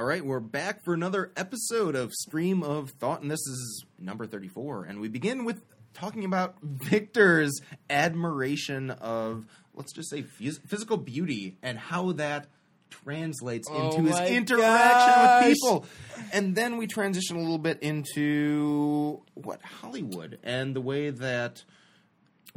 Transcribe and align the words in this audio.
All 0.00 0.06
right, 0.06 0.24
we're 0.24 0.40
back 0.40 0.82
for 0.82 0.94
another 0.94 1.30
episode 1.36 1.94
of 1.94 2.10
Stream 2.14 2.62
of 2.62 2.88
Thought, 2.92 3.20
and 3.20 3.30
this 3.30 3.46
is 3.46 3.84
number 3.98 4.26
34. 4.26 4.84
And 4.84 4.98
we 4.98 5.08
begin 5.08 5.44
with 5.44 5.60
talking 5.92 6.24
about 6.24 6.54
Victor's 6.62 7.60
admiration 7.90 8.92
of, 8.92 9.44
let's 9.74 9.92
just 9.92 10.08
say, 10.08 10.22
phys- 10.22 10.66
physical 10.66 10.96
beauty 10.96 11.58
and 11.62 11.78
how 11.78 12.12
that 12.12 12.46
translates 12.88 13.68
Oh 13.70 13.90
into 13.90 14.10
his 14.10 14.18
interaction 14.30 14.62
gosh. 14.62 15.44
with 15.44 15.54
people. 15.54 15.84
And 16.32 16.54
then 16.54 16.78
we 16.78 16.86
transition 16.86 17.36
a 17.36 17.40
little 17.40 17.58
bit 17.58 17.82
into 17.82 19.20
what 19.34 19.60
Hollywood 19.60 20.38
and 20.42 20.74
the 20.74 20.80
way 20.80 21.10
that 21.10 21.62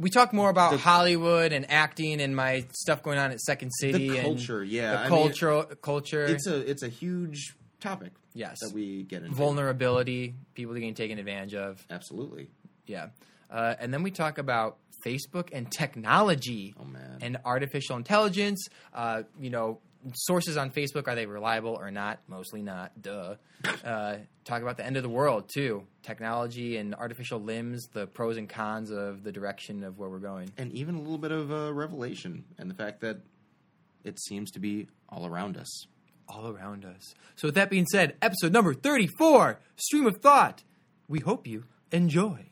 We 0.00 0.10
talk 0.10 0.32
more 0.32 0.50
about 0.50 0.72
The- 0.72 0.78
Hollywood 0.78 1.52
and 1.52 1.70
acting 1.70 2.20
and 2.20 2.34
my 2.34 2.64
stuff 2.72 3.02
going 3.02 3.18
on 3.18 3.30
at 3.30 3.40
Second 3.40 3.70
City. 3.78 4.10
the 4.10 4.20
culture, 4.22 4.62
yeah, 4.64 5.04
the 5.04 5.10
mean, 5.10 5.32
culture. 5.82 6.24
it's 6.26 6.46
a 6.46 6.56
it's 6.70 6.82
a 6.82 6.88
huge 6.88 7.54
topic. 7.80 8.12
Yes. 8.36 8.58
that 8.60 8.72
we 8.74 9.04
get 9.04 9.22
into. 9.22 9.34
vulnerability, 9.36 10.34
people 10.54 10.74
getting 10.74 10.94
taken 10.94 11.18
advantage 11.18 11.54
of. 11.54 11.84
Absolutely. 11.88 12.48
Yeah, 12.86 13.08
uh, 13.50 13.74
and 13.78 13.94
then 13.94 14.02
we 14.02 14.10
talk 14.10 14.38
about 14.38 14.78
Facebook 15.06 15.50
and 15.52 15.70
technology. 15.70 16.74
Oh 16.80 16.84
man. 16.84 17.18
and 17.22 17.36
artificial 17.44 17.96
intelligence. 17.96 18.66
Uh, 18.92 19.22
you 19.38 19.50
know, 19.50 19.78
sources 20.12 20.56
on 20.56 20.70
Facebook 20.70 21.08
are 21.08 21.14
they 21.14 21.26
reliable 21.26 21.76
or 21.80 21.90
not? 21.90 22.20
Mostly 22.28 22.62
not. 22.62 23.00
Duh. 23.00 23.36
Uh, 23.84 24.16
talk 24.44 24.60
about 24.62 24.76
the 24.76 24.84
end 24.84 24.96
of 24.96 25.02
the 25.02 25.08
world 25.08 25.48
too. 25.52 25.84
Technology 26.02 26.76
and 26.76 26.94
artificial 26.94 27.40
limbs, 27.40 27.86
the 27.92 28.06
pros 28.06 28.36
and 28.36 28.48
cons 28.48 28.90
of 28.90 29.22
the 29.24 29.32
direction 29.32 29.82
of 29.84 29.98
where 29.98 30.08
we're 30.10 30.18
going. 30.18 30.50
and 30.58 30.72
even 30.72 30.94
a 30.96 30.98
little 31.00 31.18
bit 31.18 31.32
of 31.32 31.50
uh, 31.50 31.72
revelation 31.72 32.44
and 32.58 32.70
the 32.70 32.74
fact 32.74 33.00
that 33.00 33.18
it 34.04 34.20
seems 34.20 34.50
to 34.50 34.58
be 34.60 34.86
all 35.08 35.26
around 35.26 35.56
us. 35.56 35.86
all 36.28 36.48
around 36.48 36.84
us. 36.84 37.14
So, 37.36 37.48
with 37.48 37.54
that 37.54 37.70
being 37.70 37.86
said, 37.86 38.16
episode 38.20 38.52
number 38.52 38.74
34, 38.74 39.60
Stream 39.76 40.06
of 40.06 40.18
Thought. 40.18 40.62
We 41.08 41.20
hope 41.20 41.46
you 41.46 41.64
enjoy. 41.90 42.46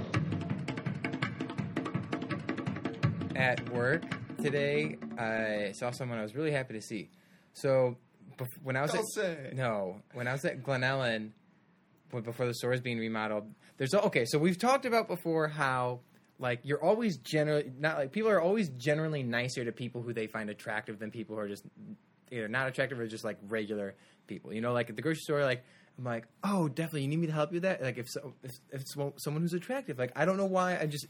At 3.38 3.70
work 3.70 4.02
today, 4.42 4.96
I 5.16 5.72
saw 5.72 5.92
someone 5.92 6.18
I 6.18 6.22
was 6.22 6.34
really 6.34 6.50
happy 6.50 6.74
to 6.74 6.82
see. 6.82 7.08
So, 7.52 7.96
bef- 8.36 8.48
when 8.64 8.76
I 8.76 8.82
was 8.82 8.90
Don't 8.90 9.24
at, 9.24 9.54
no, 9.54 10.02
when 10.12 10.26
I 10.26 10.32
was 10.32 10.44
at 10.44 10.64
Glen 10.64 10.80
Ellyn, 10.80 11.30
before 12.10 12.46
the 12.46 12.54
store 12.54 12.72
is 12.72 12.80
being 12.80 12.98
remodeled, 12.98 13.48
there's 13.76 13.94
okay. 13.94 14.24
So 14.24 14.40
we've 14.40 14.58
talked 14.58 14.86
about 14.86 15.06
before 15.06 15.46
how 15.46 16.00
like 16.40 16.60
you're 16.64 16.82
always 16.82 17.18
generally 17.18 17.70
not 17.78 17.96
like 17.96 18.10
people 18.10 18.30
are 18.30 18.40
always 18.40 18.70
generally 18.70 19.22
nicer 19.22 19.64
to 19.64 19.70
people 19.70 20.02
who 20.02 20.12
they 20.12 20.26
find 20.26 20.50
attractive 20.50 20.98
than 20.98 21.12
people 21.12 21.36
who 21.36 21.42
are 21.42 21.48
just 21.48 21.64
either 22.32 22.48
not 22.48 22.66
attractive 22.66 22.98
or 22.98 23.06
just 23.06 23.24
like 23.24 23.38
regular 23.48 23.94
people. 24.26 24.52
You 24.52 24.60
know, 24.60 24.72
like 24.72 24.90
at 24.90 24.96
the 24.96 25.02
grocery 25.02 25.20
store, 25.20 25.44
like 25.44 25.64
I'm 25.96 26.04
like, 26.04 26.26
oh, 26.42 26.68
definitely, 26.68 27.02
you 27.02 27.08
need 27.08 27.20
me 27.20 27.26
to 27.28 27.32
help 27.32 27.50
you 27.50 27.56
with 27.56 27.62
that. 27.64 27.82
Like 27.82 27.98
if 27.98 28.08
so, 28.08 28.34
if, 28.42 28.52
if 28.72 28.82
someone 29.16 29.42
who's 29.42 29.52
attractive, 29.52 29.96
like 29.96 30.12
I 30.16 30.24
don't 30.24 30.36
know 30.36 30.46
why, 30.46 30.78
I 30.78 30.86
just 30.86 31.06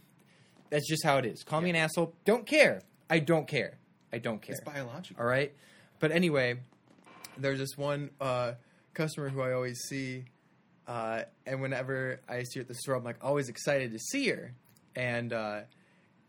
that's 0.71 0.89
just 0.89 1.05
how 1.05 1.19
it 1.19 1.25
is. 1.25 1.43
Call 1.43 1.61
me 1.61 1.71
an 1.71 1.77
asshole. 1.77 2.15
Don't 2.25 2.47
care. 2.47 2.83
I 3.11 3.19
don't 3.21 3.47
care. 3.47 3.79
I 4.13 4.19
don't 4.19 4.41
care. 4.41 4.55
It's 4.55 4.65
biological. 4.65 5.23
All 5.23 5.29
right. 5.29 5.53
But 6.01 6.13
anyway, 6.13 6.61
there's 7.37 7.59
this 7.59 7.77
one 7.77 8.11
uh, 8.21 8.53
customer 8.95 9.29
who 9.29 9.41
I 9.41 9.53
always 9.53 9.79
see, 9.89 10.25
uh, 10.87 11.23
and 11.47 11.61
whenever 11.61 12.21
I 12.29 12.43
see 12.43 12.61
her 12.61 12.63
at 12.63 12.69
the 12.69 12.75
store, 12.75 12.95
I'm 12.95 13.05
like 13.05 13.23
always 13.23 13.49
excited 13.49 13.93
to 13.93 13.99
see 13.99 14.29
her. 14.29 14.55
And 14.95 15.33
uh, 15.33 15.61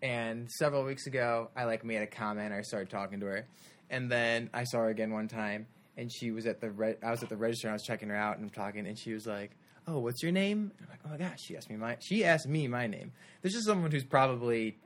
and 0.02 0.50
several 0.52 0.84
weeks 0.84 1.08
ago, 1.08 1.50
I 1.56 1.66
like 1.66 1.84
made 1.84 2.02
a 2.02 2.08
comment. 2.08 2.54
I 2.54 2.62
started 2.62 2.90
talking 2.90 3.20
to 3.22 3.26
her, 3.28 3.46
and 3.90 4.12
then 4.12 4.50
I 4.54 4.64
saw 4.64 4.80
her 4.80 4.90
again 4.90 5.12
one 5.12 5.28
time, 5.28 5.68
and 5.98 6.12
she 6.12 6.32
was 6.32 6.46
at 6.46 6.62
the 6.62 6.72
re- 6.72 6.98
I 7.04 7.12
was 7.12 7.24
at 7.24 7.30
the 7.30 7.38
register. 7.38 7.68
and 7.68 7.74
I 7.74 7.76
was 7.76 7.84
checking 7.84 8.10
her 8.10 8.16
out, 8.16 8.38
and 8.38 8.46
I'm 8.46 8.50
talking, 8.50 8.88
and 8.88 8.98
she 8.98 9.14
was 9.14 9.26
like. 9.26 9.52
Oh, 9.92 10.00
what's 10.00 10.22
your 10.22 10.32
name? 10.32 10.72
And 10.78 10.88
I'm 10.88 10.90
like, 10.92 11.00
oh 11.06 11.10
my 11.10 11.18
gosh, 11.18 11.42
she 11.42 11.58
asked 11.58 11.70
me 11.70 11.76
my 11.76 11.98
she 12.00 12.24
asked 12.24 12.48
me 12.48 12.68
my 12.68 12.86
name. 12.86 13.12
This 13.42 13.56
is 13.56 13.66
someone 13.66 13.92
who's 13.92 14.04
probably 14.04 14.78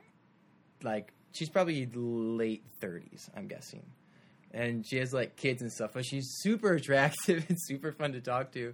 like 0.82 1.12
she's 1.32 1.50
probably 1.50 1.88
late 1.92 2.64
thirties, 2.80 3.28
I'm 3.36 3.46
guessing. 3.46 3.84
And 4.52 4.86
she 4.86 4.96
has 4.98 5.12
like 5.12 5.36
kids 5.36 5.62
and 5.62 5.70
stuff, 5.70 5.90
but 5.94 6.06
she's 6.06 6.36
super 6.38 6.74
attractive 6.74 7.44
and 7.48 7.58
super 7.60 7.92
fun 7.92 8.12
to 8.12 8.20
talk 8.20 8.52
to. 8.52 8.72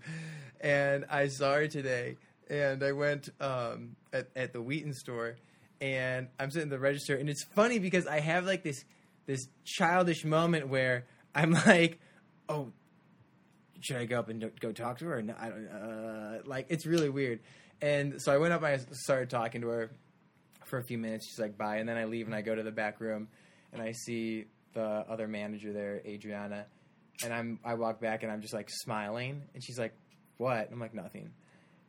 And 0.61 1.07
I 1.11 1.29
saw 1.29 1.55
her 1.55 1.67
today, 1.67 2.17
and 2.49 2.83
I 2.83 2.93
went 2.93 3.31
um, 3.41 3.97
at 4.13 4.29
at 4.37 4.53
the 4.53 4.63
Wheaton 4.63 4.95
store, 4.95 5.37
and 5.81 6.29
I'm 6.39 6.51
sitting 6.51 6.69
at 6.69 6.71
the 6.71 6.79
register, 6.79 7.17
and 7.17 7.29
it's 7.29 7.45
funny 7.45 7.81
because 7.81 8.07
I 8.07 8.21
have 8.21 8.45
like 8.45 8.63
this 8.63 8.85
this 9.27 9.49
childish 9.65 10.25
moment 10.25 10.69
where 10.69 11.07
I'm 11.35 11.53
like, 11.67 11.99
oh, 12.49 12.73
should 13.81 13.97
I 13.97 14.05
go 14.05 14.19
up 14.19 14.29
and 14.29 14.51
go 14.61 14.73
talk 14.73 14.99
to 14.99 15.07
her? 15.07 15.23
No, 15.23 15.35
I 15.39 15.49
don't. 15.49 15.69
Uh, 15.69 16.39
like 16.45 16.67
it's 16.69 16.87
really 16.87 17.09
weird. 17.09 17.41
And 17.83 18.21
so 18.21 18.33
I 18.33 18.39
went 18.39 18.53
up 18.53 18.63
and 18.63 18.81
I 18.81 18.95
started 18.95 19.31
talking 19.31 19.63
to 19.63 19.69
her 19.69 19.91
for 20.67 20.79
a 20.79 20.85
few 20.85 20.99
minutes. 20.99 21.27
She's 21.29 21.39
like, 21.39 21.57
bye. 21.57 21.77
And 21.77 21.89
then 21.89 21.97
I 21.97 22.05
leave 22.05 22.27
and 22.27 22.35
I 22.35 22.43
go 22.43 22.55
to 22.55 22.63
the 22.63 22.71
back 22.71 23.01
room 23.01 23.29
and 23.73 23.81
I 23.81 23.93
see 23.93 24.45
the 24.75 25.05
other 25.09 25.27
manager 25.27 25.73
there, 25.73 26.03
Adriana. 26.07 26.67
And 27.25 27.33
I'm 27.33 27.59
I 27.65 27.75
walk 27.75 28.01
back 28.01 28.23
and 28.23 28.31
I'm 28.31 28.41
just 28.41 28.55
like 28.55 28.69
smiling. 28.71 29.43
And 29.55 29.65
she's 29.65 29.79
like, 29.79 29.95
what? 30.37 30.59
And 30.59 30.73
I'm 30.73 30.81
like, 30.81 30.95
nothing. 30.95 31.31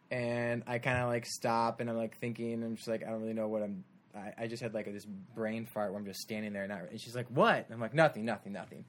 And 0.10 0.64
I 0.68 0.80
kind 0.80 0.98
of 0.98 1.08
like 1.08 1.26
stop 1.26 1.80
and 1.80 1.90
I'm 1.90 1.98
like 1.98 2.18
thinking. 2.20 2.54
And 2.54 2.64
I'm 2.64 2.76
just 2.76 2.88
like, 2.88 3.04
I 3.06 3.10
don't 3.10 3.22
really 3.22 3.34
know 3.34 3.48
what 3.48 3.64
I'm. 3.64 3.84
I, 4.14 4.44
I 4.44 4.48
just 4.48 4.62
had 4.62 4.74
like 4.74 4.88
a, 4.88 4.92
this 4.92 5.06
brain 5.06 5.66
fart 5.66 5.92
where 5.92 6.00
I'm 6.00 6.06
just 6.06 6.20
standing 6.20 6.52
there. 6.52 6.68
Not, 6.68 6.90
and 6.90 7.00
she's 7.00 7.16
like, 7.16 7.28
what? 7.30 7.56
And 7.56 7.74
I'm 7.74 7.80
like, 7.80 7.94
nothing, 7.94 8.26
nothing, 8.26 8.52
nothing. 8.52 8.84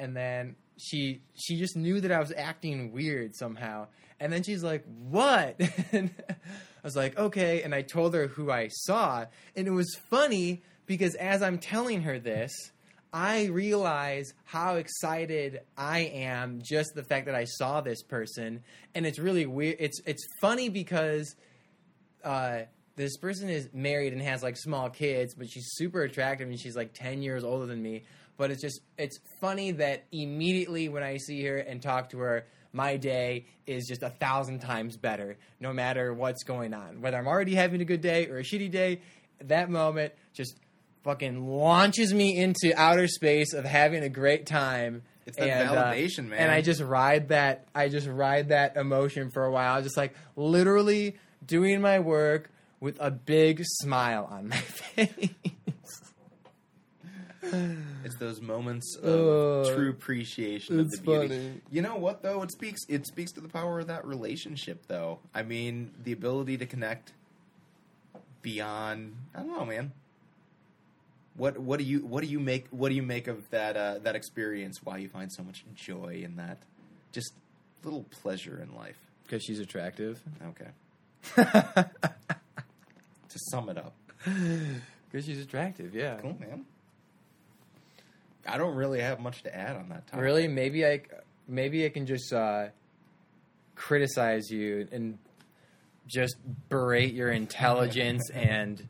And 0.00 0.16
then 0.16 0.56
she 0.78 1.20
she 1.34 1.58
just 1.58 1.76
knew 1.76 2.00
that 2.00 2.12
I 2.12 2.20
was 2.20 2.32
acting 2.36 2.92
weird 2.92 3.34
somehow. 3.34 3.88
And 4.20 4.32
then 4.32 4.42
she's 4.42 4.64
like, 4.64 4.84
"What?" 5.08 5.60
and 5.92 6.10
I 6.28 6.34
was 6.82 6.96
like, 6.96 7.18
"Okay." 7.18 7.62
And 7.62 7.74
I 7.74 7.82
told 7.82 8.14
her 8.14 8.26
who 8.28 8.50
I 8.50 8.68
saw, 8.68 9.26
and 9.54 9.66
it 9.66 9.72
was 9.72 9.94
funny 10.10 10.62
because 10.86 11.14
as 11.14 11.42
I'm 11.42 11.58
telling 11.58 12.02
her 12.02 12.18
this, 12.18 12.52
I 13.12 13.46
realize 13.46 14.34
how 14.44 14.76
excited 14.76 15.60
I 15.76 16.00
am 16.00 16.60
just 16.62 16.90
the 16.94 17.02
fact 17.02 17.26
that 17.26 17.34
I 17.34 17.44
saw 17.44 17.80
this 17.80 18.02
person, 18.02 18.62
and 18.94 19.06
it's 19.06 19.18
really 19.18 19.46
weird. 19.46 19.76
It's 19.78 20.00
it's 20.04 20.26
funny 20.40 20.68
because 20.68 21.34
uh, 22.24 22.62
this 22.98 23.16
person 23.16 23.48
is 23.48 23.68
married 23.72 24.12
and 24.12 24.20
has 24.20 24.42
like 24.42 24.56
small 24.56 24.90
kids, 24.90 25.32
but 25.34 25.48
she's 25.48 25.68
super 25.70 26.02
attractive 26.02 26.48
and 26.48 26.60
she's 26.60 26.76
like 26.76 26.92
ten 26.92 27.22
years 27.22 27.44
older 27.44 27.64
than 27.64 27.80
me. 27.80 28.02
But 28.36 28.50
it's 28.50 28.60
just 28.60 28.80
it's 28.98 29.18
funny 29.40 29.70
that 29.72 30.04
immediately 30.12 30.88
when 30.88 31.04
I 31.04 31.16
see 31.16 31.42
her 31.44 31.56
and 31.56 31.80
talk 31.80 32.10
to 32.10 32.18
her, 32.18 32.44
my 32.72 32.96
day 32.96 33.46
is 33.66 33.86
just 33.86 34.02
a 34.02 34.10
thousand 34.10 34.58
times 34.58 34.96
better, 34.96 35.36
no 35.60 35.72
matter 35.72 36.12
what's 36.12 36.42
going 36.42 36.74
on. 36.74 37.00
Whether 37.00 37.16
I'm 37.16 37.28
already 37.28 37.54
having 37.54 37.80
a 37.80 37.84
good 37.84 38.00
day 38.00 38.26
or 38.26 38.38
a 38.38 38.42
shitty 38.42 38.70
day, 38.70 39.00
that 39.44 39.70
moment 39.70 40.12
just 40.34 40.58
fucking 41.04 41.46
launches 41.48 42.12
me 42.12 42.36
into 42.36 42.72
outer 42.76 43.06
space 43.06 43.54
of 43.54 43.64
having 43.64 44.02
a 44.02 44.08
great 44.08 44.44
time. 44.44 45.02
It's 45.24 45.36
that 45.36 45.48
And, 45.48 45.70
uh, 45.70 45.92
validation, 45.92 46.28
man. 46.28 46.40
And 46.40 46.50
I 46.50 46.62
just 46.62 46.80
ride 46.80 47.28
that. 47.28 47.68
I 47.76 47.88
just 47.90 48.08
ride 48.08 48.48
that 48.48 48.76
emotion 48.76 49.30
for 49.30 49.44
a 49.44 49.52
while. 49.52 49.82
Just 49.82 49.96
like 49.96 50.14
literally 50.34 51.16
doing 51.46 51.80
my 51.80 52.00
work 52.00 52.50
with 52.80 52.96
a 53.00 53.10
big 53.10 53.62
smile 53.64 54.28
on 54.30 54.48
my 54.48 54.56
face. 54.56 55.30
It's 58.04 58.16
those 58.16 58.40
moments 58.42 58.96
of 58.96 59.66
Uh, 59.66 59.74
true 59.74 59.90
appreciation 59.90 60.80
of 60.80 60.90
the 60.90 60.98
beauty. 61.00 61.28
funny. 61.28 61.60
You 61.70 61.80
know 61.82 61.96
what 61.96 62.22
though? 62.22 62.42
It 62.42 62.50
speaks 62.52 62.80
it 62.88 63.06
speaks 63.06 63.32
to 63.32 63.40
the 63.40 63.48
power 63.48 63.80
of 63.80 63.86
that 63.86 64.04
relationship 64.06 64.86
though. 64.86 65.20
I 65.34 65.42
mean, 65.44 65.92
the 66.04 66.12
ability 66.12 66.58
to 66.58 66.66
connect 66.66 67.12
beyond 68.42 69.16
I 69.34 69.38
don't 69.40 69.48
know, 69.56 69.64
man. 69.64 69.92
What 71.36 71.58
what 71.58 71.78
do 71.78 71.84
you 71.84 72.00
what 72.00 72.22
do 72.22 72.28
you 72.28 72.40
make 72.40 72.66
what 72.70 72.90
do 72.90 72.94
you 72.96 73.02
make 73.02 73.28
of 73.28 73.48
that 73.50 73.76
uh, 73.76 73.98
that 74.00 74.14
experience? 74.16 74.80
Why 74.84 74.98
you 74.98 75.08
find 75.08 75.32
so 75.32 75.42
much 75.42 75.64
joy 75.74 76.20
in 76.24 76.36
that? 76.36 76.58
Just 77.12 77.32
little 77.82 78.04
pleasure 78.22 78.60
in 78.60 78.74
life. 78.76 78.98
Because 79.22 79.42
she's 79.42 79.60
attractive. 79.60 80.20
Okay. 80.48 81.84
to 83.38 83.44
sum 83.50 83.68
it 83.68 83.78
up. 83.78 83.94
Because 85.10 85.24
she's 85.24 85.40
attractive, 85.42 85.94
yeah. 85.94 86.18
Cool, 86.20 86.36
man. 86.38 86.66
I 88.46 88.58
don't 88.58 88.74
really 88.74 89.00
have 89.00 89.20
much 89.20 89.42
to 89.44 89.56
add 89.56 89.74
on 89.74 89.88
that 89.88 90.06
topic. 90.06 90.22
Really? 90.22 90.48
Maybe 90.48 90.84
I, 90.84 91.00
maybe 91.48 91.86
I 91.86 91.88
can 91.88 92.04
just 92.04 92.30
uh, 92.30 92.66
criticize 93.74 94.50
you 94.50 94.86
and 94.92 95.16
just 96.06 96.36
berate 96.68 97.14
your 97.14 97.30
intelligence 97.30 98.28
and 98.34 98.86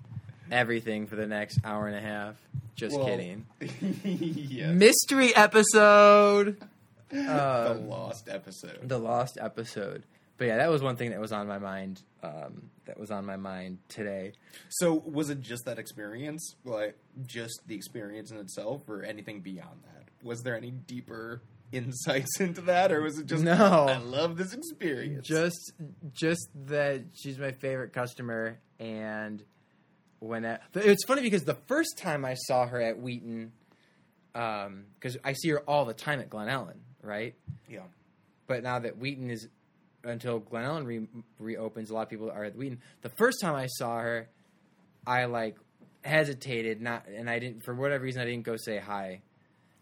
everything 0.50 1.06
for 1.06 1.14
the 1.14 1.26
next 1.28 1.60
hour 1.64 1.86
and 1.86 1.96
a 1.96 2.00
half. 2.00 2.34
Just 2.74 2.96
Well, 2.96 3.06
kidding. 3.06 3.46
yes. 4.04 4.74
Mystery 4.74 5.34
episode. 5.36 6.56
the 7.10 7.20
Uh, 7.20 7.78
lost 7.86 8.28
episode. 8.28 8.80
the 8.88 8.98
lost 8.98 9.38
episode. 9.40 10.02
But 10.38 10.46
yeah, 10.46 10.56
that 10.58 10.70
was 10.70 10.82
one 10.82 10.96
thing 10.96 11.10
that 11.10 11.20
was 11.20 11.32
on 11.32 11.46
my 11.48 11.58
mind. 11.58 12.02
Um, 12.22 12.70
that 12.86 12.98
was 12.98 13.10
on 13.10 13.26
my 13.26 13.36
mind 13.36 13.78
today. 13.88 14.32
So 14.68 14.94
was 15.04 15.30
it 15.30 15.40
just 15.40 15.64
that 15.66 15.78
experience, 15.78 16.54
like 16.64 16.96
just 17.26 17.60
the 17.66 17.74
experience 17.74 18.30
in 18.30 18.38
itself, 18.38 18.88
or 18.88 19.02
anything 19.02 19.40
beyond 19.40 19.82
that? 19.84 20.04
Was 20.22 20.42
there 20.42 20.56
any 20.56 20.70
deeper 20.70 21.42
insights 21.72 22.40
into 22.40 22.60
that, 22.62 22.92
or 22.92 23.02
was 23.02 23.18
it 23.18 23.26
just 23.26 23.42
No. 23.42 23.86
I 23.88 23.98
love 23.98 24.36
this 24.36 24.52
experience? 24.54 25.26
Just, 25.26 25.72
just 26.12 26.48
that 26.66 27.02
she's 27.14 27.38
my 27.38 27.52
favorite 27.52 27.92
customer, 27.92 28.58
and 28.78 29.42
when 30.20 30.46
I, 30.46 30.58
it's 30.74 31.04
funny 31.04 31.22
because 31.22 31.44
the 31.44 31.58
first 31.66 31.98
time 31.98 32.24
I 32.24 32.34
saw 32.34 32.66
her 32.66 32.80
at 32.80 32.98
Wheaton, 32.98 33.52
because 34.32 35.16
I 35.24 35.32
see 35.34 35.50
her 35.50 35.60
all 35.60 35.84
the 35.84 35.94
time 35.94 36.20
at 36.20 36.30
Glen 36.30 36.48
Ellyn, 36.48 36.78
right? 37.02 37.34
yeah, 37.68 37.80
But 38.46 38.62
now 38.62 38.78
that 38.78 38.98
Wheaton 38.98 39.30
is 39.30 39.48
until 40.04 40.38
Glen 40.38 40.64
Ellyn 40.64 40.86
re- 40.86 41.08
reopens, 41.38 41.90
a 41.90 41.94
lot 41.94 42.02
of 42.02 42.08
people 42.08 42.30
are 42.30 42.44
at 42.44 42.56
Wheaton. 42.56 42.80
The 43.02 43.10
first 43.18 43.40
time 43.40 43.54
I 43.54 43.66
saw 43.66 43.98
her, 43.98 44.28
I 45.06 45.24
like 45.26 45.56
hesitated, 46.04 46.80
not, 46.80 47.06
and 47.08 47.28
I 47.28 47.38
didn't 47.38 47.64
for 47.64 47.74
whatever 47.74 48.04
reason 48.04 48.22
I 48.22 48.24
didn't 48.24 48.44
go 48.44 48.56
say 48.56 48.78
hi. 48.78 49.22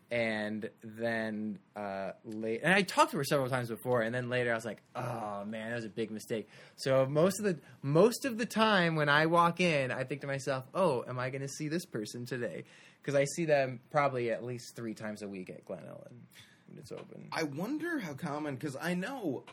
And 0.08 0.70
then 0.84 1.58
uh, 1.74 2.12
late, 2.24 2.60
and 2.62 2.72
I 2.72 2.82
talked 2.82 3.10
to 3.10 3.16
her 3.16 3.24
several 3.24 3.48
times 3.50 3.68
before, 3.68 4.02
and 4.02 4.14
then 4.14 4.28
later 4.28 4.52
I 4.52 4.54
was 4.54 4.64
like, 4.64 4.80
"Oh 4.94 5.44
man, 5.44 5.70
that 5.70 5.74
was 5.74 5.84
a 5.84 5.88
big 5.88 6.12
mistake." 6.12 6.48
So 6.76 7.06
most 7.06 7.40
of 7.40 7.44
the 7.44 7.58
most 7.82 8.24
of 8.24 8.38
the 8.38 8.46
time 8.46 8.94
when 8.94 9.08
I 9.08 9.26
walk 9.26 9.60
in, 9.60 9.90
I 9.90 10.04
think 10.04 10.20
to 10.20 10.28
myself, 10.28 10.64
"Oh, 10.74 11.04
am 11.08 11.18
I 11.18 11.30
going 11.30 11.42
to 11.42 11.48
see 11.48 11.66
this 11.66 11.84
person 11.84 12.24
today?" 12.24 12.62
Because 13.02 13.16
I 13.16 13.24
see 13.24 13.46
them 13.46 13.80
probably 13.90 14.30
at 14.30 14.44
least 14.44 14.76
three 14.76 14.94
times 14.94 15.22
a 15.22 15.28
week 15.28 15.50
at 15.50 15.64
Glen 15.64 15.82
Ellyn 15.82 16.20
when 16.68 16.78
it's 16.78 16.92
open. 16.92 17.26
I 17.32 17.42
wonder 17.42 17.98
how 17.98 18.14
common 18.14 18.54
because 18.54 18.76
I 18.80 18.94
know, 18.94 19.44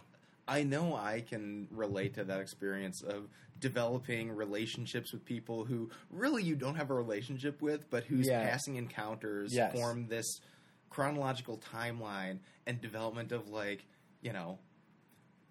I 0.47 0.63
know 0.63 0.95
I 0.95 1.21
can 1.21 1.67
relate 1.71 2.15
to 2.15 2.23
that 2.25 2.39
experience 2.41 3.01
of 3.01 3.29
developing 3.59 4.31
relationships 4.31 5.13
with 5.13 5.23
people 5.23 5.63
who 5.63 5.89
really 6.09 6.43
you 6.43 6.55
don't 6.55 6.75
have 6.75 6.89
a 6.89 6.93
relationship 6.93 7.61
with, 7.61 7.89
but 7.89 8.03
whose 8.03 8.27
Yeah. 8.27 8.43
passing 8.49 8.75
encounters 8.75 9.53
Yes. 9.53 9.71
form 9.73 10.07
this 10.07 10.41
chronological 10.89 11.57
timeline 11.59 12.39
and 12.67 12.79
development 12.81 13.31
of 13.31 13.49
like 13.49 13.85
you 14.21 14.31
know, 14.31 14.59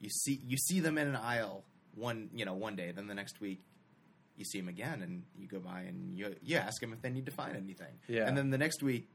you 0.00 0.08
see 0.08 0.40
you 0.46 0.56
see 0.56 0.80
them 0.80 0.96
in 0.98 1.08
an 1.08 1.16
aisle 1.16 1.64
one 1.94 2.30
you 2.34 2.44
know 2.44 2.54
one 2.54 2.74
day, 2.76 2.90
then 2.92 3.06
the 3.06 3.14
next 3.14 3.40
week. 3.40 3.62
You 4.34 4.46
see 4.46 4.60
them 4.60 4.68
again, 4.68 5.02
and 5.02 5.24
you 5.36 5.46
go 5.46 5.60
by 5.60 5.82
and 5.82 6.16
you 6.16 6.34
you 6.42 6.56
ask 6.56 6.80
them 6.80 6.92
if 6.94 7.02
they 7.02 7.10
need 7.10 7.26
to 7.26 7.32
find 7.32 7.54
anything. 7.54 7.98
Yeah. 8.08 8.26
And 8.26 8.36
then 8.36 8.48
the 8.48 8.56
next 8.56 8.82
week, 8.82 9.10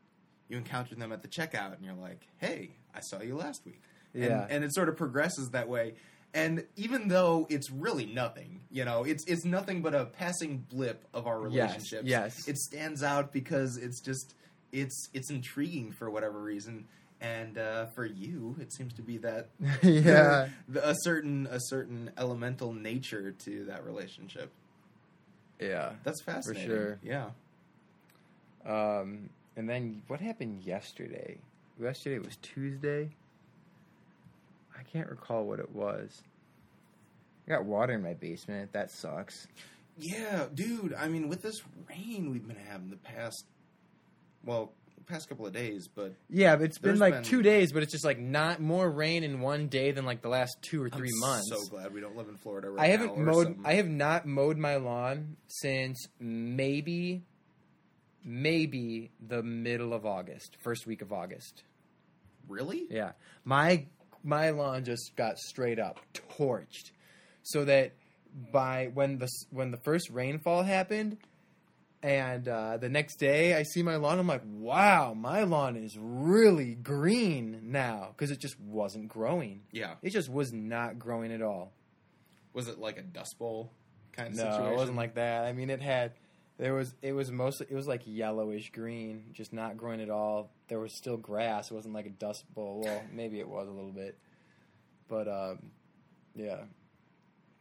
you 0.47 0.57
encounter 0.57 0.93
them 0.93 1.11
at 1.11 1.23
the 1.23 1.27
checkout, 1.27 1.73
and 1.75 1.83
you're 1.83 1.95
like, 1.95 2.27
"Hey, 2.37 2.75
I 2.93 2.99
saw 3.01 3.21
you 3.21 3.35
last 3.35 3.65
week." 3.65 3.81
Yeah. 4.13 4.43
and, 4.43 4.51
and 4.51 4.63
it 4.63 4.73
sort 4.73 4.89
of 4.89 4.97
progresses 4.97 5.49
that 5.51 5.67
way. 5.67 5.93
And 6.33 6.65
even 6.75 7.07
though 7.07 7.47
it's 7.49 7.71
really 7.71 8.05
nothing, 8.05 8.61
you 8.69 8.85
know, 8.85 9.03
it's 9.03 9.23
it's 9.25 9.45
nothing 9.45 9.81
but 9.81 9.95
a 9.95 10.05
passing 10.05 10.65
blip 10.69 11.05
of 11.13 11.25
our 11.25 11.47
Yes, 11.49 11.69
relationships. 11.71 12.03
yes. 12.07 12.47
it 12.47 12.57
stands 12.57 13.01
out 13.01 13.31
because 13.31 13.77
it's 13.77 14.01
just 14.01 14.35
it's 14.71 15.09
it's 15.13 15.31
intriguing 15.31 15.91
for 15.91 16.09
whatever 16.09 16.39
reason. 16.41 16.85
And 17.19 17.57
uh, 17.57 17.87
for 17.95 18.05
you, 18.05 18.55
it 18.59 18.71
seems 18.71 18.93
to 18.93 19.01
be 19.01 19.17
that 19.19 19.49
yeah. 19.81 20.49
the- 20.67 20.87
a 20.89 20.93
certain 21.01 21.47
a 21.49 21.59
certain 21.59 22.11
elemental 22.17 22.73
nature 22.73 23.31
to 23.45 23.65
that 23.65 23.83
relationship. 23.85 24.51
Yeah. 25.59 25.93
That's 26.03 26.21
fascinating. 26.21 26.67
sure. 26.69 26.99
Yeah. 27.01 27.29
Um, 28.65 29.29
and 29.55 29.67
then 29.67 30.03
what 30.07 30.19
happened 30.19 30.61
yesterday? 30.63 31.37
Yesterday 31.81 32.19
was 32.19 32.35
Tuesday. 32.41 33.09
I 34.77 34.83
can't 34.83 35.09
recall 35.09 35.45
what 35.45 35.59
it 35.59 35.73
was. 35.73 36.21
I 37.47 37.51
got 37.51 37.65
water 37.65 37.93
in 37.93 38.03
my 38.03 38.13
basement. 38.13 38.73
That 38.73 38.91
sucks. 38.91 39.47
Yeah, 39.97 40.45
dude. 40.53 40.93
I 40.93 41.07
mean, 41.07 41.27
with 41.29 41.41
this 41.41 41.61
rain 41.89 42.29
we've 42.31 42.45
been 42.47 42.57
having 42.69 42.89
the 42.89 42.97
past, 42.97 43.45
well, 44.45 44.73
past 45.07 45.29
couple 45.29 45.47
of 45.47 45.53
days, 45.53 45.87
but 45.87 46.13
Yeah, 46.29 46.57
but 46.57 46.65
it's 46.65 46.77
been 46.79 46.99
like 46.99 47.13
been- 47.13 47.23
two 47.23 47.41
days, 47.41 47.71
but 47.71 47.81
it's 47.81 47.93
just 47.93 48.03
like 48.03 48.19
not 48.19 48.59
more 48.59 48.89
rain 48.91 49.23
in 49.23 49.39
one 49.39 49.69
day 49.69 49.91
than 49.91 50.03
like 50.05 50.21
the 50.21 50.27
last 50.27 50.57
two 50.61 50.83
or 50.83 50.89
3 50.89 51.07
I'm 51.13 51.19
months. 51.21 51.49
So 51.49 51.65
glad 51.69 51.93
we 51.93 52.01
don't 52.01 52.17
live 52.17 52.27
in 52.27 52.35
Florida 52.35 52.69
right 52.69 52.83
I 52.83 52.87
haven't 52.91 53.15
now. 53.15 53.21
or 53.21 53.25
mowed. 53.25 53.43
something. 53.45 53.65
I 53.65 53.73
have 53.75 53.87
not 53.87 54.25
mowed 54.25 54.57
my 54.57 54.75
lawn 54.75 55.37
since 55.47 56.07
maybe, 56.19 57.23
maybe 58.23 59.11
the 59.25 59.41
middle 59.41 59.93
of 59.93 60.05
August, 60.05 60.57
first 60.61 60.85
week 60.85 61.01
of 61.01 61.11
August. 61.13 61.63
really. 62.47 62.85
Yeah, 62.89 63.11
my 63.45 63.85
my 64.23 64.49
lawn 64.51 64.83
just 64.83 65.15
got 65.15 65.37
straight 65.37 65.79
up 65.79 65.99
torched, 66.37 66.91
so 67.43 67.65
that 67.65 67.93
by 68.51 68.89
when 68.93 69.17
the 69.17 69.27
when 69.51 69.71
the 69.71 69.77
first 69.77 70.09
rainfall 70.09 70.63
happened, 70.63 71.17
and 72.03 72.47
uh, 72.47 72.77
the 72.77 72.89
next 72.89 73.15
day 73.17 73.55
I 73.55 73.63
see 73.63 73.81
my 73.83 73.95
lawn, 73.95 74.19
I'm 74.19 74.27
like, 74.27 74.43
wow, 74.45 75.13
my 75.15 75.43
lawn 75.43 75.75
is 75.75 75.97
really 75.99 76.75
green 76.75 77.71
now 77.71 78.09
because 78.15 78.31
it 78.31 78.39
just 78.39 78.59
wasn't 78.59 79.07
growing. 79.09 79.61
Yeah. 79.71 79.95
It 80.01 80.11
just 80.11 80.29
was 80.29 80.53
not 80.53 80.99
growing 80.99 81.31
at 81.31 81.41
all. 81.41 81.73
Was 82.53 82.67
it 82.67 82.79
like 82.79 82.97
a 82.97 83.01
dust 83.03 83.37
bowl 83.39 83.71
kind 84.11 84.29
of 84.29 84.35
No, 84.35 84.43
situation? 84.43 84.73
it 84.73 84.75
wasn't 84.75 84.97
like 84.97 85.15
that. 85.15 85.45
I 85.45 85.53
mean, 85.53 85.69
it 85.69 85.81
had 85.81 86.13
there 86.57 86.73
was 86.73 86.93
it 87.01 87.13
was 87.13 87.31
mostly 87.31 87.67
it 87.69 87.75
was 87.75 87.87
like 87.87 88.01
yellowish 88.05 88.71
green, 88.71 89.25
just 89.31 89.53
not 89.53 89.77
growing 89.77 90.01
at 90.01 90.09
all. 90.09 90.49
There 90.67 90.79
was 90.79 90.93
still 90.93 91.17
grass. 91.17 91.69
It 91.69 91.73
wasn't 91.75 91.93
like 91.93 92.07
a 92.07 92.11
dust 92.11 92.51
bowl. 92.53 92.81
Well, 92.83 93.01
maybe 93.13 93.39
it 93.39 93.47
was 93.47 93.67
a 93.67 93.71
little 93.71 93.91
bit, 93.91 94.17
but 95.07 95.27
um, 95.27 95.59
yeah. 96.35 96.61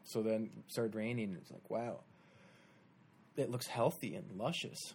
So 0.05 0.23
then 0.23 0.51
it 0.57 0.73
started 0.73 0.95
raining. 0.95 1.31
And 1.31 1.37
it's 1.39 1.51
like 1.51 1.69
wow, 1.69 2.01
it 3.37 3.51
looks 3.51 3.67
healthy 3.67 4.15
and 4.15 4.25
luscious, 4.39 4.95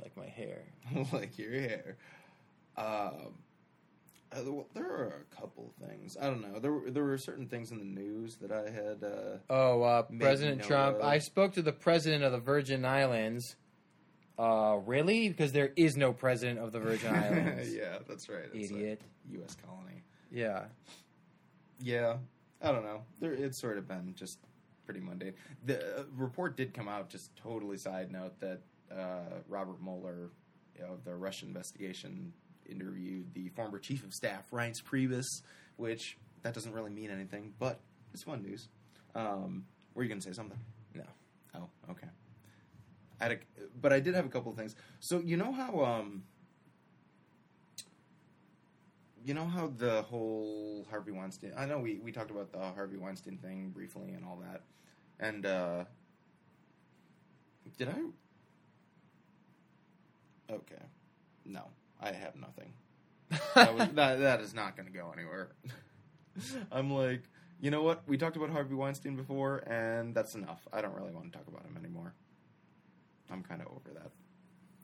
like 0.00 0.16
my 0.16 0.26
hair. 0.26 0.62
like 1.12 1.38
your 1.38 1.52
hair. 1.52 1.96
Um, 2.76 3.34
uh, 4.32 4.40
well, 4.52 4.66
there 4.74 4.84
are 4.90 5.24
a 5.30 5.34
couple 5.34 5.72
things. 5.86 6.16
I 6.20 6.26
don't 6.26 6.40
know. 6.40 6.58
There 6.60 6.72
were, 6.72 6.90
there 6.90 7.04
were 7.04 7.18
certain 7.18 7.46
things 7.48 7.70
in 7.72 7.78
the 7.78 7.84
news 7.84 8.36
that 8.36 8.52
I 8.52 8.70
had. 8.70 9.02
Uh, 9.02 9.38
Oh, 9.48 9.82
uh, 9.82 10.02
President 10.02 10.62
Trump. 10.62 10.98
of. 10.98 11.02
I 11.02 11.18
spoke 11.18 11.54
to 11.54 11.62
the 11.62 11.72
president 11.72 12.22
of 12.24 12.32
the 12.32 12.38
Virgin 12.38 12.84
Islands. 12.84 13.56
Uh, 14.38 14.78
really? 14.86 15.28
Because 15.28 15.52
there 15.52 15.72
is 15.76 15.96
no 15.96 16.12
president 16.12 16.58
of 16.60 16.72
the 16.72 16.80
Virgin 16.80 17.14
Islands. 17.14 17.74
yeah, 17.74 17.98
that's 18.08 18.28
right. 18.28 18.46
It's 18.54 18.70
Idiot. 18.70 19.02
U.S. 19.32 19.56
colony. 19.66 20.02
Yeah. 20.30 20.64
Yeah, 21.82 22.16
I 22.62 22.72
don't 22.72 22.84
know. 22.84 23.02
There, 23.20 23.32
it's 23.32 23.58
sort 23.58 23.78
of 23.78 23.88
been 23.88 24.14
just 24.14 24.38
pretty 24.84 25.00
mundane. 25.00 25.32
The 25.64 26.00
uh, 26.00 26.02
report 26.16 26.56
did 26.56 26.74
come 26.74 26.88
out. 26.88 27.08
Just 27.08 27.34
totally 27.36 27.76
side 27.78 28.12
note 28.12 28.38
that 28.40 28.60
uh, 28.94 29.40
Robert 29.48 29.82
Mueller 29.82 30.30
of 30.88 31.04
the 31.04 31.14
Russian 31.14 31.48
investigation 31.48 32.32
interviewed 32.70 33.34
the 33.34 33.48
former 33.50 33.78
chief 33.78 34.04
of 34.04 34.12
staff 34.14 34.44
Reince 34.52 34.82
Priebus, 34.82 35.42
which 35.76 36.16
that 36.42 36.54
doesn't 36.54 36.72
really 36.72 36.90
mean 36.90 37.10
anything, 37.10 37.52
but 37.58 37.80
it's 38.12 38.22
fun 38.22 38.42
news. 38.42 38.68
Um, 39.14 39.64
were 39.94 40.02
you 40.02 40.08
going 40.08 40.20
to 40.20 40.26
say 40.26 40.32
something? 40.32 40.58
No. 40.94 41.04
Oh, 41.54 41.68
okay. 41.90 42.06
I 43.20 43.24
had 43.24 43.32
a, 43.32 43.38
but 43.80 43.92
I 43.92 44.00
did 44.00 44.14
have 44.14 44.24
a 44.24 44.28
couple 44.28 44.50
of 44.50 44.56
things. 44.56 44.74
So 45.00 45.18
you 45.18 45.36
know 45.36 45.52
how 45.52 45.84
um, 45.84 46.22
you 49.24 49.34
know 49.34 49.44
how 49.46 49.72
the 49.76 50.02
whole 50.02 50.86
Harvey 50.90 51.12
Weinstein. 51.12 51.52
I 51.56 51.66
know 51.66 51.78
we 51.78 51.98
we 51.98 52.12
talked 52.12 52.30
about 52.30 52.52
the 52.52 52.58
Harvey 52.58 52.96
Weinstein 52.96 53.36
thing 53.36 53.70
briefly 53.70 54.12
and 54.12 54.24
all 54.24 54.42
that, 54.42 54.62
and 55.18 55.44
uh, 55.44 55.84
did 57.76 57.88
I? 57.88 57.98
Okay, 60.52 60.82
no, 61.44 61.64
I 62.00 62.12
have 62.12 62.36
nothing. 62.36 62.72
That, 63.54 63.74
was, 63.74 63.88
that, 63.90 64.20
that 64.20 64.40
is 64.40 64.54
not 64.54 64.76
going 64.76 64.86
to 64.86 64.92
go 64.92 65.12
anywhere. 65.16 65.50
I'm 66.72 66.92
like, 66.92 67.22
you 67.60 67.70
know 67.70 67.82
what? 67.82 68.02
We 68.06 68.16
talked 68.16 68.36
about 68.36 68.50
Harvey 68.50 68.74
Weinstein 68.74 69.16
before, 69.16 69.58
and 69.58 70.14
that's 70.14 70.34
enough. 70.34 70.66
I 70.72 70.80
don't 70.80 70.94
really 70.94 71.12
want 71.12 71.30
to 71.30 71.38
talk 71.38 71.46
about 71.46 71.64
him 71.64 71.76
anymore. 71.76 72.14
I'm 73.30 73.42
kind 73.42 73.60
of 73.60 73.68
over 73.68 73.90
that. 73.94 74.10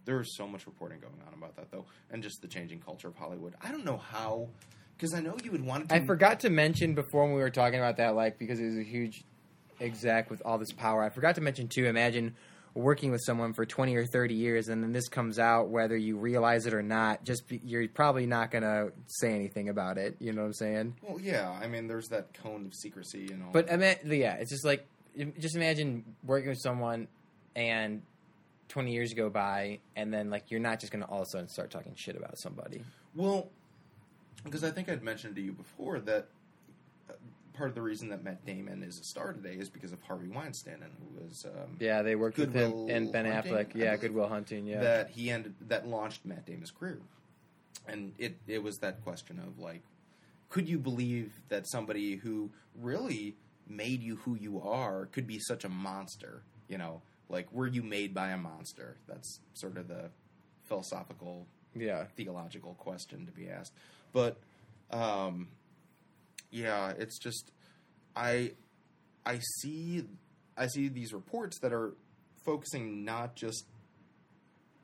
There 0.04 0.20
is 0.20 0.36
so 0.36 0.46
much 0.46 0.66
reporting 0.66 1.00
going 1.00 1.20
on 1.26 1.34
about 1.34 1.56
that, 1.56 1.70
though, 1.72 1.86
and 2.10 2.22
just 2.22 2.40
the 2.42 2.48
changing 2.48 2.80
culture 2.80 3.08
of 3.08 3.16
Hollywood. 3.16 3.54
I 3.60 3.72
don't 3.72 3.84
know 3.84 3.96
how, 3.96 4.48
because 4.96 5.14
I 5.14 5.20
know 5.20 5.36
you 5.42 5.50
would 5.50 5.64
want 5.64 5.88
to. 5.88 5.94
I 5.94 6.06
forgot 6.06 6.40
to 6.40 6.50
mention 6.50 6.94
before 6.94 7.24
when 7.24 7.34
we 7.34 7.40
were 7.40 7.50
talking 7.50 7.78
about 7.78 7.96
that, 7.96 8.14
like 8.14 8.38
because 8.38 8.60
it 8.60 8.66
was 8.66 8.76
a 8.76 8.84
huge 8.84 9.24
exec 9.80 10.30
with 10.30 10.42
all 10.44 10.58
this 10.58 10.72
power. 10.72 11.02
I 11.02 11.08
forgot 11.08 11.34
to 11.36 11.40
mention 11.40 11.68
too. 11.68 11.86
Imagine 11.86 12.36
working 12.76 13.10
with 13.10 13.22
someone 13.24 13.52
for 13.52 13.64
twenty 13.66 13.96
or 13.96 14.06
thirty 14.06 14.34
years, 14.34 14.68
and 14.68 14.82
then 14.82 14.92
this 14.92 15.08
comes 15.08 15.38
out, 15.38 15.68
whether 15.68 15.96
you 15.96 16.16
realize 16.16 16.66
it 16.66 16.74
or 16.74 16.82
not. 16.82 17.24
Just 17.24 17.48
be, 17.48 17.60
you're 17.64 17.88
probably 17.88 18.26
not 18.26 18.50
gonna 18.50 18.90
say 19.06 19.34
anything 19.34 19.68
about 19.68 19.98
it. 19.98 20.16
You 20.20 20.32
know 20.32 20.42
what 20.42 20.48
I'm 20.48 20.52
saying? 20.54 20.96
Well, 21.02 21.20
yeah. 21.20 21.50
I 21.60 21.66
mean, 21.66 21.88
there's 21.88 22.08
that 22.08 22.34
cone 22.34 22.66
of 22.66 22.74
secrecy 22.74 23.28
and 23.32 23.42
all. 23.42 23.50
But. 23.52 23.72
I 23.72 23.76
mean, 23.76 23.96
yeah, 24.04 24.34
it's 24.34 24.50
just 24.50 24.64
like 24.64 24.86
just 25.38 25.56
imagine 25.56 26.04
working 26.24 26.50
with 26.50 26.60
someone 26.60 27.08
and. 27.54 28.02
20 28.68 28.92
years 28.92 29.14
go 29.14 29.30
by 29.30 29.78
and 29.94 30.12
then 30.12 30.28
like 30.28 30.50
you're 30.50 30.58
not 30.58 30.80
just 30.80 30.92
going 30.92 31.02
to 31.02 31.08
all 31.08 31.22
of 31.22 31.28
a 31.28 31.30
sudden 31.30 31.48
start 31.48 31.70
talking 31.70 31.94
shit 31.94 32.16
about 32.16 32.36
somebody 32.36 32.82
Well, 33.14 33.48
because 34.42 34.64
I 34.64 34.72
think 34.72 34.88
I'd 34.88 35.04
mentioned 35.04 35.36
to 35.36 35.40
you 35.40 35.52
before 35.52 36.00
that 36.00 36.26
part 37.56 37.68
of 37.68 37.74
the 37.74 37.82
reason 37.82 38.08
that 38.10 38.22
Matt 38.22 38.44
Damon 38.44 38.82
is 38.82 38.98
a 38.98 39.04
star 39.04 39.32
today 39.32 39.54
is 39.54 39.68
because 39.68 39.92
of 39.92 40.02
Harvey 40.02 40.28
Weinstein, 40.28 40.82
and 40.82 40.92
who 40.98 41.24
was 41.24 41.46
um, 41.46 41.76
Yeah, 41.80 42.02
they 42.02 42.14
worked 42.14 42.38
with 42.38 42.52
him 42.52 42.88
and 42.88 43.10
Ben 43.12 43.24
Hunting, 43.24 43.52
Affleck. 43.52 43.74
Yeah. 43.74 43.96
Good 43.96 44.14
Will 44.14 44.28
Hunting. 44.28 44.66
Yeah, 44.66 44.80
that 44.80 45.10
he 45.10 45.30
ended 45.30 45.54
that 45.68 45.86
launched 45.86 46.24
Matt 46.24 46.46
Damon's 46.46 46.70
career, 46.70 47.00
and 47.86 48.12
it 48.18 48.38
it 48.46 48.62
was 48.62 48.78
that 48.78 49.02
question 49.02 49.38
of 49.38 49.58
like, 49.58 49.82
could 50.48 50.68
you 50.68 50.78
believe 50.78 51.32
that 51.48 51.66
somebody 51.68 52.16
who 52.16 52.50
really 52.80 53.36
made 53.68 54.02
you 54.02 54.16
who 54.16 54.34
you 54.34 54.60
are 54.62 55.06
could 55.06 55.26
be 55.26 55.38
such 55.38 55.64
a 55.64 55.68
monster? 55.68 56.42
You 56.68 56.78
know, 56.78 57.02
like 57.28 57.50
were 57.52 57.66
you 57.66 57.82
made 57.82 58.14
by 58.14 58.30
a 58.30 58.36
monster? 58.36 58.96
That's 59.08 59.40
sort 59.54 59.76
of 59.76 59.88
the 59.88 60.10
philosophical 60.64 61.46
yeah, 61.74 62.04
theological 62.16 62.74
question 62.74 63.26
to 63.26 63.32
be 63.32 63.48
asked. 63.48 63.72
But 64.12 64.38
um, 64.90 65.48
yeah, 66.50 66.90
it's 66.98 67.18
just 67.18 67.52
I 68.14 68.52
I 69.24 69.40
see 69.60 70.04
I 70.56 70.66
see 70.68 70.88
these 70.88 71.12
reports 71.12 71.58
that 71.60 71.72
are 71.72 71.94
focusing 72.44 73.04
not 73.04 73.34
just 73.36 73.66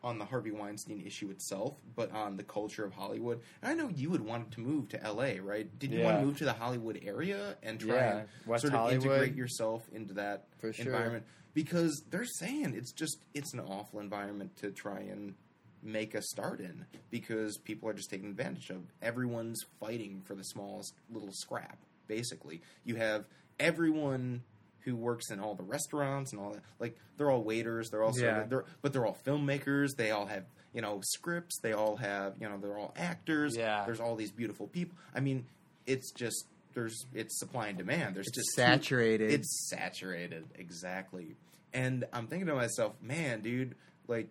on 0.04 0.19
the 0.19 0.25
Harvey 0.25 0.50
Weinstein 0.50 1.00
issue 1.07 1.31
itself, 1.31 1.76
but 1.95 2.11
on 2.11 2.37
the 2.37 2.42
culture 2.42 2.85
of 2.85 2.92
Hollywood. 2.92 3.40
And 3.62 3.71
I 3.71 3.75
know 3.75 3.88
you 3.88 4.11
would 4.11 4.21
want 4.21 4.50
to 4.52 4.61
move 4.61 4.88
to 4.88 4.97
LA, 4.99 5.35
right? 5.40 5.69
Did 5.78 5.92
you 5.92 6.00
want 6.02 6.19
to 6.19 6.26
move 6.26 6.38
to 6.38 6.45
the 6.45 6.52
Hollywood 6.52 6.99
area 7.04 7.57
and 7.62 7.78
try 7.78 7.95
Yeah, 7.95 8.19
and 8.19 8.28
West 8.45 8.62
sort 8.62 8.75
of 8.75 8.92
integrate 8.92 9.37
yourself 9.37 9.85
into 9.92 10.14
that 10.14 10.47
sure. 10.61 10.73
environment? 10.87 11.25
Because 11.54 12.02
they're 12.11 12.25
saying 12.25 12.75
it's 12.75 12.92
just 12.92 13.19
it's 13.33 13.52
an 13.54 13.61
awful 13.61 14.00
environment 14.00 14.57
to 14.57 14.73
try 14.73 14.99
and 15.00 15.35
make 15.83 16.15
a 16.15 16.23
start 16.23 16.61
in 16.61 16.85
because 17.11 17.59
people 17.59 17.89
are 17.89 17.93
just 17.93 18.09
taking 18.11 18.29
advantage 18.29 18.71
of 18.71 18.83
everyone's 19.03 19.61
fighting 19.81 20.23
for 20.25 20.35
the 20.35 20.45
smallest 20.45 20.95
little 21.12 21.33
scrap 21.33 21.79
basically 22.07 22.61
you 22.85 22.95
have 22.97 23.25
everyone 23.59 24.43
who 24.81 24.97
works 24.97 25.31
in 25.31 25.39
all 25.41 25.55
the 25.55 25.62
restaurants 25.62 26.33
and 26.33 26.41
all 26.41 26.51
that 26.51 26.62
like 26.79 26.97
they're 27.17 27.31
all 27.31 27.43
waiters 27.43 27.89
they're 27.91 28.03
all 28.03 28.12
Yeah. 28.19 28.45
they're, 28.49 28.65
but 28.83 28.93
they're 28.93 29.07
all 29.07 29.17
filmmakers 29.25 29.91
they 29.97 30.11
all 30.11 30.27
have 30.27 30.45
you 30.75 30.81
know 30.83 31.01
scripts 31.05 31.59
they 31.62 31.73
all 31.73 31.97
have 31.97 32.35
you 32.41 32.49
know 32.49 32.59
they're 32.59 32.77
all 32.79 32.93
actors 32.97 33.57
Yeah. 33.57 33.85
there's 33.85 34.01
all 34.01 34.17
these 34.17 34.33
beautiful 34.33 34.67
people 34.67 34.97
i 35.15 35.21
mean 35.21 35.47
it's 35.87 36.11
just 36.12 36.47
there's 36.75 37.07
it's 37.15 37.39
supply 37.39 37.69
and 37.69 37.79
demand 37.79 38.15
there's 38.17 38.29
It's 38.29 38.37
just 38.37 38.53
saturated. 38.55 39.31
it's 39.31 39.69
saturated, 39.69 40.45
exactly. 40.55 41.37
And 41.75 42.05
I'm 42.15 42.27
thinking 42.29 42.47
to 42.47 42.55
myself, 42.55 42.95
man, 43.03 43.41
dude, 43.43 43.75
like, 44.09 44.29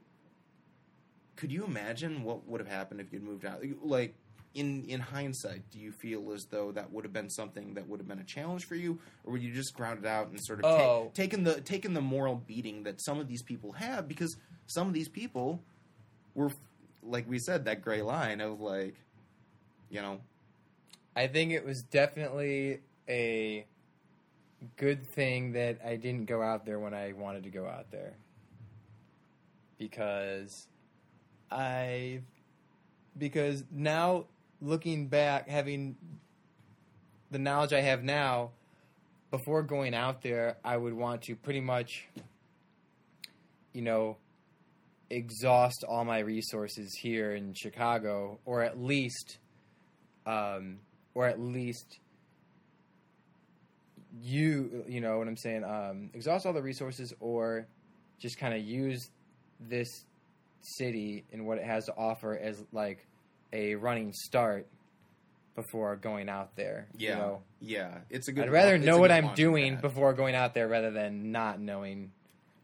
could 1.42 1.52
you 1.52 1.66
imagine 1.66 2.24
what 2.24 2.48
would 2.48 2.62
have 2.62 2.70
happened 2.70 3.02
if 3.02 3.12
you'd 3.12 3.24
moved 3.24 3.46
out? 3.48 3.64
Like, 3.82 4.14
in 4.54 4.86
in 4.86 5.00
hindsight, 5.00 5.64
do 5.72 5.80
you 5.80 5.92
feel 5.92 6.32
as 6.34 6.46
though 6.46 6.72
that 6.74 6.92
would 6.92 7.04
have 7.04 7.14
been 7.14 7.32
something 7.32 7.74
that 7.74 7.90
would 7.90 8.00
have 8.00 8.08
been 8.08 8.20
a 8.20 8.24
challenge 8.24 8.66
for 8.66 8.76
you, 8.76 9.00
or 9.24 9.34
would 9.34 9.42
you 9.42 9.52
just 9.52 9.74
ground 9.74 9.98
it 9.98 10.06
out 10.06 10.28
and 10.28 10.40
sort 10.40 10.60
of 10.60 10.66
Oh. 10.68 11.06
take, 11.06 11.14
taken 11.32 11.44
the 11.44 11.60
taken 11.62 11.96
the 11.96 12.02
moral 12.02 12.36
beating 12.36 12.84
that 12.84 13.02
some 13.02 13.20
of 13.20 13.28
these 13.28 13.42
people 13.42 13.72
have 13.72 14.08
because 14.08 14.38
some 14.68 14.88
of 14.88 14.94
these 14.94 15.10
people 15.10 15.64
were, 16.36 16.52
like 17.02 17.28
we 17.28 17.40
said, 17.40 17.66
that 17.66 17.82
gray 17.82 18.04
line 18.04 18.40
of 18.40 18.62
like, 18.62 18.94
you 19.90 20.00
know, 20.00 20.22
I 21.16 21.26
think 21.26 21.54
it 21.54 21.66
was 21.66 21.82
definitely 21.82 22.82
a 23.10 23.66
good 24.78 25.08
thing 25.08 25.54
that 25.54 25.80
I 25.84 25.96
didn't 25.96 26.26
go 26.26 26.44
out 26.44 26.68
there 26.68 26.78
when 26.78 26.94
I 26.94 27.14
wanted 27.14 27.46
to 27.46 27.50
go 27.50 27.66
out 27.66 27.90
there. 27.90 28.14
Because 29.80 30.68
I 31.52 32.22
because 33.18 33.64
now 33.72 34.26
looking 34.62 35.08
back 35.08 35.50
having 35.50 35.96
the 37.30 37.40
knowledge 37.40 37.74
I 37.74 37.82
have 37.82 38.04
now 38.04 38.52
before 39.32 39.64
going 39.64 39.94
out 39.94 40.22
there 40.22 40.58
I 40.64 40.78
would 40.78 40.94
want 40.94 41.24
to 41.24 41.36
pretty 41.36 41.62
much 41.62 42.08
you 43.74 43.82
know 43.82 44.18
exhaust 45.10 45.84
all 45.88 46.06
my 46.06 46.20
resources 46.20 46.94
here 47.02 47.34
in 47.34 47.54
Chicago 47.54 48.40
or 48.46 48.62
at 48.62 48.80
least 48.80 49.40
um, 50.26 50.80
or 51.14 51.28
at 51.28 51.40
least 51.40 52.00
you 54.22 54.86
you 54.88 55.02
know 55.02 55.18
what 55.18 55.28
I'm 55.28 55.38
saying 55.38 55.64
um, 55.64 56.10
exhaust 56.14 56.46
all 56.46 56.54
the 56.54 56.62
resources 56.62 57.14
or 57.20 57.68
just 58.20 58.38
kind 58.38 58.54
of 58.54 58.62
use 58.62 59.10
this 59.60 60.06
city 60.62 61.24
and 61.32 61.46
what 61.46 61.58
it 61.58 61.64
has 61.64 61.86
to 61.86 61.96
offer 61.96 62.38
as 62.38 62.64
like 62.72 63.06
a 63.54 63.76
running 63.76 64.14
start 64.14 64.68
before 65.56 65.96
going 65.98 66.30
out 66.30 66.56
there 66.56 66.88
yeah, 66.98 67.10
you 67.10 67.16
know 67.16 67.42
yeah, 67.60 67.98
it's 68.10 68.28
a 68.28 68.32
good. 68.32 68.46
I'd 68.46 68.52
rather 68.52 68.78
know 68.78 68.98
what 68.98 69.12
I'm 69.12 69.34
doing 69.36 69.78
before 69.78 70.14
going 70.14 70.34
out 70.34 70.54
there 70.54 70.68
rather 70.68 70.90
than 70.92 71.32
not 71.32 71.60
knowing 71.60 72.12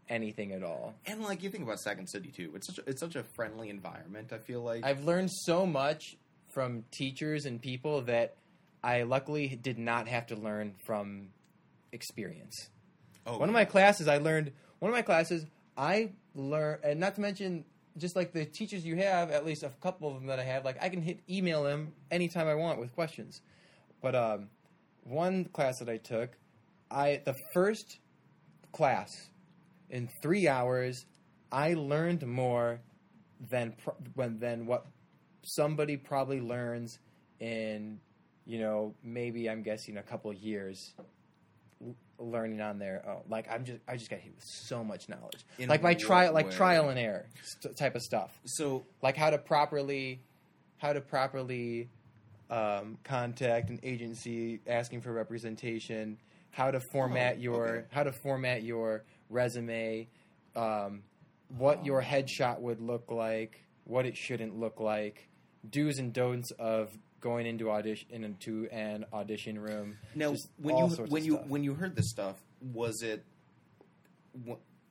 anything 0.09 0.53
at 0.53 0.63
all 0.63 0.95
And 1.05 1.21
like 1.21 1.43
you 1.43 1.49
think 1.49 1.63
about 1.63 1.79
Second 1.79 2.07
City 2.07 2.29
too, 2.29 2.53
it's 2.55 2.67
such 2.67 2.79
a, 2.79 2.89
it's 2.89 2.99
such 3.01 3.15
a 3.15 3.23
friendly 3.35 3.69
environment. 3.69 4.31
I 4.31 4.37
feel 4.37 4.61
like 4.61 4.85
I've 4.85 5.03
learned 5.03 5.29
so 5.31 5.65
much 5.65 6.17
from 6.53 6.85
teachers 6.91 7.45
and 7.45 7.61
people 7.61 8.01
that 8.03 8.35
I 8.83 9.03
luckily 9.03 9.47
did 9.61 9.77
not 9.77 10.07
have 10.07 10.27
to 10.27 10.35
learn 10.35 10.75
from 10.85 11.29
experience. 11.91 12.69
oh, 13.25 13.37
One 13.37 13.49
of 13.49 13.53
my 13.53 13.65
classes, 13.65 14.07
I 14.07 14.17
learned. 14.17 14.51
One 14.79 14.89
of 14.89 14.95
my 14.95 15.01
classes, 15.01 15.45
I 15.75 16.11
learned, 16.35 16.83
and 16.83 16.99
not 16.99 17.15
to 17.15 17.21
mention, 17.21 17.65
just 17.97 18.15
like 18.15 18.31
the 18.31 18.45
teachers 18.45 18.85
you 18.85 18.95
have, 18.97 19.31
at 19.31 19.45
least 19.45 19.63
a 19.63 19.69
couple 19.81 20.09
of 20.09 20.15
them 20.15 20.27
that 20.27 20.39
I 20.39 20.43
have, 20.43 20.65
like 20.65 20.77
I 20.81 20.89
can 20.89 21.01
hit 21.01 21.19
email 21.29 21.63
them 21.63 21.93
anytime 22.11 22.47
I 22.47 22.55
want 22.55 22.79
with 22.79 22.93
questions. 22.93 23.41
But 24.01 24.15
um, 24.15 24.49
one 25.03 25.45
class 25.45 25.79
that 25.79 25.89
I 25.89 25.97
took, 25.97 26.31
I 26.91 27.21
the 27.25 27.35
first 27.53 27.99
class 28.71 29.29
in 29.89 30.09
three 30.21 30.47
hours, 30.47 31.05
I 31.51 31.73
learned 31.73 32.25
more 32.25 32.79
than 33.49 33.73
when 34.15 34.39
than 34.39 34.65
what 34.65 34.85
somebody 35.43 35.97
probably 35.97 36.41
learns 36.41 36.99
in 37.39 37.99
you 38.45 38.59
know 38.59 38.93
maybe 39.03 39.49
I'm 39.49 39.61
guessing 39.61 39.97
a 39.97 40.03
couple 40.03 40.31
years 40.33 40.93
learning 42.19 42.61
on 42.61 42.79
their 42.79 43.03
own. 43.07 43.21
Like 43.29 43.47
I'm 43.51 43.63
just 43.65 43.79
I 43.87 43.95
just 43.97 44.09
got 44.09 44.19
hit 44.19 44.33
with 44.35 44.43
so 44.43 44.83
much 44.83 45.07
knowledge, 45.09 45.45
In 45.59 45.69
like 45.69 45.81
by 45.81 45.91
what 45.91 45.99
trial 45.99 46.33
like 46.33 46.51
trial 46.51 46.89
and 46.89 46.97
error 46.99 47.25
st- 47.43 47.75
type 47.75 47.95
of 47.95 48.01
stuff, 48.01 48.39
so 48.45 48.85
like 49.01 49.15
how 49.17 49.29
to 49.29 49.37
properly 49.37 50.21
how 50.77 50.93
to 50.93 51.01
properly 51.01 51.89
um, 52.49 52.97
contact 53.03 53.69
an 53.69 53.79
agency 53.83 54.59
asking 54.67 55.01
for 55.01 55.11
representation, 55.11 56.17
how 56.51 56.71
to 56.71 56.79
format 56.91 57.35
Oh, 57.37 57.41
your 57.41 57.67
okay. 57.67 57.85
how 57.91 58.03
to 58.03 58.11
format 58.11 58.63
your 58.63 59.03
resume, 59.29 60.07
um, 60.55 61.03
what 61.57 61.79
Oh. 61.81 61.85
your 61.85 62.01
headshot 62.01 62.59
would 62.61 62.81
look 62.81 63.11
like, 63.11 63.63
what 63.85 64.05
it 64.05 64.15
shouldn't 64.17 64.57
look 64.57 64.79
like, 64.79 65.27
do's 65.69 65.97
and 65.99 66.13
don'ts 66.13 66.51
of 66.51 66.97
going 67.19 67.45
into 67.45 67.69
audition 67.71 68.07
into 68.23 68.67
an 68.71 69.05
audition 69.13 69.59
room. 69.59 69.97
now 70.15 70.33
when 70.57 70.77
you 70.77 70.87
when 71.07 71.23
you 71.25 71.33
stuff. 71.33 71.47
when 71.47 71.63
you 71.63 71.73
heard 71.73 71.95
this 71.95 72.09
stuff, 72.09 72.35
was 72.61 73.01
it 73.01 73.23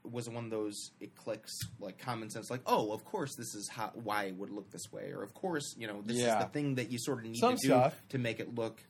was 0.04 0.26
it 0.26 0.32
one 0.32 0.44
of 0.44 0.50
those 0.50 0.90
it 1.00 1.14
clicks 1.16 1.52
like 1.80 1.98
common 1.98 2.30
sense 2.30 2.48
like 2.50 2.60
oh 2.66 2.92
of 2.92 3.04
course 3.04 3.34
this 3.36 3.54
is 3.54 3.68
how 3.68 3.90
why 3.94 4.24
it 4.24 4.36
would 4.36 4.50
look 4.50 4.70
this 4.70 4.92
way 4.92 5.10
or 5.12 5.22
of 5.22 5.34
course 5.34 5.74
you 5.76 5.86
know 5.86 6.00
this 6.04 6.16
Yeah. 6.16 6.38
is 6.38 6.44
the 6.44 6.50
thing 6.50 6.76
that 6.76 6.90
you 6.92 6.98
sort 6.98 7.18
of 7.18 7.24
need 7.24 7.36
Some 7.38 7.56
to 7.56 7.68
do 7.68 7.82
to 8.10 8.18
make 8.18 8.38
it 8.40 8.54
look 8.54 8.80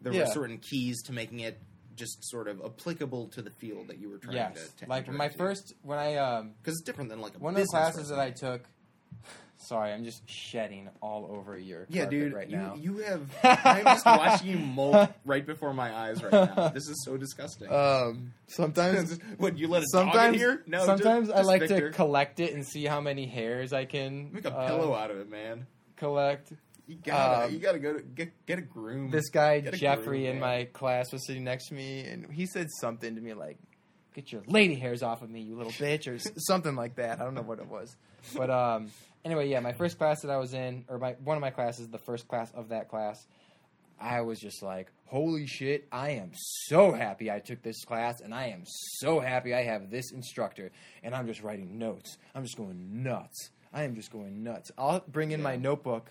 there 0.00 0.12
Yeah. 0.12 0.20
were 0.26 0.32
certain 0.32 0.58
keys 0.58 1.02
to 1.04 1.12
making 1.12 1.40
it 1.40 1.60
just 1.94 2.24
sort 2.24 2.48
of 2.48 2.60
applicable 2.64 3.28
to 3.28 3.42
the 3.42 3.50
field 3.50 3.88
that 3.88 3.98
you 3.98 4.08
were 4.08 4.18
trying 4.18 4.36
yes, 4.36 4.68
to, 4.78 4.84
to 4.84 4.90
like 4.90 5.08
my 5.08 5.26
into. 5.26 5.38
first 5.38 5.74
when 5.82 5.98
I 5.98 6.16
um, 6.16 6.54
because 6.60 6.74
it's 6.78 6.82
different 6.82 7.10
than 7.10 7.20
like 7.20 7.34
a 7.36 7.38
one 7.38 7.54
of 7.54 7.60
the 7.60 7.66
classes 7.66 8.08
that 8.08 8.18
I 8.20 8.30
took. 8.30 8.62
Sorry, 9.60 9.92
I'm 9.92 10.04
just 10.04 10.22
shedding 10.30 10.88
all 11.00 11.28
over 11.30 11.58
your 11.58 11.86
Yeah, 11.88 12.02
carpet 12.02 12.20
dude, 12.20 12.32
right 12.32 12.48
you, 12.48 12.56
now. 12.56 12.74
you 12.76 12.98
have. 12.98 13.28
I'm 13.42 13.84
just 13.84 14.06
watching 14.06 14.48
you 14.48 14.58
molt 14.58 15.10
right 15.24 15.44
before 15.44 15.74
my 15.74 15.92
eyes 15.92 16.22
right 16.22 16.32
now. 16.32 16.68
This 16.68 16.88
is 16.88 17.02
so 17.04 17.16
disgusting. 17.16 17.68
Um, 17.72 18.32
sometimes, 18.46 19.18
what 19.38 19.58
you 19.58 19.66
let 19.66 19.82
a 19.82 19.86
dog 19.92 20.02
in 20.06 20.12
sometimes, 20.12 20.36
here? 20.36 20.62
No, 20.68 20.86
sometimes 20.86 21.26
just, 21.28 21.36
I 21.36 21.40
just 21.40 21.48
like 21.48 21.60
Victor. 21.62 21.90
to 21.90 21.96
collect 21.96 22.38
it 22.40 22.54
and 22.54 22.64
see 22.66 22.84
how 22.84 23.00
many 23.00 23.26
hairs 23.26 23.72
I 23.72 23.84
can 23.84 24.32
make 24.32 24.44
a 24.44 24.54
uh, 24.56 24.68
pillow 24.68 24.94
out 24.94 25.10
of 25.10 25.18
it, 25.18 25.28
man. 25.28 25.66
collect. 25.96 26.52
You 26.86 26.96
gotta, 27.04 27.46
um, 27.46 27.52
you 27.52 27.58
gotta 27.58 27.80
go 27.80 27.94
to 27.94 28.00
get 28.00 28.46
get 28.46 28.58
a 28.58 28.62
groom. 28.62 29.10
This 29.10 29.28
guy 29.28 29.60
Get 29.60 29.74
Jeffrey 29.74 30.20
groom, 30.20 30.36
in 30.36 30.40
man. 30.40 30.40
my 30.40 30.64
class 30.72 31.12
was 31.12 31.26
sitting 31.26 31.44
next 31.44 31.68
to 31.68 31.74
me, 31.74 32.00
and 32.04 32.30
he 32.32 32.46
said 32.46 32.68
something 32.80 33.14
to 33.14 33.20
me 33.20 33.34
like, 33.34 33.58
"Get 34.14 34.32
your 34.32 34.42
lady 34.46 34.76
hairs 34.76 35.02
off 35.02 35.20
of 35.20 35.28
me, 35.28 35.40
you 35.42 35.56
little 35.56 35.72
bitch," 35.72 36.06
or 36.06 36.18
something 36.38 36.74
like 36.76 36.94
that. 36.94 37.20
I 37.20 37.24
don't 37.24 37.34
know 37.34 37.42
what 37.42 37.58
it 37.58 37.66
was, 37.66 37.94
but 38.34 38.48
um, 38.48 38.90
anyway, 39.24 39.48
yeah, 39.48 39.60
my 39.60 39.72
first 39.72 39.98
class 39.98 40.22
that 40.22 40.30
I 40.30 40.36
was 40.36 40.54
in, 40.54 40.84
or 40.88 40.98
my 40.98 41.12
one 41.24 41.36
of 41.36 41.40
my 41.40 41.50
classes, 41.50 41.88
the 41.88 41.98
first 41.98 42.28
class 42.28 42.50
of 42.54 42.68
that 42.68 42.88
class, 42.88 43.26
I 44.00 44.20
was 44.22 44.38
just 44.38 44.62
like, 44.62 44.90
"Holy 45.06 45.46
shit! 45.46 45.86
I 45.92 46.10
am 46.10 46.32
so 46.34 46.92
happy 46.92 47.30
I 47.30 47.40
took 47.40 47.62
this 47.62 47.84
class, 47.84 48.20
and 48.20 48.34
I 48.34 48.48
am 48.48 48.64
so 48.66 49.20
happy 49.20 49.54
I 49.54 49.62
have 49.64 49.90
this 49.90 50.12
instructor." 50.12 50.70
And 51.02 51.14
I'm 51.14 51.26
just 51.26 51.42
writing 51.42 51.78
notes. 51.78 52.16
I'm 52.34 52.42
just 52.42 52.56
going 52.56 53.02
nuts. 53.02 53.50
I 53.72 53.84
am 53.84 53.94
just 53.94 54.10
going 54.10 54.42
nuts. 54.42 54.70
I'll 54.78 55.04
bring 55.06 55.32
in 55.32 55.42
my 55.42 55.56
notebook 55.56 56.10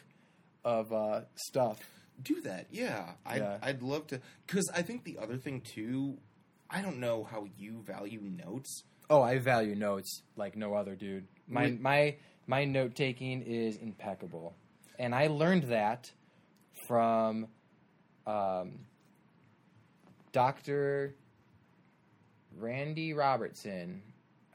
of 0.63 0.91
uh, 0.93 1.21
stuff 1.35 1.79
do 2.21 2.41
that. 2.41 2.67
Yeah, 2.71 3.11
I, 3.25 3.37
Yeah. 3.37 3.57
I'd 3.61 3.81
love 3.81 4.07
to. 4.07 4.21
Because 4.45 4.69
I 4.73 4.81
think 4.81 5.03
the 5.03 5.17
other 5.19 5.37
thing 5.37 5.61
too, 5.61 6.17
I 6.69 6.81
don't 6.81 6.99
know 6.99 7.23
how 7.23 7.47
you 7.57 7.81
value 7.85 8.21
notes. 8.21 8.83
Oh, 9.09 9.21
I 9.21 9.37
value 9.37 9.75
notes 9.75 10.21
like 10.35 10.55
no 10.57 10.73
other 10.73 10.95
dude. 10.95 11.27
My 11.47 11.63
Wait. 11.63 11.81
my 11.81 12.15
my 12.47 12.65
note 12.65 12.95
taking 12.95 13.41
is 13.43 13.77
impeccable, 13.77 14.55
and 14.97 15.13
I 15.13 15.27
learned 15.27 15.63
that 15.63 16.11
from 16.87 17.47
um, 18.25 18.79
Doctor 20.31 21.13
Randy 22.57 23.13
Robertson. 23.13 24.01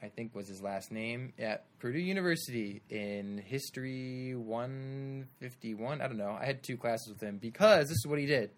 I 0.01 0.09
think 0.09 0.35
was 0.35 0.49
his 0.49 0.61
last 0.61 0.91
name 0.91 1.31
at 1.39 1.63
Purdue 1.79 1.97
University 1.97 2.81
in 2.89 3.37
History 3.37 4.35
151. 4.35 6.01
I 6.01 6.07
don't 6.07 6.17
know. 6.17 6.37
I 6.37 6.45
had 6.45 6.61
two 6.61 6.75
classes 6.75 7.07
with 7.07 7.21
him 7.21 7.37
because 7.37 7.87
this 7.87 7.99
is 7.99 8.05
what 8.05 8.19
he 8.19 8.25
did. 8.25 8.49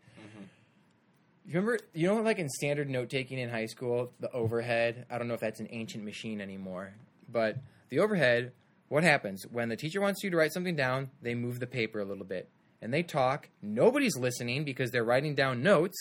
You 1.48 1.60
remember, 1.60 1.78
you 1.94 2.08
know, 2.08 2.20
like 2.22 2.40
in 2.40 2.50
standard 2.50 2.90
note 2.90 3.12
taking 3.12 3.38
in 3.38 3.50
high 3.50 3.68
school, 3.68 4.12
the 4.20 4.32
overhead. 4.32 5.06
I 5.12 5.20
don't 5.20 5.28
know 5.28 5.36
if 5.36 5.40
that's 5.40 5.60
an 5.60 5.68
ancient 5.70 6.04
machine 6.04 6.42
anymore, 6.42 6.94
but 7.32 7.58
the 7.90 8.00
overhead. 8.00 8.52
What 8.88 9.04
happens 9.04 9.46
when 9.52 9.70
the 9.70 9.76
teacher 9.76 10.00
wants 10.00 10.24
you 10.24 10.30
to 10.30 10.38
write 10.38 10.54
something 10.54 10.76
down? 10.76 11.10
They 11.22 11.34
move 11.34 11.60
the 11.60 11.68
paper 11.68 12.00
a 12.00 12.06
little 12.06 12.26
bit, 12.26 12.50
and 12.82 12.94
they 12.94 13.04
talk. 13.04 13.50
Nobody's 13.62 14.18
listening 14.18 14.64
because 14.64 14.92
they're 14.92 15.04
writing 15.04 15.36
down 15.36 15.64
notes. 15.64 15.98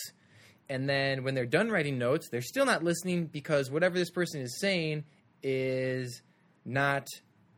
And 0.68 0.88
then 0.88 1.24
when 1.24 1.34
they're 1.34 1.46
done 1.46 1.70
writing 1.70 1.98
notes, 1.98 2.28
they're 2.30 2.40
still 2.42 2.66
not 2.66 2.82
listening 2.82 3.26
because 3.26 3.70
whatever 3.70 3.98
this 3.98 4.10
person 4.10 4.40
is 4.40 4.58
saying 4.60 5.04
is 5.42 6.22
not 6.64 7.06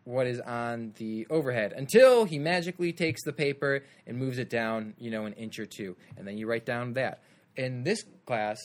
what 0.04 0.26
is 0.28 0.40
on 0.40 0.92
the 0.98 1.26
overhead 1.30 1.72
until 1.72 2.24
he 2.24 2.38
magically 2.38 2.92
takes 2.92 3.22
the 3.24 3.32
paper 3.32 3.84
and 4.06 4.16
moves 4.16 4.38
it 4.38 4.48
down, 4.48 4.94
you 4.98 5.10
know, 5.10 5.26
an 5.26 5.32
inch 5.32 5.58
or 5.58 5.66
two. 5.66 5.96
And 6.16 6.26
then 6.26 6.38
you 6.38 6.46
write 6.48 6.64
down 6.64 6.92
that. 6.94 7.22
In 7.56 7.82
this 7.82 8.04
class, 8.26 8.58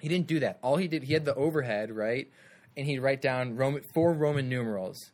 he 0.00 0.08
didn't 0.08 0.26
do 0.26 0.40
that. 0.40 0.58
All 0.62 0.76
he 0.76 0.88
did, 0.88 1.04
he 1.04 1.14
had 1.14 1.24
the 1.24 1.34
overhead, 1.34 1.90
right? 1.90 2.30
And 2.76 2.86
he'd 2.86 2.98
write 2.98 3.22
down 3.22 3.56
Roman, 3.56 3.82
four 3.94 4.12
Roman 4.12 4.48
numerals. 4.48 5.12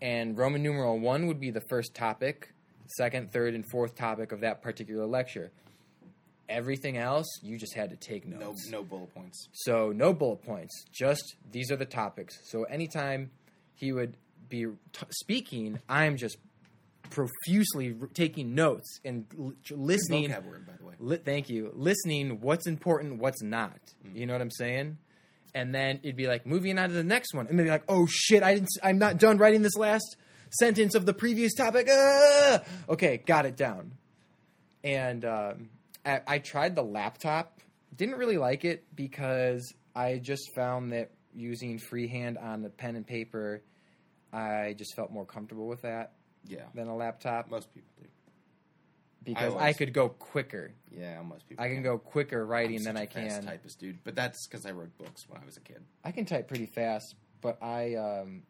And 0.00 0.36
Roman 0.38 0.62
numeral 0.62 0.98
one 0.98 1.26
would 1.26 1.40
be 1.40 1.50
the 1.50 1.62
first 1.68 1.94
topic, 1.94 2.52
second, 2.86 3.32
third, 3.32 3.54
and 3.54 3.64
fourth 3.70 3.94
topic 3.96 4.32
of 4.32 4.40
that 4.40 4.62
particular 4.62 5.06
lecture. 5.06 5.50
Everything 6.48 6.96
else, 6.96 7.26
you 7.42 7.58
just 7.58 7.74
had 7.74 7.90
to 7.90 7.96
take 7.96 8.26
No, 8.26 8.38
notes. 8.38 8.68
no 8.70 8.82
bullet 8.82 9.12
points. 9.14 9.48
So 9.52 9.92
no 9.92 10.14
bullet 10.14 10.42
points, 10.42 10.84
just 10.90 11.36
these 11.52 11.70
are 11.70 11.76
the 11.76 11.84
topics. 11.84 12.38
So 12.44 12.62
anytime 12.64 13.30
he 13.74 13.92
would 13.92 14.16
be 14.48 14.64
t- 14.92 15.06
speaking, 15.10 15.78
I'm 15.90 16.16
just 16.16 16.38
profusely 17.10 17.94
r- 18.00 18.08
taking 18.14 18.54
notes 18.54 19.00
and 19.04 19.26
l- 19.38 19.52
listening. 19.70 20.30
Vocab 20.30 20.46
word, 20.46 20.66
by 20.66 20.72
the 20.78 20.84
way. 20.86 20.94
Li- 20.98 21.20
thank 21.22 21.50
you. 21.50 21.70
Listening, 21.74 22.40
what's 22.40 22.66
important, 22.66 23.18
what's 23.20 23.42
not. 23.42 23.78
Mm. 24.06 24.16
You 24.16 24.26
know 24.26 24.32
what 24.32 24.40
I'm 24.42 24.50
saying? 24.50 24.96
And 25.54 25.74
then 25.74 26.00
it'd 26.02 26.16
be 26.16 26.26
like 26.26 26.46
moving 26.46 26.78
on 26.78 26.88
to 26.90 26.94
the 26.94 27.04
next 27.04 27.34
one, 27.34 27.46
and 27.46 27.58
then 27.58 27.64
be 27.66 27.70
like, 27.70 27.84
"Oh 27.88 28.06
shit, 28.08 28.42
I 28.42 28.54
didn't. 28.54 28.68
I'm 28.82 28.98
not 28.98 29.18
done 29.18 29.38
writing 29.38 29.62
this 29.62 29.76
last 29.76 30.16
sentence 30.50 30.94
of 30.94 31.06
the 31.06 31.14
previous 31.14 31.54
topic." 31.54 31.88
Ah! 31.90 32.62
Okay, 32.88 33.18
got 33.26 33.46
it 33.46 33.56
down. 33.56 33.92
And 34.84 35.24
um, 35.24 35.70
I, 36.04 36.20
I 36.26 36.38
tried 36.38 36.76
the 36.76 36.82
laptop. 36.82 37.60
Didn't 37.96 38.16
really 38.16 38.38
like 38.38 38.64
it 38.64 38.84
because 38.94 39.72
I 39.96 40.18
just 40.18 40.54
found 40.54 40.92
that 40.92 41.10
using 41.34 41.78
freehand 41.78 42.38
on 42.38 42.62
the 42.62 42.68
pen 42.70 42.94
and 42.96 43.06
paper, 43.06 43.62
I 44.32 44.74
just 44.76 44.94
felt 44.94 45.10
more 45.10 45.24
comfortable 45.24 45.66
with 45.66 45.82
that 45.82 46.12
Yeah, 46.46 46.66
than 46.74 46.88
a 46.88 46.94
laptop 46.96 47.50
most 47.50 47.72
people 47.74 47.90
do. 48.00 48.08
Because 49.34 49.54
I, 49.54 49.58
always- 49.58 49.76
could 49.76 49.92
go 49.92 50.08
quicker. 50.08 50.72
Yeah, 50.90 51.20
most 51.22 51.48
people. 51.48 51.64
I 51.64 51.68
can 51.68 51.78
do. 51.78 51.82
go 51.90 51.98
quicker 51.98 52.44
writing 52.44 52.82
than 52.82 52.96
I'm 52.96 53.04
than 53.06 53.08
such 53.12 53.18
I 53.24 53.28
can. 53.28 53.44
typist, 53.44 53.78
dude. 53.78 53.98
But 54.04 54.14
that's 54.14 54.46
because 54.46 54.66
I 54.66 54.72
wrote 54.72 54.96
books 54.98 55.26
when 55.28 55.40
I 55.40 55.44
was 55.44 55.56
a 55.56 55.60
kid. 55.60 55.82
I 56.04 56.12
can 56.12 56.24
type 56.24 56.48
pretty 56.48 56.66
fast, 56.66 57.14
but 57.40 57.62
I 57.62 57.94
um, 57.94 58.42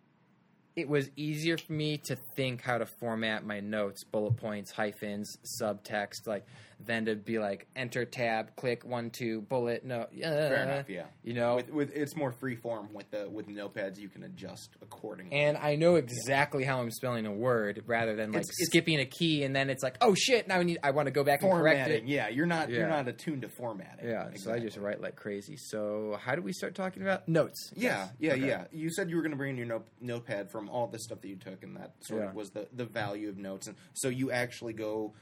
it 0.77 0.89
was 0.89 1.11
easier 1.17 1.59
for 1.59 1.73
me 1.73 1.99
to 2.05 2.17
think 2.37 2.63
how 2.63 2.79
to 2.79 2.87
format 2.87 3.45
my 3.45 3.61
notes, 3.61 4.05
bullet 4.05 4.37
points, 4.37 4.71
hyphens, 4.71 5.37
subtext, 5.61 6.27
like 6.27 6.47
than 6.85 7.07
to 7.07 7.17
be 7.17 7.39
like 7.39 7.67
enter 7.75 8.05
tab, 8.05 8.55
click 8.57 8.85
one 8.85 9.11
two 9.11 9.41
bullet. 9.43 9.85
No, 9.85 10.07
yeah, 10.13 10.31
Fair 10.31 10.63
enough. 10.63 10.89
Yeah. 10.89 11.07
You 11.25 11.35
know, 11.35 11.57
with, 11.57 11.71
with 11.71 11.93
it's 11.95 12.15
more 12.17 12.31
free 12.33 12.55
form 12.57 12.89
with 12.93 13.11
the 13.11 13.29
with 13.29 13.49
notepads. 13.49 13.99
You 13.99 14.09
can 14.09 14.23
adjust 14.23 14.71
accordingly. 14.81 15.37
and 15.37 15.57
I 15.59 15.75
know 15.77 15.97
exactly 15.97 16.65
how 16.65 16.81
I'm 16.81 16.91
spelling 16.91 17.27
a 17.27 17.33
word 17.33 17.83
rather 17.87 18.15
than 18.15 18.31
like 18.33 18.41
It's- 18.43 18.51
it's- 18.61 18.67
skipping 18.69 19.01
a 19.01 19.07
key 19.07 19.43
and 19.43 19.55
then 19.57 19.71
it's 19.71 19.83
like, 19.83 19.97
oh 20.01 20.15
shit, 20.15 20.47
now 20.47 20.59
I 20.59 20.63
need 20.63 20.79
I 20.83 20.93
want 20.93 21.07
to 21.07 21.13
go 21.13 21.25
back 21.25 21.43
and 21.43 21.51
correct 21.53 21.91
it. 21.91 22.05
Yeah, 22.05 22.29
you're 22.29 22.47
not 22.47 22.71
Yeah. 22.71 22.79
you're 22.79 22.89
not 22.89 23.09
attuned 23.09 23.43
to 23.43 23.49
formatting. 23.49 24.09
Yeah, 24.09 24.31
so 24.37 24.53
I 24.53 24.59
just 24.61 24.77
write 24.77 25.01
like 25.01 25.17
crazy. 25.17 25.57
So 25.57 26.19
how 26.23 26.35
do 26.37 26.43
we 26.43 26.53
start 26.53 26.75
talking 26.75 27.03
about 27.03 27.29
notes? 27.29 27.73
Yeah, 27.75 27.89
Yes. 27.89 28.13
yeah, 28.19 28.33
Okay. 28.35 28.47
yeah. 28.47 28.65
You 28.73 28.91
said 28.91 29.11
you 29.11 29.17
were 29.17 29.23
going 29.23 29.33
to 29.33 29.37
bring 29.37 29.51
in 29.53 29.57
your 29.57 29.67
note, 29.67 29.87
notepad 30.01 30.51
from 30.51 30.69
all 30.69 30.87
the 30.87 30.99
stuff 30.99 31.21
that 31.23 31.29
you 31.29 31.37
took, 31.37 31.63
and 31.63 31.77
that 31.77 31.93
sort 32.03 32.23
Yeah. 32.23 32.29
of 32.29 32.35
was 32.35 32.51
the, 32.51 32.69
the 32.73 32.85
value 32.85 33.29
of 33.29 33.37
notes. 33.37 33.67
And 33.67 33.77
so 33.95 34.09
you 34.09 34.31
actually 34.31 34.73
go. 34.75 35.15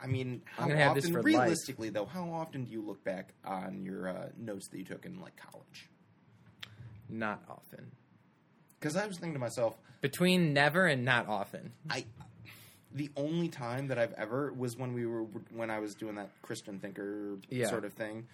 I 0.00 0.06
mean, 0.06 0.42
how 0.46 0.64
I'm 0.64 0.68
gonna 0.70 0.80
have 0.80 0.90
often? 0.92 1.02
this 1.02 1.10
for 1.10 1.18
life. 1.22 1.24
realistically, 1.24 1.88
though, 1.90 2.06
how 2.06 2.30
often 2.30 2.64
do 2.64 2.70
you 2.72 2.82
look 2.82 3.02
back 3.04 3.34
on 3.44 3.82
your 3.84 4.08
uh, 4.08 4.28
notes 4.36 4.68
that 4.68 4.78
you 4.78 4.84
took 4.84 5.04
in 5.06 5.20
like 5.20 5.36
college? 5.36 5.88
Not 7.08 7.42
often. 7.48 7.90
Because 8.78 8.96
I 8.96 9.06
was 9.06 9.16
thinking 9.18 9.34
to 9.34 9.38
myself, 9.40 9.74
Between 10.00 10.52
never 10.52 10.86
and 10.86 11.04
not 11.04 11.28
often. 11.28 11.72
I 11.90 12.04
the 12.94 13.10
only 13.16 13.48
time 13.48 13.88
that 13.88 13.98
I've 13.98 14.14
ever 14.14 14.52
was 14.52 14.76
when 14.76 14.94
we 14.94 15.04
were 15.06 15.24
when 15.52 15.70
I 15.70 15.78
was 15.80 15.94
doing 15.94 16.14
that 16.14 16.30
Christian 16.42 16.78
thinker 16.78 17.38
Yeah. 17.50 17.68
sort 17.68 17.84
of 17.84 17.92
thing. 17.92 18.26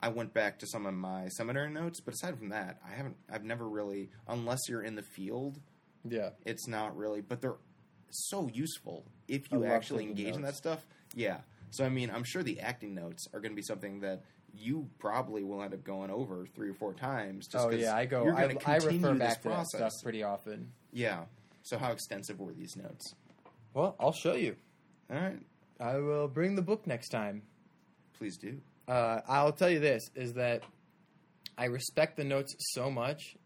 I 0.00 0.08
went 0.08 0.34
back 0.34 0.58
to 0.58 0.66
some 0.66 0.84
of 0.86 0.94
my 0.94 1.28
seminary 1.28 1.70
notes, 1.70 2.00
but 2.00 2.14
aside 2.14 2.36
from 2.36 2.48
that, 2.48 2.80
I 2.84 2.90
haven't. 2.94 3.16
I've 3.30 3.44
never 3.44 3.68
really, 3.68 4.10
unless 4.26 4.58
you're 4.68 4.82
in 4.82 4.96
the 4.96 5.02
field, 5.14 5.60
Yeah. 6.04 6.30
it's 6.44 6.66
not 6.66 6.96
really. 6.96 7.20
But 7.20 7.40
they're 7.40 7.58
so 8.10 8.48
useful 8.52 9.04
if 9.28 9.50
you 9.52 9.64
actually 9.64 10.04
engage 10.04 10.34
in 10.34 10.42
that 10.42 10.56
stuff. 10.56 10.84
Yeah. 11.14 11.38
So 11.70 11.84
I 11.84 11.88
mean, 11.88 12.10
I'm 12.10 12.24
sure 12.24 12.42
the 12.42 12.60
acting 12.60 12.94
notes 12.94 13.26
are 13.32 13.40
going 13.40 13.52
to 13.52 13.56
be 13.56 13.62
something 13.62 14.00
that 14.00 14.22
you 14.54 14.88
probably 14.98 15.42
will 15.42 15.62
end 15.62 15.72
up 15.72 15.82
going 15.82 16.10
over 16.10 16.46
three 16.54 16.68
or 16.68 16.74
four 16.74 16.92
times. 16.92 17.46
Just 17.48 17.64
Oh 17.66 17.70
yeah, 17.70 17.96
I 17.96 18.04
go. 18.04 18.28
I, 18.28 18.54
I 18.66 18.76
refer 18.76 19.14
back 19.14 19.42
to 19.42 19.48
that 19.48 19.66
stuff 19.68 19.92
pretty 20.02 20.22
often. 20.22 20.72
Yeah. 20.92 21.24
So 21.62 21.78
how 21.78 21.92
extensive 21.92 22.38
were 22.40 22.52
these 22.52 22.76
notes? 22.76 23.14
Well, 23.72 23.96
I'll 23.98 24.12
show 24.12 24.34
you. 24.34 24.56
All 25.10 25.16
right, 25.18 25.38
I 25.80 25.96
will 25.98 26.28
bring 26.28 26.54
the 26.56 26.62
book 26.62 26.86
next 26.86 27.08
time. 27.08 27.42
please 28.18 28.36
do. 28.36 28.58
Uh, 28.86 29.20
I'll 29.28 29.52
tell 29.52 29.70
you 29.70 29.80
this: 29.80 30.02
is 30.14 30.34
that 30.34 30.62
I 31.56 31.66
respect 31.66 32.16
the 32.16 32.24
notes 32.24 32.54
so 32.74 32.90
much 32.90 33.36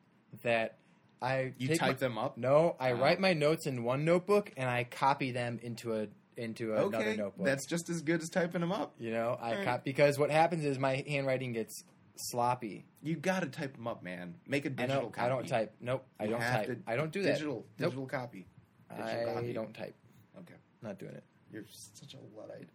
that 0.42 0.78
I 1.22 1.52
You 1.58 1.68
type 1.76 1.80
my- 1.80 1.92
them 1.94 2.18
up. 2.18 2.36
No, 2.36 2.74
I 2.80 2.92
Ah. 2.92 2.98
write 3.00 3.20
my 3.20 3.32
notes 3.34 3.66
in 3.66 3.84
one 3.84 4.04
notebook 4.04 4.52
and 4.56 4.68
I 4.68 4.84
copy 4.84 5.30
them 5.30 5.58
into 5.62 5.94
a 5.94 6.08
into 6.36 6.72
another 6.72 6.96
Okay, 6.96 7.16
notebook. 7.16 7.46
that's 7.46 7.66
just 7.66 7.88
as 7.88 8.02
good 8.02 8.20
as 8.22 8.28
typing 8.28 8.60
them 8.60 8.72
up. 8.72 8.94
you 8.98 9.10
know, 9.10 9.38
I 9.40 9.50
Alright. 9.50 9.64
cop 9.64 9.84
because 9.84 10.18
what 10.18 10.30
happens 10.30 10.64
is 10.64 10.78
my 10.78 11.02
handwriting 11.08 11.52
gets 11.52 11.84
sloppy. 12.16 12.84
You 13.02 13.16
got 13.16 13.40
to 13.40 13.46
type 13.48 13.74
them 13.76 13.86
up, 13.86 14.02
man. 14.02 14.34
Make 14.46 14.64
a 14.64 14.70
digital 14.70 15.02
don't. 15.02 15.12
copy. 15.12 15.26
I 15.26 15.28
don't 15.28 15.48
type. 15.48 15.74
Nope. 15.80 16.06
I 16.18 16.26
don't 16.26 16.40
have 16.42 16.66
type. 16.66 16.84
to- 16.84 16.90
I 16.90 16.96
don't 16.96 17.12
do 17.12 17.22
that. 17.22 17.32
Digital, 17.34 17.54
Nope. 17.78 17.90
digital 17.90 18.06
copy. 18.06 18.46
Digital 18.90 19.30
I 19.30 19.34
copy. 19.34 19.52
don't 19.52 19.74
type. 19.74 19.94
Okay, 20.38 20.54
Not 20.82 20.98
doing 20.98 21.12
it. 21.14 21.24
you're 21.52 21.64
such 21.70 22.14
a 22.14 22.18
luddite. 22.38 22.68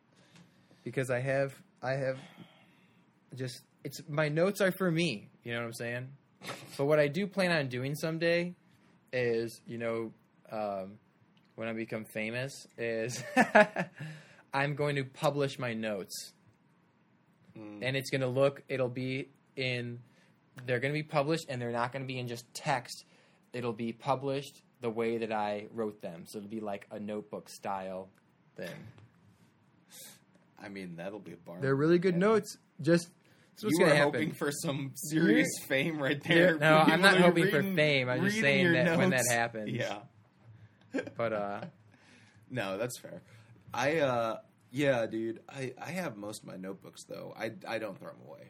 because 0.84 1.10
I 1.10 1.19
have 1.19 1.54
I 1.84 1.91
have 1.93 2.17
just 3.36 3.62
it's 3.84 4.02
my 4.10 4.30
notes 4.30 4.62
are 4.62 4.71
for 4.71 4.91
me. 4.91 5.30
You 5.43 5.54
know 5.54 5.60
what 5.60 5.65
I'm 5.67 5.74
saying? 5.74 6.08
But 6.78 6.86
what 6.86 7.00
I 7.00 7.08
do 7.08 7.28
plan 7.28 7.52
on 7.52 7.67
doing 7.67 7.95
someday 7.95 8.56
is 9.13 9.62
you 9.65 9.78
know 9.78 10.13
um, 10.52 10.97
when 11.62 11.69
I 11.69 11.74
become 11.74 12.06
famous 12.06 12.65
is 12.76 13.24
I'm 14.54 14.74
going 14.76 14.95
to 14.97 15.04
publish 15.06 15.58
my 15.60 15.74
notes 15.74 16.34
Mm. 17.58 17.80
and 17.82 17.97
it's 17.97 18.10
going 18.10 18.21
to 18.21 18.28
look 18.30 18.63
it'll 18.69 18.88
be 18.88 19.28
in 19.58 20.00
they're 20.65 20.80
going 20.80 20.93
to 20.93 20.97
be 20.97 21.04
published 21.04 21.47
and 21.50 21.62
they're 21.62 21.71
not 21.74 21.91
going 21.91 22.02
to 22.02 22.08
be 22.08 22.17
in 22.17 22.30
just 22.30 22.45
text 22.54 23.04
it'll 23.52 23.74
be 23.74 23.91
published 23.91 24.62
the 24.80 24.89
way 24.89 25.17
that 25.17 25.34
I 25.34 25.67
wrote 25.74 26.02
them 26.02 26.24
so 26.26 26.38
it'll 26.38 26.50
be 26.50 26.62
like 26.62 26.88
a 26.91 26.97
notebook 27.00 27.50
style 27.50 28.08
thing 28.56 28.69
I 30.63 30.69
mean, 30.69 30.95
that'll 30.95 31.19
be 31.19 31.34
a 31.34 31.38
bar. 31.38 31.58
They're 31.60 31.76
really 31.76 31.97
good 32.00 32.15
notes. 32.15 32.56
Just 32.82 33.10
that's 33.56 33.63
what's 33.63 33.80
you 33.80 33.86
were 33.86 33.89
happen. 33.93 34.13
hoping 34.13 34.32
for 34.32 34.52
some 34.52 34.91
serious 34.95 35.47
fame 35.67 36.02
right 36.02 36.21
there. 36.24 36.58
No, 36.58 36.78
I'm 36.88 37.02
not 37.02 37.15
are 37.15 37.21
hoping 37.21 37.50
for 37.50 37.63
fame. 37.63 38.10
I'm 38.10 38.24
just 38.24 38.39
saying 38.39 38.65
your 38.65 38.74
that 38.74 38.97
when 38.97 39.10
that 39.10 39.26
happens. 39.30 39.71
Yeah. 39.71 39.97
But 41.18 41.34
uh, 41.34 41.62
No, 42.50 42.78
that's 42.78 42.98
fair. 42.98 43.22
I 43.74 44.00
uh 44.00 44.38
yeah, 44.72 45.06
dude. 45.06 45.40
I 45.50 45.74
I 45.82 45.92
have 45.92 46.18
most 46.18 46.44
of 46.44 46.48
my 46.48 46.58
notebooks 46.58 47.04
though. 47.04 47.34
I 47.38 47.52
I 47.68 47.78
don't 47.80 47.98
throw 47.98 48.10
them 48.10 48.20
away. 48.28 48.50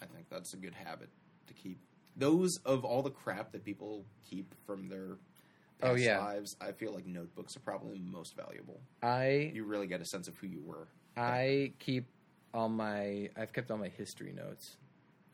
I 0.00 0.06
think 0.06 0.28
that's 0.30 0.54
a 0.54 0.56
good 0.56 0.74
habit 0.74 1.08
to 1.48 1.54
keep. 1.54 1.80
Those 2.16 2.58
of 2.58 2.84
all 2.84 3.02
the 3.02 3.10
crap 3.10 3.52
that 3.52 3.64
people 3.64 4.04
keep 4.28 4.54
from 4.66 4.88
their 4.88 5.16
past 5.80 5.92
Oh, 5.92 5.94
yeah. 5.94 6.18
lives, 6.18 6.56
I 6.60 6.72
feel 6.72 6.92
like 6.92 7.06
notebooks 7.06 7.56
are 7.56 7.60
probably 7.60 7.98
the 7.98 8.04
most 8.10 8.36
valuable. 8.36 8.80
I 9.02 9.52
You 9.54 9.64
really 9.64 9.86
get 9.86 10.00
a 10.00 10.04
sense 10.04 10.26
of 10.28 10.36
who 10.38 10.46
you 10.48 10.60
were. 10.64 10.88
I 11.16 11.72
keep 11.80 12.06
all 12.54 12.68
my. 12.68 13.30
I've 13.36 13.52
kept 13.52 13.70
all 13.70 13.78
my 13.78 13.88
history 13.88 14.32
notes. 14.32 14.76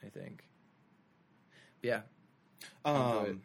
I 0.05 0.09
think. 0.09 0.45
Yeah. 1.83 2.01
I'll 2.85 3.21
do 3.25 3.27
it. 3.27 3.31
Um, 3.33 3.43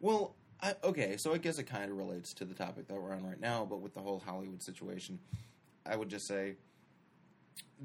well, 0.00 0.34
I, 0.62 0.74
okay, 0.84 1.16
so 1.16 1.32
I 1.32 1.38
guess 1.38 1.58
it 1.58 1.64
kind 1.64 1.90
of 1.90 1.96
relates 1.96 2.34
to 2.34 2.44
the 2.44 2.54
topic 2.54 2.86
that 2.88 2.94
we're 3.00 3.12
on 3.12 3.24
right 3.26 3.40
now, 3.40 3.64
but 3.68 3.80
with 3.80 3.94
the 3.94 4.00
whole 4.00 4.18
Hollywood 4.20 4.62
situation, 4.62 5.18
I 5.86 5.96
would 5.96 6.08
just 6.10 6.26
say 6.26 6.56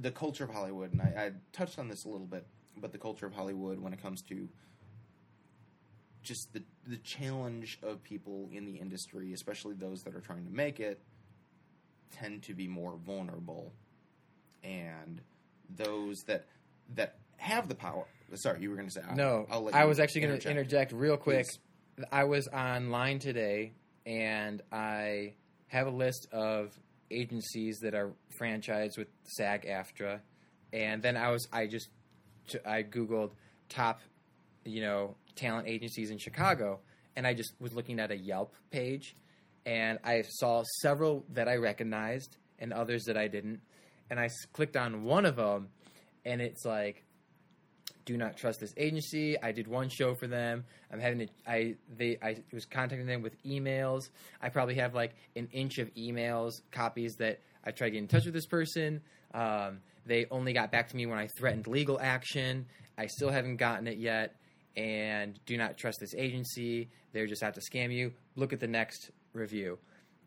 the 0.01 0.11
culture 0.11 0.43
of 0.43 0.49
Hollywood, 0.49 0.91
and 0.91 1.01
I, 1.01 1.05
I 1.25 1.31
touched 1.53 1.79
on 1.79 1.87
this 1.87 2.03
a 2.05 2.09
little 2.09 2.27
bit, 2.27 2.45
but 2.77 2.91
the 2.91 2.97
culture 2.97 3.25
of 3.25 3.33
Hollywood 3.33 3.79
when 3.79 3.93
it 3.93 4.01
comes 4.01 4.21
to 4.23 4.49
just 6.21 6.51
the 6.53 6.63
the 6.87 6.97
challenge 6.97 7.79
of 7.81 8.03
people 8.03 8.49
in 8.51 8.65
the 8.65 8.73
industry, 8.75 9.31
especially 9.33 9.73
those 9.75 10.03
that 10.03 10.15
are 10.15 10.21
trying 10.21 10.43
to 10.45 10.51
make 10.51 10.79
it, 10.79 10.99
tend 12.11 12.43
to 12.43 12.53
be 12.53 12.67
more 12.67 12.97
vulnerable, 13.05 13.71
and 14.63 15.21
those 15.77 16.23
that 16.23 16.45
that 16.95 17.15
have 17.37 17.67
the 17.69 17.75
power. 17.75 18.05
Sorry, 18.33 18.59
you 18.61 18.69
were 18.69 18.75
going 18.75 18.87
to 18.87 18.93
say 18.93 19.01
I'll- 19.07 19.15
No, 19.15 19.45
I 19.49 19.85
was 19.85 19.99
actually 19.99 20.21
going 20.21 20.39
to 20.39 20.49
interject 20.49 20.91
real 20.91 21.15
quick. 21.17 21.45
Please. 21.45 21.59
I 22.11 22.25
was 22.25 22.47
online 22.49 23.19
today, 23.19 23.71
and 24.05 24.61
I 24.71 25.33
have 25.67 25.87
a 25.87 25.91
list 25.91 26.27
of 26.31 26.77
agencies 27.09 27.79
that 27.79 27.93
are 27.95 28.11
franchised 28.39 28.97
with 28.97 29.07
SAG-AFTRA, 29.23 30.19
and 30.73 31.01
then 31.01 31.15
I 31.15 31.31
was 31.31 31.47
I 31.53 31.67
just 31.67 31.89
I 32.65 32.83
googled 32.83 33.31
top, 33.69 34.01
you 34.65 34.81
know, 34.81 35.15
talent 35.35 35.67
agencies 35.67 36.11
in 36.11 36.17
Chicago, 36.17 36.79
and 37.15 37.25
I 37.25 37.33
just 37.33 37.53
was 37.59 37.73
looking 37.73 37.99
at 37.99 38.11
a 38.11 38.17
Yelp 38.17 38.55
page, 38.71 39.15
and 39.65 39.97
I 40.03 40.23
saw 40.27 40.63
several 40.81 41.23
that 41.33 41.47
I 41.47 41.55
recognized 41.55 42.35
and 42.59 42.73
others 42.73 43.05
that 43.05 43.17
I 43.17 43.29
didn't, 43.29 43.61
and 44.09 44.19
I 44.19 44.29
clicked 44.51 44.75
on 44.75 45.03
one 45.03 45.25
of 45.25 45.37
them, 45.37 45.69
and 46.25 46.41
it's 46.41 46.65
like 46.65 47.04
do 48.05 48.17
not 48.17 48.37
trust 48.37 48.59
this 48.59 48.73
agency. 48.77 49.35
I 49.41 49.51
did 49.51 49.67
one 49.67 49.89
show 49.89 50.13
for 50.15 50.27
them. 50.27 50.63
I'm 50.91 50.99
having 50.99 51.19
to. 51.19 51.27
I 51.47 51.75
they 51.97 52.17
I 52.21 52.37
was 52.53 52.65
contacting 52.65 53.07
them 53.07 53.21
with 53.21 53.41
emails. 53.43 54.09
I 54.41 54.49
probably 54.49 54.75
have 54.75 54.93
like 54.93 55.15
an 55.35 55.47
inch 55.51 55.79
of 55.79 55.93
emails 55.95 56.61
copies 56.71 57.15
that 57.15 57.39
I 57.65 57.71
tried 57.71 57.87
to 57.87 57.91
get 57.93 57.99
in 57.99 58.07
touch 58.07 58.25
with 58.25 58.33
this 58.33 58.45
person. 58.45 59.01
Um, 59.33 59.79
they 60.05 60.27
only 60.29 60.53
got 60.53 60.71
back 60.71 60.89
to 60.89 60.95
me 60.95 61.07
when 61.07 61.17
I 61.17 61.27
threatened 61.37 61.67
legal 61.67 61.99
action. 61.99 62.67
I 62.97 63.07
still 63.07 63.29
haven't 63.29 63.57
gotten 63.57 63.87
it 63.87 63.97
yet. 63.97 64.35
And 64.77 65.39
do 65.45 65.57
not 65.57 65.77
trust 65.77 65.99
this 65.99 66.13
agency. 66.15 66.89
They're 67.13 67.27
just 67.27 67.43
out 67.43 67.55
to 67.55 67.61
scam 67.61 67.93
you. 67.93 68.13
Look 68.35 68.53
at 68.53 68.59
the 68.59 68.67
next 68.67 69.09
review. 69.33 69.79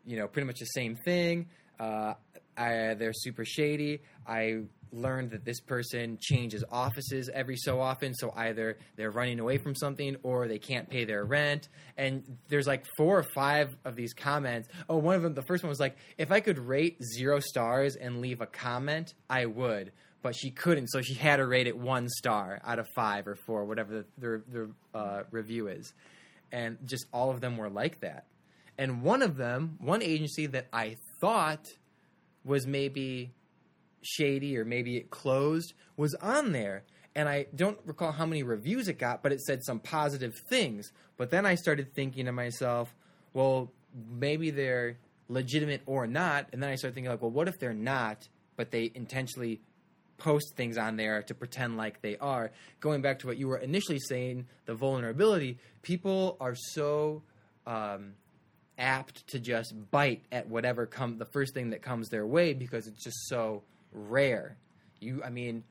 You 0.05 0.17
know, 0.17 0.27
pretty 0.27 0.47
much 0.47 0.59
the 0.59 0.67
same 0.67 0.97
thing. 0.97 1.49
Uh, 1.79 2.15
I, 2.57 2.95
they're 2.95 3.13
super 3.13 3.45
shady. 3.45 4.01
I 4.27 4.63
learned 4.93 5.31
that 5.31 5.45
this 5.45 5.61
person 5.61 6.19
changes 6.21 6.65
offices 6.71 7.31
every 7.33 7.57
so 7.57 7.81
often, 7.81 8.15
so 8.15 8.33
either 8.37 8.79
they're 8.97 9.11
running 9.11 9.41
away 9.41 9.59
from 9.59 9.75
something 9.75 10.17
or 10.23 10.49
they 10.49 10.59
can't 10.59 10.89
pay 10.89 11.05
their 11.05 11.25
rent. 11.25 11.69
And 11.97 12.39
there's 12.49 12.67
like 12.67 12.87
four 12.97 13.19
or 13.19 13.23
five 13.35 13.77
of 13.85 13.97
these 13.97 14.13
comments. 14.13 14.69
Oh, 14.89 14.99
one 14.99 15.15
of 15.15 15.23
them, 15.23 15.35
the 15.35 15.43
first 15.43 15.63
one 15.63 15.69
was 15.69 15.81
like, 15.81 15.97
if 16.17 16.33
I 16.33 16.41
could 16.41 16.59
rate 16.59 16.99
zero 17.03 17.41
stars 17.41 17.97
and 17.97 18.21
leave 18.21 18.41
a 18.41 18.47
comment, 18.47 19.15
I 19.29 19.47
would. 19.47 19.93
But 20.21 20.35
she 20.35 20.51
couldn't, 20.51 20.89
so 20.89 21.01
she 21.01 21.15
had 21.15 21.37
to 21.37 21.47
rate 21.47 21.69
it 21.69 21.79
one 21.79 22.09
star 22.09 22.61
out 22.65 22.79
of 22.79 22.89
five 22.95 23.29
or 23.29 23.37
four, 23.37 23.65
whatever 23.65 23.93
the, 23.93 24.05
the, 24.19 24.43
the 24.93 24.99
uh, 24.99 25.23
review 25.31 25.69
is. 25.69 25.95
And 26.51 26.79
just 26.85 27.07
all 27.13 27.31
of 27.31 27.41
them 27.41 27.57
were 27.57 27.71
like 27.71 28.01
that. 28.01 28.27
And 28.77 29.03
one 29.03 29.23
of 29.23 29.37
them, 29.37 29.77
one 29.81 30.03
agency 30.03 30.47
that 30.47 30.67
I 30.73 30.97
thought 31.21 31.67
was 32.45 32.67
maybe 32.67 33.33
shady 34.03 34.57
or 34.57 34.65
maybe 34.65 34.97
it 34.97 35.11
closed 35.11 35.75
was 35.97 36.15
on 36.17 36.53
there. 36.53 36.85
And 37.15 37.29
I 37.29 37.47
don't 37.55 37.79
recall 37.85 38.13
how 38.13 38.27
many 38.27 38.43
reviews 38.43 38.89
it 38.89 38.99
got, 38.99 39.23
but 39.23 39.33
it 39.33 39.41
said 39.41 39.65
some 39.65 39.81
positive 39.81 40.35
things. 40.49 40.93
But 41.17 41.31
then 41.31 41.47
I 41.47 41.57
started 41.57 41.93
thinking 41.95 42.27
to 42.27 42.33
myself, 42.33 42.95
well, 43.33 43.73
maybe 44.09 44.51
they're 44.51 44.99
legitimate 45.29 45.83
or 45.87 46.07
not. 46.07 46.49
And 46.53 46.63
then 46.63 46.71
I 46.71 46.77
started 46.77 46.95
thinking, 46.95 47.11
like, 47.11 47.21
well, 47.21 47.31
what 47.31 47.49
if 47.49 47.59
they're 47.59 47.75
not, 47.75 48.29
but 48.57 48.71
they 48.71 48.93
intentionally 48.95 49.61
post 50.17 50.55
things 50.57 50.79
on 50.79 50.97
there 50.97 51.23
to 51.23 51.35
pretend 51.35 51.77
like 51.77 52.03
they 52.03 52.17
are? 52.19 52.53
Going 52.81 53.03
back 53.03 53.19
to 53.21 53.27
what 53.27 53.37
you 53.37 53.49
were 53.49 53.59
initially 53.59 53.99
saying, 53.99 54.47
the 54.67 54.75
vulnerability, 54.75 55.59
people 55.83 56.37
are 56.41 56.55
so. 56.55 57.23
Um, 57.67 58.15
apt 58.79 59.27
to 59.27 59.41
just 59.41 59.75
bite 59.91 60.23
at 60.31 60.49
whatever 60.49 60.87
come 60.87 61.19
the 61.19 61.25
first 61.27 61.53
thing 61.53 61.71
that 61.71 61.83
comes 61.83 62.09
their 62.09 62.27
way 62.27 62.55
because 62.55 62.87
it's 62.87 63.03
just 63.03 63.29
so 63.29 63.63
rare. 63.93 64.57
You, 65.01 65.23
I 65.25 65.31
mean, 65.31 65.65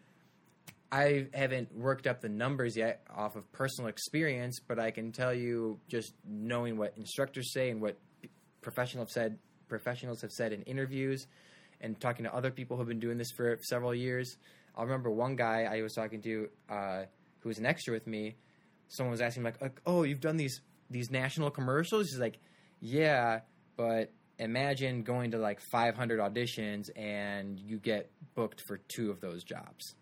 I 0.91 1.27
haven't 1.33 1.75
worked 1.75 2.07
up 2.07 2.21
the 2.21 2.29
numbers 2.29 2.77
yet 2.77 3.01
off 3.13 3.35
of 3.35 3.51
personal 3.51 3.89
experience, 3.89 4.59
but 4.65 4.79
I 4.79 4.91
can 4.91 5.11
tell 5.11 5.33
you 5.33 5.79
just 5.89 6.13
knowing 6.25 6.77
what 6.77 6.93
instructors 6.97 7.51
say 7.51 7.69
and 7.69 7.81
what 7.81 7.97
professionals 8.61 9.09
have 9.09 9.11
said, 9.11 9.37
professionals 9.67 10.21
have 10.21 10.31
said 10.31 10.53
in 10.53 10.61
interviews, 10.63 11.27
and 11.81 11.99
talking 11.99 12.23
to 12.23 12.33
other 12.33 12.51
people 12.51 12.77
who've 12.77 12.87
been 12.87 12.99
doing 12.99 13.17
this 13.17 13.31
for 13.31 13.59
several 13.61 13.93
years. 13.93 14.37
I 14.75 14.83
remember 14.83 15.11
one 15.11 15.35
guy 15.35 15.63
I 15.63 15.81
was 15.81 15.93
talking 15.93 16.21
to 16.21 16.49
uh, 16.69 17.03
who 17.39 17.49
was 17.49 17.57
an 17.57 17.65
extra 17.65 17.93
with 17.93 18.07
me. 18.07 18.35
Someone 18.87 19.11
was 19.11 19.21
asking 19.21 19.43
like, 19.43 19.81
"Oh, 19.85 20.03
you've 20.03 20.21
done 20.21 20.37
these 20.37 20.61
these 20.89 21.11
national 21.11 21.51
commercials?" 21.51 22.09
He's 22.09 22.19
like, 22.19 22.39
"Yeah, 22.79 23.41
but 23.75 24.11
imagine 24.39 25.03
going 25.03 25.31
to 25.31 25.37
like 25.37 25.59
500 25.71 26.19
auditions 26.19 26.89
and 26.95 27.59
you 27.59 27.77
get 27.77 28.11
booked 28.35 28.61
for 28.67 28.79
two 28.87 29.11
of 29.11 29.21
those 29.21 29.43
jobs." 29.43 29.95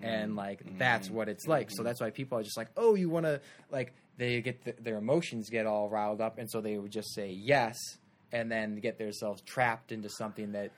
And 0.00 0.36
like 0.36 0.64
mm-hmm. 0.64 0.78
that's 0.78 1.10
what 1.10 1.28
it's 1.28 1.46
like. 1.46 1.70
So 1.70 1.78
mm-hmm. 1.78 1.86
that's 1.86 2.00
why 2.00 2.10
people 2.10 2.38
are 2.38 2.42
just 2.42 2.56
like, 2.56 2.68
"Oh, 2.76 2.94
you 2.94 3.08
want 3.08 3.26
to 3.26 3.40
like?" 3.70 3.94
They 4.16 4.40
get 4.40 4.64
th 4.64 4.76
their 4.80 4.96
emotions 4.96 5.48
get 5.48 5.66
all 5.66 5.88
riled 5.88 6.20
up, 6.20 6.38
and 6.38 6.50
so 6.50 6.60
they 6.60 6.76
would 6.76 6.90
just 6.90 7.14
say 7.14 7.30
yes, 7.30 7.76
and 8.32 8.50
then 8.50 8.76
get 8.76 8.98
themselves 8.98 9.42
trapped 9.42 9.92
into 9.92 10.08
something 10.08 10.52
that 10.52 10.72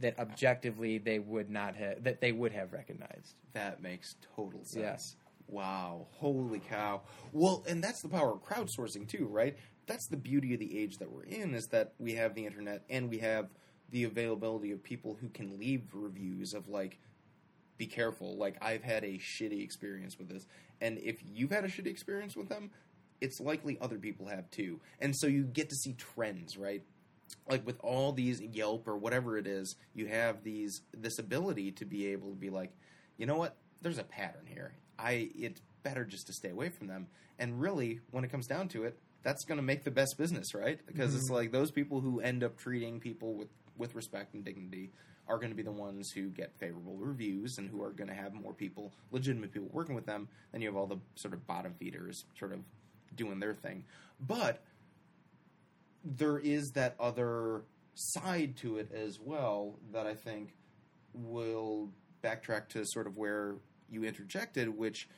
that 0.00 0.18
objectively 0.18 0.98
they 0.98 1.18
would 1.18 1.50
not 1.50 1.76
have 1.76 2.04
that 2.04 2.20
they 2.20 2.32
would 2.32 2.52
have 2.52 2.72
recognized. 2.72 3.34
That 3.52 3.82
makes 3.82 4.14
total 4.34 4.64
sense. 4.64 5.16
Yeah. 5.16 5.54
Wow. 5.54 6.06
Holy 6.12 6.58
cow. 6.58 7.02
Well, 7.32 7.64
and 7.68 7.82
that's 7.82 8.02
the 8.02 8.08
power 8.08 8.32
of 8.32 8.42
crowdsourcing 8.42 9.08
too, 9.08 9.26
right? 9.26 9.56
That's 9.86 10.06
the 10.08 10.16
beauty 10.16 10.54
of 10.54 10.60
the 10.60 10.78
age 10.78 10.98
that 10.98 11.10
we're 11.10 11.24
in 11.24 11.54
is 11.54 11.68
that 11.68 11.94
we 11.98 12.14
have 12.14 12.34
the 12.34 12.46
internet 12.46 12.82
and 12.90 13.08
we 13.08 13.18
have 13.18 13.48
the 13.90 14.04
availability 14.04 14.72
of 14.72 14.82
people 14.82 15.16
who 15.20 15.28
can 15.28 15.58
leave 15.58 15.82
reviews 15.92 16.54
of 16.54 16.68
like 16.68 16.98
be 17.78 17.86
careful. 17.86 18.36
Like 18.36 18.56
I've 18.60 18.82
had 18.82 19.04
a 19.04 19.18
shitty 19.18 19.62
experience 19.62 20.18
with 20.18 20.28
this. 20.28 20.46
And 20.80 20.98
if 20.98 21.20
you've 21.24 21.52
had 21.52 21.64
a 21.64 21.68
shitty 21.68 21.86
experience 21.86 22.36
with 22.36 22.48
them, 22.48 22.70
it's 23.20 23.40
likely 23.40 23.78
other 23.80 23.98
people 23.98 24.26
have 24.26 24.50
too. 24.50 24.80
And 25.00 25.14
so 25.16 25.26
you 25.26 25.44
get 25.44 25.68
to 25.70 25.76
see 25.76 25.94
trends, 25.94 26.56
right? 26.56 26.82
like 27.48 27.66
with 27.66 27.78
all 27.82 28.12
these 28.12 28.40
Yelp 28.40 28.86
or 28.86 28.96
whatever 28.96 29.38
it 29.38 29.46
is, 29.46 29.76
you 29.94 30.06
have 30.06 30.42
these 30.42 30.82
this 30.96 31.18
ability 31.18 31.72
to 31.72 31.84
be 31.84 32.06
able 32.08 32.30
to 32.30 32.36
be 32.36 32.50
like, 32.50 32.72
you 33.16 33.26
know 33.26 33.36
what? 33.36 33.56
There's 33.82 33.98
a 33.98 34.04
pattern 34.04 34.46
here. 34.46 34.74
I 34.98 35.30
it's 35.34 35.60
better 35.82 36.04
just 36.04 36.26
to 36.28 36.32
stay 36.32 36.50
away 36.50 36.68
from 36.68 36.86
them. 36.86 37.06
And 37.38 37.60
really, 37.60 38.00
when 38.10 38.24
it 38.24 38.30
comes 38.30 38.46
down 38.46 38.68
to 38.68 38.84
it, 38.84 38.98
that's 39.26 39.44
going 39.44 39.58
to 39.58 39.62
make 39.62 39.82
the 39.82 39.90
best 39.90 40.16
business, 40.16 40.54
right? 40.54 40.78
Because 40.86 41.12
it's 41.16 41.24
mm-hmm. 41.24 41.34
like 41.34 41.50
those 41.50 41.72
people 41.72 42.00
who 42.00 42.20
end 42.20 42.44
up 42.44 42.56
treating 42.56 43.00
people 43.00 43.34
with 43.34 43.48
with 43.76 43.96
respect 43.96 44.34
and 44.34 44.44
dignity 44.44 44.92
are 45.26 45.36
going 45.36 45.50
to 45.50 45.56
be 45.56 45.64
the 45.64 45.72
ones 45.72 46.12
who 46.12 46.28
get 46.28 46.56
favorable 46.58 46.96
reviews 46.96 47.58
and 47.58 47.68
who 47.68 47.82
are 47.82 47.90
going 47.90 48.08
to 48.08 48.14
have 48.14 48.32
more 48.32 48.54
people, 48.54 48.94
legitimate 49.10 49.52
people 49.52 49.68
working 49.72 49.96
with 49.96 50.06
them. 50.06 50.28
Then 50.52 50.60
you 50.62 50.68
have 50.68 50.76
all 50.76 50.86
the 50.86 51.00
sort 51.16 51.34
of 51.34 51.44
bottom 51.44 51.74
feeders 51.74 52.24
sort 52.38 52.52
of 52.52 52.60
doing 53.16 53.40
their 53.40 53.52
thing. 53.52 53.84
But 54.20 54.62
there 56.04 56.38
is 56.38 56.70
that 56.76 56.94
other 57.00 57.64
side 57.94 58.56
to 58.58 58.78
it 58.78 58.92
as 58.94 59.18
well 59.20 59.80
that 59.92 60.06
I 60.06 60.14
think 60.14 60.54
will 61.12 61.90
backtrack 62.22 62.68
to 62.68 62.84
sort 62.86 63.08
of 63.08 63.16
where 63.16 63.56
you 63.90 64.04
interjected, 64.04 64.68
which 64.68 65.08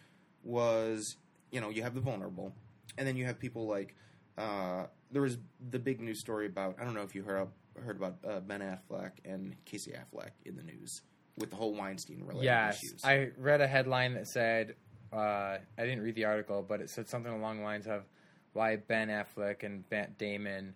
was 0.43 1.17
you 1.51 1.61
know 1.61 1.69
you 1.69 1.83
have 1.83 1.95
the 1.95 2.01
vulnerable, 2.01 2.55
and 2.99 3.07
then 3.07 3.17
you 3.17 3.25
have 3.25 3.39
people 3.39 3.67
like 3.67 3.95
uh, 4.37 4.87
there 5.11 5.23
was 5.23 5.39
the 5.71 5.79
big 5.79 6.01
news 6.01 6.19
story 6.19 6.47
about 6.47 6.77
I 6.81 6.85
don't 6.85 6.95
know 6.95 7.03
if 7.03 7.15
you 7.15 7.23
heard 7.23 7.49
heard 7.83 7.97
about 7.97 8.17
uh, 8.29 8.41
Ben 8.41 8.61
Affleck 8.61 9.13
and 9.25 9.55
Casey 9.65 9.93
Affleck 9.93 10.31
in 10.45 10.57
the 10.57 10.63
news 10.63 11.03
with 11.39 11.51
the 11.51 11.57
whole 11.57 11.75
Weinstein 11.75 12.25
related 12.25 12.45
Yes, 12.45 12.83
issues. 12.83 13.05
I 13.05 13.31
read 13.39 13.61
a 13.61 13.67
headline 13.67 14.15
that 14.15 14.27
said 14.27 14.75
uh, 15.13 15.17
I 15.17 15.61
didn't 15.79 16.03
read 16.03 16.17
the 16.17 16.25
article, 16.25 16.65
but 16.69 16.81
it 16.81 16.91
said 16.91 17.09
something 17.09 17.33
along 17.33 17.59
the 17.59 17.65
lines 17.65 17.87
of 17.87 18.05
why 18.53 18.77
Ben 18.77 19.09
Affleck 19.09 19.63
and 19.63 19.85
Matt 19.91 20.19
Damon 20.19 20.75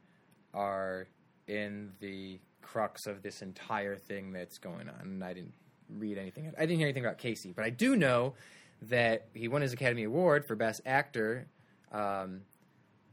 are 0.55 1.09
in 1.49 1.93
the 2.01 2.39
crux 2.61 3.07
of 3.07 3.23
this 3.23 3.43
entire 3.43 3.97
thing 3.97 4.33
that's 4.33 4.59
going 4.59 4.89
on. 4.89 5.01
And 5.03 5.25
I 5.25 5.33
didn't 5.33 5.55
read 5.99 6.19
anything. 6.19 6.53
I 6.57 6.61
didn't 6.61 6.79
hear 6.79 6.87
anything 6.87 7.05
about 7.05 7.19
Casey, 7.19 7.53
but 7.53 7.65
I 7.65 7.71
do 7.71 7.97
know 7.97 8.35
that 8.83 9.29
he 9.35 9.49
won 9.49 9.63
his 9.63 9.73
Academy 9.73 10.05
Award 10.05 10.45
for 10.45 10.55
Best 10.57 10.81
Actor 10.87 11.49
um, 11.93 12.41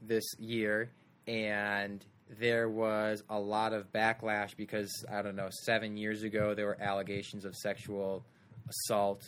this 0.02 0.24
year, 0.40 0.90
and 1.28 2.04
there 2.40 2.70
was 2.70 3.24
a 3.30 3.40
lot 3.40 3.74
of 3.74 3.92
backlash 3.92 4.56
because 4.56 5.04
I 5.12 5.22
don't 5.22 5.36
know, 5.36 5.50
seven 5.64 5.98
years 5.98 6.24
ago 6.24 6.54
there 6.54 6.66
were 6.68 6.78
allegations 6.82 7.44
of 7.46 7.56
sexual 7.56 8.24
assault, 8.70 9.24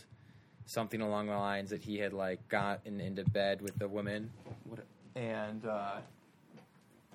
something 0.66 1.02
along 1.02 1.28
the 1.28 1.38
lines 1.38 1.72
that 1.72 1.82
he 1.84 1.98
had 1.98 2.14
like 2.14 2.48
gotten 2.48 3.02
into 3.02 3.24
bed 3.26 3.62
with 3.62 3.80
a 3.82 3.88
woman 3.88 4.30
What? 4.70 4.80
and 5.16 5.66
uh, 5.66 5.96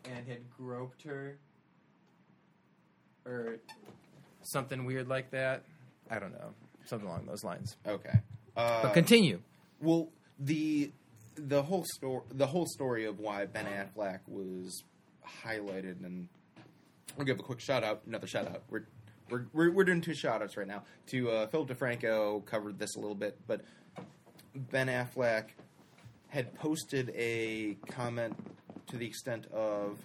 and 0.05 0.27
had 0.27 0.41
groped 0.57 1.03
her 1.05 1.37
or 3.25 3.57
something 4.43 4.85
weird 4.85 5.09
like 5.09 5.31
that. 5.31 5.63
I 6.11 6.19
don't 6.19 6.33
know, 6.33 6.51
something 6.85 7.09
along 7.09 7.27
those 7.27 7.43
lines. 7.45 7.77
Okay. 7.87 8.19
Uh, 8.57 8.83
But 8.83 8.95
continue. 8.95 9.41
Well, 9.81 10.09
the 10.39 10.91
the 11.37 11.63
whole 11.63 11.85
story 11.95 12.23
the 12.33 12.47
whole 12.47 12.67
story 12.67 13.05
of 13.07 13.19
why 13.21 13.47
Ben 13.47 13.67
Affleck 13.67 14.21
was 14.27 14.83
highlighted, 15.45 16.05
and 16.05 16.29
we'll 17.17 17.27
give 17.27 17.39
a 17.39 17.43
quick 17.43 17.61
shout 17.61 17.85
out, 17.85 18.03
another 18.07 18.27
shout 18.27 18.47
out. 18.49 18.63
We're 18.71 18.87
we're 19.31 19.47
we're, 19.53 19.71
we're 19.71 19.85
doing 19.85 20.01
two 20.01 20.15
shout 20.15 20.43
outs 20.43 20.57
right 20.57 20.67
now 20.67 20.83
to 21.09 21.31
uh, 21.31 21.47
Philip 21.49 21.69
DeFranco. 21.69 22.45
Covered 22.47 22.79
this 22.79 22.97
a 22.97 23.01
little 23.01 23.15
bit, 23.15 23.39
but 23.47 23.63
Ben 24.55 24.89
Affleck 24.89 25.45
had 26.29 26.55
posted 26.55 27.11
a 27.17 27.77
comment 27.91 28.37
to 28.89 28.97
the 28.97 29.07
extent 29.07 29.47
of. 29.53 29.99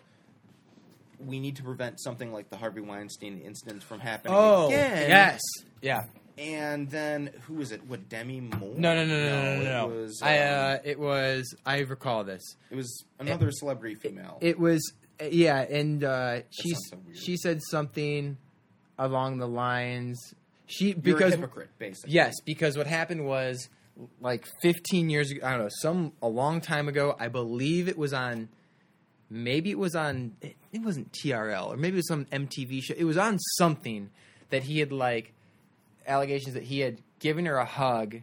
We 1.24 1.40
need 1.40 1.58
to 1.58 1.64
prevent 1.64 2.02
something 2.02 2.34
like 2.34 2.50
the 2.50 2.58
Harvey 2.58 2.82
Weinstein 2.82 3.42
incident 3.42 3.84
from 3.84 4.00
happening 4.00 4.34
Oh, 4.36 4.66
again. 4.70 5.08
yes, 5.08 5.40
yeah. 5.80 6.00
And 6.38 6.90
then 6.90 7.32
who 7.44 7.56
was 7.56 7.72
it? 7.72 7.86
What 7.88 8.10
Demi 8.10 8.42
Moore? 8.42 8.76
No, 8.78 8.96
no, 8.96 9.06
no, 9.06 9.18
no, 9.18 9.30
no, 9.30 9.56
no. 9.56 9.62
it 9.62 9.64
no. 9.64 9.88
was. 9.88 10.22
I 10.22 10.40
um, 10.40 10.76
uh, 10.76 10.78
it 10.84 11.00
was. 11.00 11.56
I 11.66 11.80
recall 11.80 12.24
this. 12.24 12.56
it 12.70 12.76
was 12.76 13.06
another 13.20 13.52
celebrity 13.52 13.96
female. 13.96 14.38
It 14.42 14.60
was 14.60 14.94
yeah, 15.22 15.62
and 15.62 16.04
uh, 16.04 16.42
she 16.50 16.74
so 16.90 16.98
she 17.14 17.38
said 17.38 17.62
something 17.62 18.38
along 18.98 19.38
the 19.38 19.48
lines 19.48 20.34
she 20.72 20.88
You're 20.88 20.96
because 20.96 21.34
a 21.34 21.36
hypocrite, 21.36 21.70
basically. 21.78 22.14
yes, 22.14 22.34
because 22.46 22.78
what 22.78 22.88
happened 22.88 23.26
was 23.26 23.68
like 24.22 24.48
15 24.62 25.10
years 25.10 25.30
ago. 25.30 25.46
I 25.46 25.52
don't 25.52 25.60
know, 25.64 25.70
some 25.82 26.14
a 26.22 26.30
long 26.30 26.62
time 26.62 26.88
ago. 26.88 27.16
I 27.20 27.28
believe 27.28 27.90
it 27.90 27.98
was 27.98 28.14
on. 28.14 28.48
Maybe 29.30 29.70
it 29.70 29.78
was 29.78 29.96
on. 29.96 30.38
It, 30.42 30.56
it 30.72 30.82
wasn't 30.82 31.12
TRL 31.12 31.68
or 31.68 31.78
maybe 31.78 31.96
it 31.96 31.98
was 31.98 32.08
some 32.08 32.26
MTV 32.26 32.84
show. 32.84 32.94
It 32.98 33.04
was 33.04 33.18
on 33.18 33.38
something 33.58 34.12
that 34.50 34.64
he 34.64 34.80
had 34.80 34.94
like 34.94 35.34
allegations 36.08 36.54
that 36.56 36.64
he 36.64 36.80
had 36.80 37.02
given 37.20 37.46
her 37.46 37.58
a 37.58 37.66
hug 37.66 38.18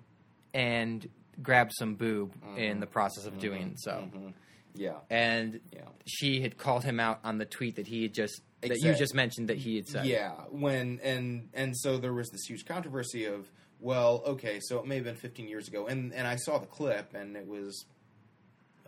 and 0.55 1.09
grabbed 1.43 1.73
some 1.79 1.95
boob 1.95 2.33
in 2.57 2.81
the 2.81 2.87
process 2.87 3.27
of 3.27 3.39
doing 3.39 3.75
so. 3.77 4.09
Mhm. 4.13 4.33
Yeah. 4.75 4.99
And 5.11 5.61
Yeah. 5.73 5.83
she 6.07 6.41
had 6.41 6.57
called 6.57 6.85
him 6.85 6.99
out 7.01 7.21
on 7.25 7.39
the 7.39 7.45
tweet 7.45 7.77
that 7.77 7.87
he 7.87 8.03
had 8.03 8.15
just 8.15 8.43
that 8.61 8.79
you 8.81 8.93
just 8.95 9.15
mentioned 9.15 9.49
that 9.49 9.57
he 9.59 9.77
had 9.77 9.87
said. 9.87 10.07
Yeah. 10.07 10.33
When 10.51 10.99
and 11.03 11.49
and 11.55 11.77
so 11.77 11.97
there 11.99 12.13
was 12.13 12.29
this 12.31 12.45
huge 12.49 12.65
controversy 12.65 13.25
of 13.25 13.51
well, 13.81 14.23
okay, 14.27 14.59
so 14.61 14.81
it 14.81 14.87
may 14.87 14.97
have 14.97 15.05
been 15.05 15.15
15 15.15 15.47
years 15.49 15.69
ago, 15.69 15.87
and 15.87 16.13
and 16.13 16.27
I 16.27 16.35
saw 16.37 16.59
the 16.59 16.67
clip, 16.67 17.15
and 17.15 17.37
it 17.37 17.47
was, 17.47 17.87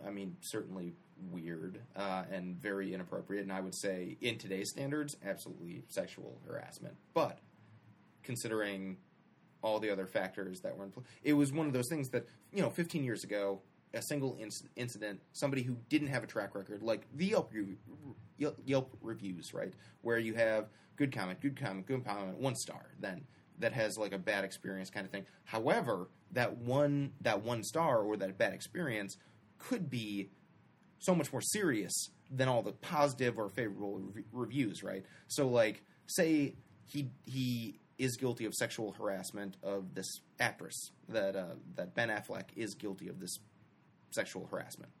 I 0.05 0.09
mean, 0.09 0.35
certainly 0.41 0.93
weird 1.31 1.79
uh, 1.95 2.23
and 2.31 2.55
very 2.57 2.93
inappropriate, 2.93 3.43
and 3.43 3.53
I 3.53 3.61
would 3.61 3.75
say 3.75 4.17
in 4.19 4.37
today's 4.37 4.69
standards, 4.71 5.15
absolutely 5.23 5.83
sexual 5.87 6.41
harassment. 6.45 6.95
But 7.13 7.39
considering 8.23 8.97
all 9.63 9.79
the 9.79 9.91
other 9.91 10.07
factors 10.07 10.61
that 10.61 10.75
were 10.75 10.85
in 10.85 10.91
play, 10.91 11.03
it 11.23 11.33
was 11.33 11.51
one 11.51 11.67
of 11.67 11.73
those 11.73 11.87
things 11.89 12.09
that 12.09 12.25
you 12.51 12.61
know, 12.61 12.69
15 12.69 13.03
years 13.03 13.23
ago, 13.23 13.61
a 13.93 14.01
single 14.01 14.37
inc- 14.41 14.67
incident, 14.75 15.21
somebody 15.33 15.63
who 15.63 15.75
didn't 15.89 16.07
have 16.07 16.23
a 16.23 16.27
track 16.27 16.55
record, 16.55 16.81
like 16.81 17.05
the 17.13 17.25
Yelp, 17.27 17.51
re- 17.53 17.77
Yelp, 18.65 18.97
reviews, 19.01 19.53
right, 19.53 19.73
where 20.01 20.17
you 20.17 20.33
have 20.33 20.69
good 20.95 21.11
comment, 21.13 21.41
good 21.41 21.59
comment, 21.59 21.85
good 21.85 22.05
comment, 22.05 22.37
one 22.37 22.55
star, 22.55 22.91
then 22.99 23.25
that 23.59 23.73
has 23.73 23.97
like 23.97 24.13
a 24.13 24.17
bad 24.17 24.43
experience 24.43 24.89
kind 24.89 25.05
of 25.05 25.11
thing. 25.11 25.25
However, 25.43 26.09
that 26.31 26.57
one 26.57 27.11
that 27.21 27.43
one 27.43 27.63
star 27.63 28.01
or 28.01 28.17
that 28.17 28.37
bad 28.37 28.53
experience 28.53 29.17
could 29.57 29.89
be 29.89 30.29
so 30.99 31.13
much 31.13 31.31
more 31.31 31.41
serious 31.41 32.09
than 32.29 32.47
all 32.47 32.61
the 32.61 32.71
positive 32.71 33.37
or 33.37 33.49
favorable 33.49 33.99
rev- 33.99 34.23
reviews, 34.31 34.83
right? 34.83 35.03
So, 35.27 35.47
like, 35.47 35.83
say 36.07 36.55
he 36.85 37.09
he 37.25 37.79
is 38.01 38.17
guilty 38.17 38.45
of 38.45 38.53
sexual 38.55 38.93
harassment 38.93 39.57
of 39.61 39.93
this 39.93 40.21
actress 40.39 40.91
that 41.07 41.35
uh, 41.35 41.53
that 41.75 41.93
Ben 41.93 42.09
Affleck 42.09 42.45
is 42.55 42.73
guilty 42.75 43.07
of 43.07 43.19
this 43.19 43.39
sexual 44.09 44.47
harassment. 44.49 44.91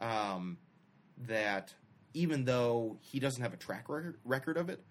Um, 0.00 0.58
that 1.26 1.74
even 2.14 2.44
though 2.44 2.96
he 3.00 3.20
doesn't 3.20 3.42
have 3.42 3.54
a 3.54 3.56
track 3.56 3.88
record, 3.88 4.16
record 4.24 4.56
of 4.56 4.68
it, 4.68 4.82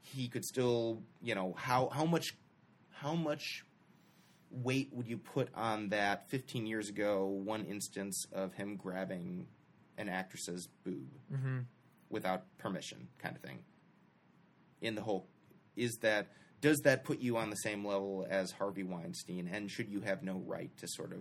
he 0.00 0.28
could 0.28 0.44
still, 0.44 1.02
you 1.20 1.34
know, 1.34 1.54
how 1.58 1.88
how 1.88 2.04
much 2.04 2.36
how 2.90 3.14
much 3.14 3.64
weight 4.50 4.90
would 4.92 5.06
you 5.08 5.18
put 5.18 5.48
on 5.54 5.88
that 5.90 6.30
15 6.30 6.66
years 6.66 6.88
ago 6.88 7.26
one 7.26 7.64
instance 7.66 8.26
of 8.32 8.54
him 8.54 8.76
grabbing 8.76 9.46
an 9.98 10.08
actress's 10.08 10.68
boob 10.84 11.10
Mm-hmm. 11.32 11.58
without 12.08 12.44
permission 12.56 13.08
kind 13.18 13.36
of 13.36 13.42
thing 13.42 13.58
in 14.80 14.94
the 14.94 15.02
whole 15.02 15.26
is 15.78 15.96
that 16.02 16.28
does 16.60 16.78
that 16.84 17.04
put 17.04 17.20
you 17.20 17.36
on 17.36 17.50
the 17.50 17.56
same 17.56 17.84
level 17.86 18.26
as 18.28 18.50
Harvey 18.50 18.82
Weinstein 18.82 19.48
and 19.52 19.70
should 19.70 19.88
you 19.88 20.00
have 20.00 20.22
no 20.22 20.42
right 20.46 20.76
to 20.78 20.86
sort 20.88 21.12
of 21.12 21.20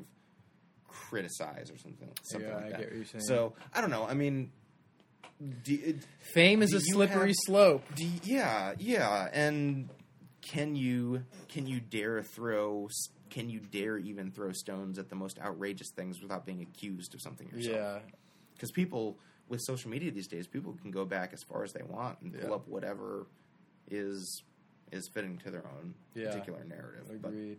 criticize 0.87 1.69
or 1.71 1.77
something 1.77 2.09
something 2.23 2.49
Yeah, 2.49 2.55
like 2.55 2.65
I 2.65 2.69
that 2.71 2.79
get 2.79 2.87
what 2.89 2.95
you're 2.95 3.05
saying. 3.05 3.23
so 3.23 3.53
I 3.73 3.81
don't 3.81 3.89
know 3.91 4.05
I 4.07 4.13
mean 4.13 4.51
do, 5.63 5.99
Fame 6.33 6.63
is 6.63 6.73
a 6.73 6.79
slippery 6.81 7.27
have- 7.29 7.35
slope. 7.45 7.83
do 7.95 8.09
yeah, 8.23 8.73
yeah, 8.79 9.29
and 9.31 9.89
can 10.41 10.75
you 10.75 11.23
can 11.47 11.67
you 11.67 11.79
dare 11.79 12.23
throw 12.23 12.89
can 13.29 13.49
you 13.49 13.59
dare 13.59 13.97
even 13.99 14.31
throw 14.31 14.51
stones 14.53 14.97
at 14.97 15.09
the 15.09 15.15
most 15.15 15.37
outrageous 15.39 15.91
things 15.95 16.21
without 16.21 16.45
being 16.45 16.61
accused 16.63 17.13
of 17.13 17.21
something 17.21 17.47
yourself? 17.49 17.75
Yeah. 17.75 17.99
because 18.53 18.71
people 18.71 19.19
with 19.49 19.61
social 19.61 19.89
media 19.91 20.11
these 20.11 20.27
days, 20.27 20.45
people 20.47 20.73
can 20.81 20.91
go 20.91 21.05
back 21.05 21.31
as 21.33 21.41
far 21.43 21.63
as 21.63 21.71
they 21.71 21.83
want 21.83 22.19
and 22.21 22.33
pull 22.33 22.49
Yeah. 22.49 22.55
up 22.55 22.67
whatever 22.67 23.27
is 23.89 24.43
is 24.91 25.07
fitting 25.07 25.37
to 25.39 25.51
their 25.51 25.65
own 25.67 25.93
Yeah. 26.13 26.29
particular 26.29 26.63
narrative. 26.63 27.05
But 27.21 27.29
Agreed. 27.29 27.57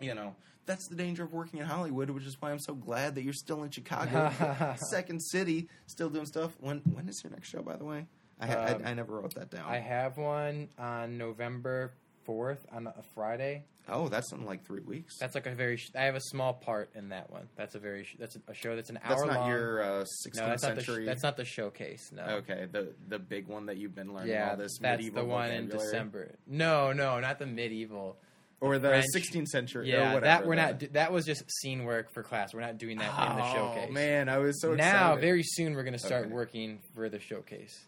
you 0.00 0.14
know, 0.14 0.34
that's 0.66 0.88
the 0.88 0.94
danger 0.96 1.24
of 1.24 1.32
working 1.32 1.60
in 1.60 1.66
Hollywood, 1.66 2.08
which 2.10 2.24
is 2.24 2.40
why 2.40 2.50
I'm 2.50 2.58
so 2.58 2.74
glad 2.74 3.14
that 3.16 3.22
you're 3.22 3.34
still 3.34 3.62
in 3.64 3.70
Chicago, 3.70 4.32
second 4.78 5.20
city, 5.20 5.68
still 5.86 6.08
doing 6.08 6.26
stuff. 6.26 6.52
When 6.60 6.78
when 6.94 7.08
is 7.08 7.22
your 7.22 7.32
next 7.32 7.48
show, 7.48 7.60
by 7.62 7.76
the 7.76 7.84
way? 7.84 8.06
I, 8.40 8.46
ha- 8.46 8.74
Um, 8.74 8.82
I, 8.84 8.90
I 8.90 8.94
never 8.94 9.20
wrote 9.20 9.34
that 9.34 9.50
down. 9.50 9.64
I 9.70 9.78
have 9.78 10.16
one 10.16 10.68
on 10.78 11.18
November 11.18 11.92
4th 12.26 12.58
on 12.72 12.86
a 12.86 13.02
Friday. 13.14 13.64
oh, 13.88 14.08
that's 14.08 14.32
in 14.32 14.44
like 14.44 14.64
three 14.64 14.80
weeks. 14.80 15.18
That's 15.18 15.34
like 15.34 15.46
a 15.46 15.54
very. 15.54 15.76
Sh- 15.76 15.90
I 15.94 16.04
have 16.04 16.14
a 16.14 16.20
small 16.20 16.54
part 16.54 16.90
in 16.94 17.10
that 17.10 17.30
one. 17.30 17.48
That's 17.56 17.74
a 17.74 17.78
very. 17.78 18.04
Sh- 18.04 18.16
that's 18.18 18.36
a, 18.48 18.54
show 18.54 18.74
that's 18.76 18.90
an 18.90 18.98
hour 19.04 19.16
That's 19.16 19.26
not 19.26 19.40
long. 19.40 19.48
your 19.50 19.82
uh, 19.82 19.86
16th 20.04 20.36
no, 20.36 20.46
that's 20.46 20.62
not 20.62 20.74
the. 20.76 20.82
Sh- 20.82 20.86
century. 20.86 21.04
that's 21.04 21.22
not 21.22 21.36
the 21.36 21.44
showcase. 21.44 22.10
No. 22.12 22.22
okay. 22.36 22.66
The 22.70 22.94
the 23.08 23.18
big 23.18 23.46
one 23.46 23.66
that 23.66 23.76
you've 23.76 23.94
been 23.94 24.14
learning 24.14 24.30
Yeah, 24.30 24.50
all 24.50 24.56
this 24.56 24.78
that's 24.80 24.98
medieval 24.98 25.22
the 25.24 25.28
one 25.28 25.50
in. 25.50 25.68
December. 25.68 26.34
No, 26.46 26.92
no, 26.92 27.20
not 27.20 27.38
the 27.38 27.46
medieval. 27.46 28.16
or 28.60 28.78
the 28.78 28.88
French. 28.88 29.04
16th 29.14 29.48
century. 29.48 29.92
or 29.92 29.96
Yeah, 29.98 30.14
whatever, 30.14 30.20
that 30.26 30.46
we're 30.46 30.54
not. 30.54 30.92
That 30.94 31.12
was 31.12 31.26
just 31.26 31.42
scene 31.60 31.84
work 31.84 32.12
for 32.14 32.22
class. 32.22 32.54
We're 32.54 32.60
not 32.62 32.78
doing 32.78 32.96
that 32.98 33.30
in 33.30 33.36
the 33.36 33.52
showcase. 33.52 33.86
Oh 33.90 33.92
man, 33.92 34.28
I 34.30 34.38
was 34.38 34.60
so 34.62 34.74
now, 34.74 35.12
excited. 35.12 35.20
very 35.20 35.42
soon, 35.42 35.74
we're 35.74 35.82
going 35.84 35.92
to 35.92 35.98
start 35.98 36.26
Okay. 36.26 36.32
working 36.34 36.78
for 36.94 37.08
the 37.10 37.18
showcase. 37.20 37.78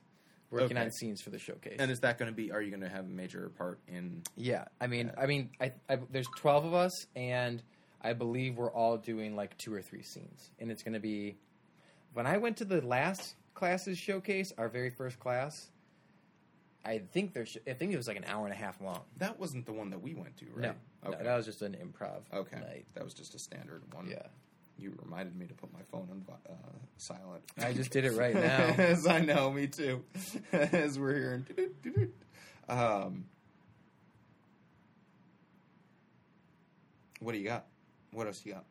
Working 0.51 0.77
Okay. 0.77 0.87
on 0.87 0.93
scenes 0.93 1.21
for 1.21 1.31
the 1.31 1.39
showcase. 1.39 1.77
And 1.81 1.91
is 1.91 2.01
that 2.01 2.19
going 2.19 2.31
to 2.31 2.35
be? 2.37 2.53
Are 2.53 2.63
you 2.63 2.71
going 2.71 2.83
to 2.83 2.89
have 2.89 3.05
a 3.05 3.09
major 3.09 3.51
part 3.59 3.81
in? 3.89 4.23
Yeah, 4.37 4.65
I 4.81 4.87
mean, 4.87 5.09
Yeah. 5.09 5.21
I 5.23 5.27
mean, 5.27 5.51
I, 5.61 5.73
I, 5.89 5.99
there's 6.11 6.29
twelve 6.37 6.65
of 6.65 6.73
us, 6.75 6.93
and 7.17 7.63
I 8.01 8.13
believe 8.13 8.57
we're 8.57 8.71
all 8.71 8.97
doing 8.97 9.35
like 9.35 9.59
two 9.59 9.75
or 9.75 9.83
three 9.83 10.03
scenes, 10.03 10.51
and 10.61 10.71
it's 10.71 10.83
going 10.83 10.95
to 10.95 11.01
be. 11.01 11.37
When 12.13 12.27
I 12.27 12.37
went 12.39 12.59
to 12.59 12.65
the 12.65 12.81
last 12.81 13.35
classes 13.55 13.99
showcase, 13.99 14.53
our 14.57 14.69
very 14.69 14.91
first 14.91 15.19
class, 15.19 15.71
I 16.85 16.99
think 17.13 17.35
there's, 17.35 17.57
I 17.67 17.73
think 17.73 17.93
it 17.93 17.97
was 17.97 18.07
like 18.07 18.17
an 18.17 18.25
hour 18.27 18.45
and 18.47 18.55
a 18.55 18.57
half 18.57 18.81
long. 18.81 19.03
That 19.19 19.39
wasn't 19.41 19.67
the 19.67 19.73
one 19.73 19.91
that 19.91 20.01
we 20.01 20.15
went 20.15 20.37
to, 20.39 20.47
right? 20.55 20.63
No, 20.63 21.09
Okay. 21.11 21.19
no, 21.19 21.25
that 21.25 21.37
was 21.37 21.45
just 21.47 21.61
an 21.63 21.75
improv 21.77 22.21
okay. 22.33 22.61
night. 22.61 22.87
That 22.95 23.05
was 23.05 23.13
just 23.13 23.35
a 23.35 23.39
standard 23.39 23.83
one. 23.93 24.07
Yeah, 24.09 24.23
You 24.79 24.95
reminded 25.03 25.37
me 25.37 25.47
to 25.47 25.55
put 25.55 25.73
my 25.73 25.83
phone 25.91 26.09
on 26.11 26.25
uh, 26.49 26.53
silent. 26.99 27.43
I 27.59 27.73
just 27.73 27.91
did 27.91 28.05
it 28.05 28.13
right 28.13 28.35
now. 28.35 28.41
As 28.79 29.07
I 29.07 29.21
know, 29.21 29.51
me 29.51 29.67
too. 29.67 30.05
As 30.53 30.99
we're 30.99 31.15
hearing. 31.15 31.47
Um, 32.69 33.25
what 37.21 37.33
do 37.33 37.39
you 37.39 37.47
got? 37.47 37.67
What 38.13 38.27
else 38.27 38.43
you 38.45 38.53
got? 38.53 38.65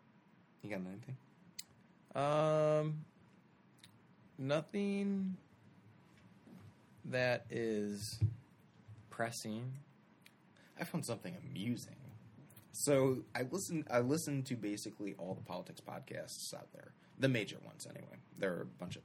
You 0.62 0.70
got 0.70 0.82
anything? 0.88 1.18
Um, 2.16 3.06
nothing 4.38 5.38
that 7.06 7.46
is 7.50 8.20
pressing. 9.10 9.74
I 10.80 10.84
found 10.84 11.06
something 11.06 11.36
amusing. 11.50 11.96
So 12.78 13.20
I 13.34 13.44
listened. 13.50 13.88
I 13.90 14.00
listened 14.00 14.46
to 14.48 14.56
basically 14.58 15.16
all 15.18 15.34
the 15.34 15.42
politics 15.42 15.80
podcasts 15.82 16.54
out 16.54 16.68
there, 16.74 16.92
the 17.18 17.30
major 17.30 17.58
ones 17.66 17.88
anyway. 17.90 18.18
There 18.38 18.52
are 18.54 18.62
a 18.64 18.66
bunch 18.66 18.98
of 18.98 19.04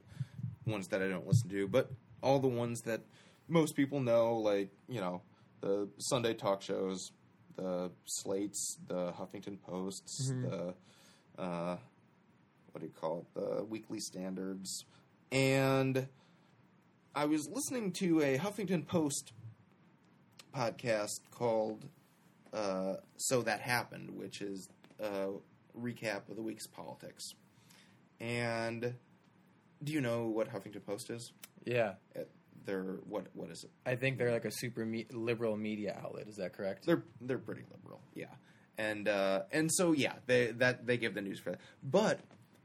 ones 0.65 0.89
that 0.89 1.01
I 1.01 1.07
don't 1.07 1.25
listen 1.25 1.49
to, 1.49 1.67
but 1.69 1.89
all 2.21 2.39
the 2.39 2.49
ones 2.49 2.81
that 2.81 3.01
most 3.47 3.75
people 3.75 4.01
know, 4.01 4.35
like 4.35 4.71
you 4.89 4.99
know, 4.99 5.21
the 5.61 5.87
Sunday 5.99 6.33
talk 6.33 6.61
shows, 6.61 7.13
the 7.55 7.91
Slates, 8.05 8.77
the 8.87 9.13
Huffington 9.13 9.61
Posts, 9.61 10.31
Mhm. 10.31 10.49
the 11.37 11.41
uh, 11.41 11.77
what 12.73 12.81
do 12.81 12.85
you 12.85 12.91
call 12.93 13.19
it, 13.19 13.39
the 13.39 13.63
Weekly 13.63 14.01
Standards, 14.01 14.83
and 15.31 16.07
I 17.15 17.23
was 17.25 17.47
listening 17.47 17.93
to 17.93 18.21
a 18.21 18.37
Huffington 18.37 18.85
Post 18.85 19.31
podcast 20.53 21.21
called 21.31 21.85
uh, 22.53 22.95
"So 23.17 23.41
That 23.43 23.61
Happened," 23.61 24.11
which 24.11 24.41
is 24.41 24.69
a 24.99 25.27
recap 25.77 26.29
of 26.29 26.35
the 26.35 26.41
week's 26.41 26.67
politics. 26.67 27.33
And 28.19 28.93
do 29.83 29.91
you 29.91 30.01
know 30.01 30.27
what 30.27 30.49
Huffington 30.49 30.85
Post 30.85 31.09
is? 31.09 31.31
Yeah, 31.65 31.93
They're 32.65 32.99
what? 33.07 33.27
What 33.33 33.49
is 33.49 33.63
it? 33.63 33.71
I 33.85 33.95
think 33.95 34.17
they're 34.17 34.31
like 34.31 34.45
a 34.45 34.51
super 34.51 34.85
me- 34.85 35.07
liberal 35.11 35.57
media 35.57 35.99
outlet. 36.03 36.27
Is 36.27 36.35
that 36.37 36.53
correct? 36.53 36.85
They're 36.85 37.03
they're 37.19 37.37
pretty 37.39 37.63
liberal, 37.71 38.01
yeah. 38.13 38.25
And 38.77 39.07
uh, 39.07 39.43
and 39.51 39.71
so 39.71 39.91
yeah, 39.93 40.13
they 40.27 40.51
that 40.51 40.85
they 40.85 40.97
give 40.97 41.13
the 41.15 41.21
news 41.21 41.39
for 41.39 41.51
that. 41.51 41.59
But 41.83 42.19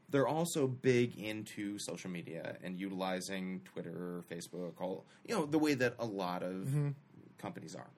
they're 0.09 0.29
also 0.29 0.67
big 0.69 1.17
into 1.19 1.79
social 1.79 2.11
media 2.11 2.57
and 2.63 2.79
utilizing 2.79 3.61
Twitter, 3.65 4.23
Facebook, 4.31 4.81
all 4.81 5.07
you 5.27 5.35
know 5.35 5.47
the 5.47 5.59
way 5.59 5.75
that 5.75 5.95
a 5.99 6.05
lot 6.07 6.43
of 6.43 6.67
Mhm. 6.69 6.95
companies 7.39 7.75
are. 7.75 7.89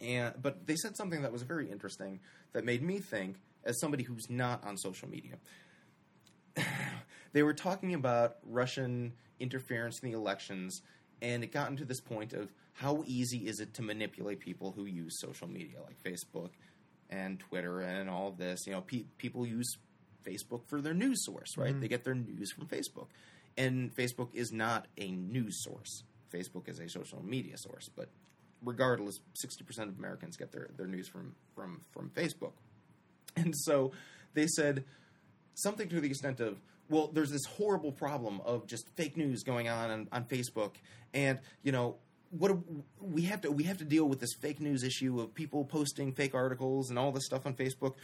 And 0.00 0.34
but 0.40 0.66
they 0.66 0.76
said 0.76 0.96
something 0.96 1.22
that 1.22 1.32
was 1.32 1.42
very 1.42 1.70
interesting 1.70 2.20
that 2.52 2.64
made 2.64 2.82
me 2.82 3.00
think 3.00 3.36
as 3.64 3.80
somebody 3.80 4.04
who's 4.04 4.30
not 4.30 4.64
on 4.64 4.76
social 4.76 5.08
media. 5.08 5.36
they 7.32 7.42
were 7.42 7.54
talking 7.54 7.94
about 7.94 8.36
Russian 8.44 9.12
interference 9.40 10.00
in 10.02 10.10
the 10.10 10.16
elections 10.16 10.80
and 11.20 11.42
it 11.42 11.52
got 11.52 11.70
into 11.70 11.84
this 11.84 12.00
point 12.00 12.32
of 12.32 12.52
how 12.74 13.02
easy 13.06 13.38
is 13.48 13.58
it 13.60 13.74
to 13.74 13.82
manipulate 13.82 14.38
people 14.38 14.72
who 14.72 14.84
use 14.84 15.18
social 15.20 15.48
media 15.48 15.78
like 15.84 16.00
Facebook 16.02 16.50
and 17.10 17.40
Twitter 17.40 17.80
and 17.80 18.08
all 18.08 18.28
of 18.28 18.38
this. 18.38 18.66
You 18.66 18.72
know, 18.72 18.82
pe- 18.82 19.06
people 19.16 19.44
use 19.44 19.76
Facebook 20.24 20.62
for 20.68 20.80
their 20.80 20.94
news 20.94 21.24
source, 21.24 21.56
right? 21.56 21.74
Mhm. 21.74 21.80
They 21.80 21.88
get 21.88 22.04
their 22.04 22.14
news 22.14 22.52
from 22.52 22.66
Facebook, 22.66 23.08
and 23.56 23.94
Facebook 23.94 24.32
is 24.34 24.52
not 24.52 24.86
a 24.96 25.10
news 25.10 25.62
source. 25.64 26.04
Facebook 26.32 26.68
is 26.68 26.78
a 26.78 26.88
social 26.88 27.22
media 27.24 27.56
source, 27.56 27.88
but 27.88 28.10
regardless, 28.64 29.18
sixty 29.34 29.64
percent 29.64 29.90
of 29.90 29.98
Americans 29.98 30.36
get 30.36 30.52
their, 30.52 30.70
their 30.76 30.86
news 30.86 31.08
from 31.08 31.34
from 31.54 31.80
from 31.92 32.10
Facebook, 32.10 32.52
and 33.36 33.54
so 33.56 33.92
they 34.34 34.46
said 34.46 34.84
something 35.54 35.88
to 35.88 36.00
the 36.00 36.08
extent 36.08 36.40
of 36.40 36.60
well 36.88 37.08
there's 37.12 37.30
this 37.30 37.44
horrible 37.44 37.92
problem 37.92 38.40
of 38.44 38.66
just 38.66 38.88
fake 38.96 39.16
news 39.16 39.42
going 39.42 39.68
on 39.68 39.90
on, 39.90 40.08
on 40.12 40.24
facebook. 40.24 40.74
And 41.14 41.38
you 41.62 41.72
know 41.72 41.96
what 42.30 42.52
we 43.00 43.22
have 43.22 43.40
to 43.42 43.50
we 43.50 43.64
have 43.64 43.78
to 43.78 43.84
deal 43.84 44.04
with 44.04 44.20
this 44.20 44.34
fake 44.40 44.60
news 44.60 44.82
issue 44.82 45.20
of 45.20 45.34
people 45.34 45.64
posting 45.64 46.12
fake 46.12 46.34
articles 46.34 46.90
and 46.90 46.98
all 46.98 47.12
this 47.12 47.24
stuff 47.26 47.46
on 47.46 47.54
facebook. 47.54 47.94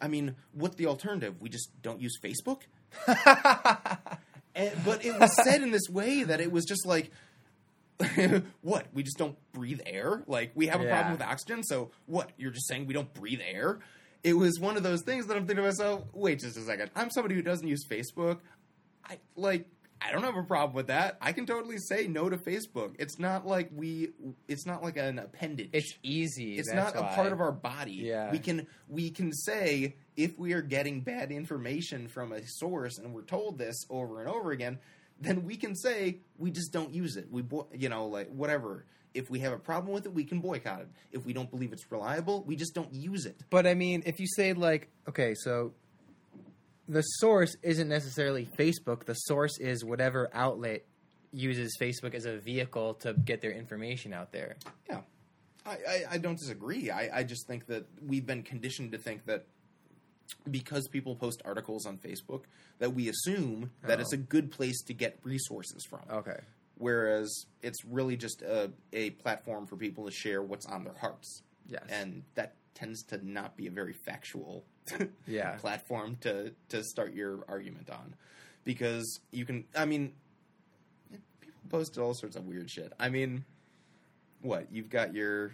I 0.00 0.08
mean 0.08 0.36
what's 0.52 0.76
the 0.76 0.86
alternative? 0.86 1.40
We 1.40 1.48
just 1.48 1.70
don't 1.82 2.00
use 2.00 2.18
facebook? 2.22 2.62
And, 3.06 3.16
eh, 4.56 4.70
but 4.84 5.04
it 5.04 5.18
was 5.18 5.34
said 5.42 5.62
in 5.62 5.70
this 5.70 5.88
way 5.88 6.22
that 6.24 6.40
it 6.40 6.52
was 6.52 6.64
just 6.64 6.86
like 6.86 7.10
what 8.62 8.86
we 8.92 9.02
just 9.02 9.18
don't 9.18 9.36
breathe 9.52 9.80
air 9.86 10.22
like 10.26 10.52
we 10.54 10.66
have 10.68 10.80
a 10.80 10.84
Yeah. 10.84 10.90
problem 10.94 11.12
with 11.18 11.22
oxygen 11.22 11.62
so 11.62 11.90
what 12.06 12.30
you're 12.38 12.50
just 12.50 12.66
saying 12.68 12.86
we 12.86 12.94
don't 12.94 13.12
breathe 13.14 13.40
air 13.46 13.80
it 14.24 14.34
was 14.34 14.58
one 14.60 14.76
of 14.76 14.82
those 14.82 15.02
things 15.02 15.26
that 15.26 15.36
i'm 15.36 15.46
thinking 15.46 15.56
to 15.64 15.68
myself 15.68 16.04
wait 16.12 16.38
just 16.40 16.56
a 16.56 16.62
second 16.62 16.90
i'm 16.96 17.10
somebody 17.10 17.34
who 17.34 17.42
doesn't 17.42 17.68
use 17.68 17.84
facebook 17.86 18.38
i 19.08 19.18
like 19.36 19.66
i 20.02 20.10
don't 20.12 20.22
have 20.24 20.36
a 20.36 20.42
problem 20.42 20.74
with 20.74 20.86
that 20.86 21.18
i 21.20 21.32
can 21.32 21.44
totally 21.46 21.76
say 21.78 22.06
no 22.06 22.28
to 22.30 22.36
facebook 22.38 22.94
it's 22.98 23.18
not 23.18 23.46
like 23.46 23.68
we 23.74 24.10
it's 24.48 24.64
not 24.66 24.82
like 24.82 24.96
an 24.96 25.18
appendage 25.18 25.68
it's 25.74 25.94
easy. 26.02 26.58
it's 26.58 26.72
not 26.72 26.96
a 26.96 27.00
why. 27.02 27.14
part 27.14 27.32
of 27.32 27.40
our 27.40 27.52
body. 27.52 27.92
Yeah. 27.92 28.30
We 28.32 28.38
can 28.38 28.66
we 28.88 29.10
can 29.10 29.32
say 29.32 29.96
if 30.16 30.38
we 30.38 30.52
are 30.54 30.62
getting 30.62 31.00
bad 31.02 31.30
information 31.32 32.08
from 32.08 32.32
a 32.32 32.46
source 32.46 32.98
and 32.98 33.12
we're 33.14 33.22
told 33.22 33.58
this 33.58 33.84
over 33.90 34.20
and 34.20 34.28
over 34.28 34.50
again, 34.52 34.78
then 35.20 35.44
we 35.44 35.56
can 35.56 35.74
say 35.76 36.18
we 36.38 36.50
just 36.50 36.72
don't 36.72 36.92
use 36.92 37.16
it. 37.16 37.28
We 37.30 37.42
bo- 37.42 37.68
you 37.74 37.88
know 37.88 38.06
like 38.06 38.28
whatever. 38.30 38.84
If 39.12 39.28
we 39.28 39.40
have 39.40 39.52
a 39.52 39.58
problem 39.58 39.92
with 39.92 40.06
it, 40.06 40.14
we 40.14 40.24
can 40.24 40.40
boycott 40.40 40.82
it. 40.82 40.88
If 41.10 41.26
we 41.26 41.32
don't 41.32 41.50
believe 41.50 41.72
it's 41.72 41.90
reliable, 41.90 42.44
we 42.44 42.54
just 42.54 42.74
don't 42.74 42.92
use 42.92 43.26
it. 43.26 43.40
But 43.50 43.66
I 43.66 43.74
mean, 43.74 44.04
if 44.06 44.20
you 44.20 44.26
say 44.36 44.52
like, 44.52 44.88
okay, 45.08 45.34
so 45.34 45.72
the 46.88 47.02
source 47.02 47.56
isn't 47.62 47.88
necessarily 47.88 48.48
Facebook. 48.58 49.06
The 49.06 49.14
source 49.14 49.58
is 49.58 49.84
whatever 49.84 50.28
outlet 50.32 50.84
uses 51.32 51.76
Facebook 51.80 52.14
as 52.14 52.24
a 52.24 52.38
vehicle 52.38 52.94
to 52.94 53.12
get 53.12 53.40
their 53.40 53.52
information 53.52 54.12
out 54.12 54.32
there. 54.32 54.56
Yeah. 54.88 55.00
I, 55.64 55.70
I, 55.70 56.04
I 56.12 56.18
don't 56.18 56.38
disagree. 56.38 56.90
I, 56.90 57.18
I 57.18 57.22
just 57.22 57.46
think 57.46 57.66
that 57.66 57.86
we've 58.04 58.26
been 58.26 58.42
conditioned 58.42 58.92
to 58.92 58.98
think 58.98 59.26
that 59.26 59.44
because 60.50 60.88
people 60.88 61.14
post 61.16 61.40
articles 61.44 61.86
on 61.86 61.98
Facebook, 61.98 62.42
that 62.78 62.94
we 62.94 63.08
assume 63.08 63.70
that 63.82 63.98
Oh. 63.98 64.02
it's 64.02 64.12
a 64.12 64.16
oh. 64.16 64.24
good 64.28 64.50
place 64.50 64.82
to 64.84 64.94
get 64.94 65.18
resources 65.24 65.84
from. 65.88 66.00
Okay. 66.10 66.40
whereas 66.76 67.44
it's 67.62 67.84
really 67.84 68.16
just 68.16 68.40
a, 68.42 68.70
a 68.92 69.10
platform 69.10 69.66
for 69.66 69.76
people 69.76 70.06
to 70.06 70.10
share 70.10 70.42
what's 70.42 70.66
on 70.66 70.84
their 70.84 70.94
hearts 70.94 71.42
Yes. 71.68 71.84
and 71.90 72.22
that 72.36 72.54
tends 72.74 73.02
to 73.04 73.20
not 73.28 73.56
be 73.56 73.66
a 73.66 73.70
very 73.70 73.92
factual 73.92 74.64
Yeah. 75.26 75.56
platform 75.56 76.16
to, 76.22 76.52
to 76.70 76.82
start 76.82 77.12
your 77.12 77.44
argument 77.48 77.90
on 77.90 78.14
because 78.64 79.20
you 79.30 79.44
can 79.44 79.64
i 79.76 79.84
mean 79.84 80.12
people 81.40 81.60
post 81.68 81.98
all 81.98 82.14
sorts 82.14 82.36
of 82.36 82.46
weird 82.46 82.70
shit 82.70 82.92
i 82.98 83.08
mean 83.08 83.44
what 84.42 84.66
you've 84.72 84.88
got 84.90 85.14
your 85.14 85.52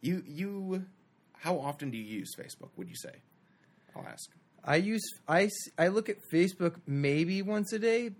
you 0.00 0.22
you 0.26 0.84
how 1.32 1.58
often 1.58 1.90
do 1.90 1.98
you 1.98 2.04
use 2.04 2.34
facebook 2.36 2.70
would 2.76 2.88
you 2.88 2.96
say 2.96 3.14
i'll 3.98 4.12
ask 4.12 4.30
I 4.64 4.76
use 4.76 5.02
I, 5.26 5.48
I 5.78 5.88
look 5.88 6.08
at 6.10 6.16
Facebook 6.32 6.74
maybe 6.86 7.40
once 7.40 7.72
a 7.72 7.78
day, 7.78 8.10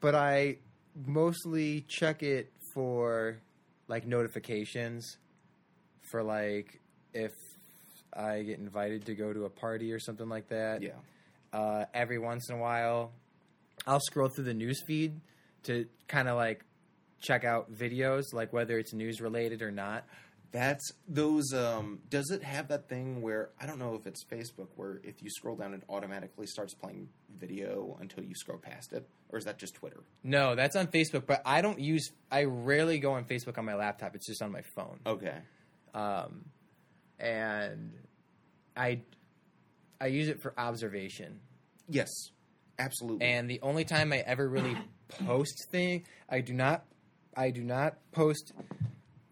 but 0.00 0.14
I 0.14 0.58
mostly 1.06 1.84
check 1.88 2.22
it 2.22 2.52
for 2.74 3.38
like 3.88 4.06
notifications 4.06 5.16
for 6.10 6.22
like 6.22 6.80
if 7.14 7.30
I 8.12 8.42
get 8.42 8.58
invited 8.58 9.06
to 9.06 9.14
go 9.14 9.32
to 9.32 9.44
a 9.46 9.48
party 9.50 9.92
or 9.92 9.98
something 9.98 10.28
like 10.28 10.48
that. 10.48 10.82
yeah 10.82 10.90
Uh, 11.52 11.86
every 11.94 12.18
once 12.18 12.50
in 12.50 12.56
a 12.56 12.58
while, 12.58 13.12
I'll 13.86 14.00
scroll 14.00 14.28
through 14.28 14.44
the 14.44 14.54
news 14.54 14.82
feed 14.86 15.20
to 15.62 15.86
kind 16.08 16.28
of 16.28 16.36
like 16.36 16.64
check 17.22 17.44
out 17.44 17.72
videos, 17.72 18.24
like 18.32 18.52
whether 18.52 18.78
it's 18.78 18.92
news 18.92 19.20
related 19.20 19.62
or 19.62 19.70
not. 19.70 20.04
That's 20.54 20.92
those. 21.08 21.52
Um, 21.52 21.98
does 22.10 22.30
it 22.30 22.44
have 22.44 22.68
that 22.68 22.88
thing 22.88 23.20
where 23.22 23.50
I 23.60 23.66
don't 23.66 23.80
know 23.80 23.96
if 23.96 24.06
it's 24.06 24.24
Facebook, 24.24 24.68
where 24.76 25.00
if 25.02 25.20
you 25.20 25.28
scroll 25.28 25.56
down, 25.56 25.74
it 25.74 25.82
automatically 25.88 26.46
starts 26.46 26.74
playing 26.74 27.08
video 27.36 27.98
until 28.00 28.22
you 28.22 28.36
scroll 28.36 28.58
past 28.58 28.92
it, 28.92 29.04
or 29.30 29.38
is 29.40 29.46
that 29.46 29.58
just 29.58 29.74
Twitter? 29.74 30.04
No, 30.22 30.54
that's 30.54 30.76
on 30.76 30.86
Facebook, 30.86 31.26
but 31.26 31.42
I 31.44 31.60
don't 31.60 31.80
use. 31.80 32.12
I 32.30 32.44
rarely 32.44 33.00
go 33.00 33.14
on 33.14 33.24
Facebook 33.24 33.58
on 33.58 33.64
my 33.64 33.74
laptop. 33.74 34.14
It's 34.14 34.28
just 34.28 34.42
on 34.42 34.52
my 34.52 34.62
phone. 34.76 35.00
Okay, 35.04 35.38
um, 35.92 36.44
and 37.18 37.92
I 38.76 39.00
I 40.00 40.06
use 40.06 40.28
it 40.28 40.40
for 40.40 40.54
observation. 40.56 41.40
yes, 41.88 42.30
absolutely. 42.78 43.26
And 43.26 43.50
the 43.50 43.58
only 43.60 43.84
time 43.84 44.12
I 44.12 44.18
ever 44.18 44.48
really 44.48 44.76
post 45.26 45.66
thing, 45.72 46.06
I 46.28 46.42
do 46.42 46.52
not 46.52 46.84
I 47.36 47.50
do 47.50 47.64
not 47.64 47.96
post 48.12 48.52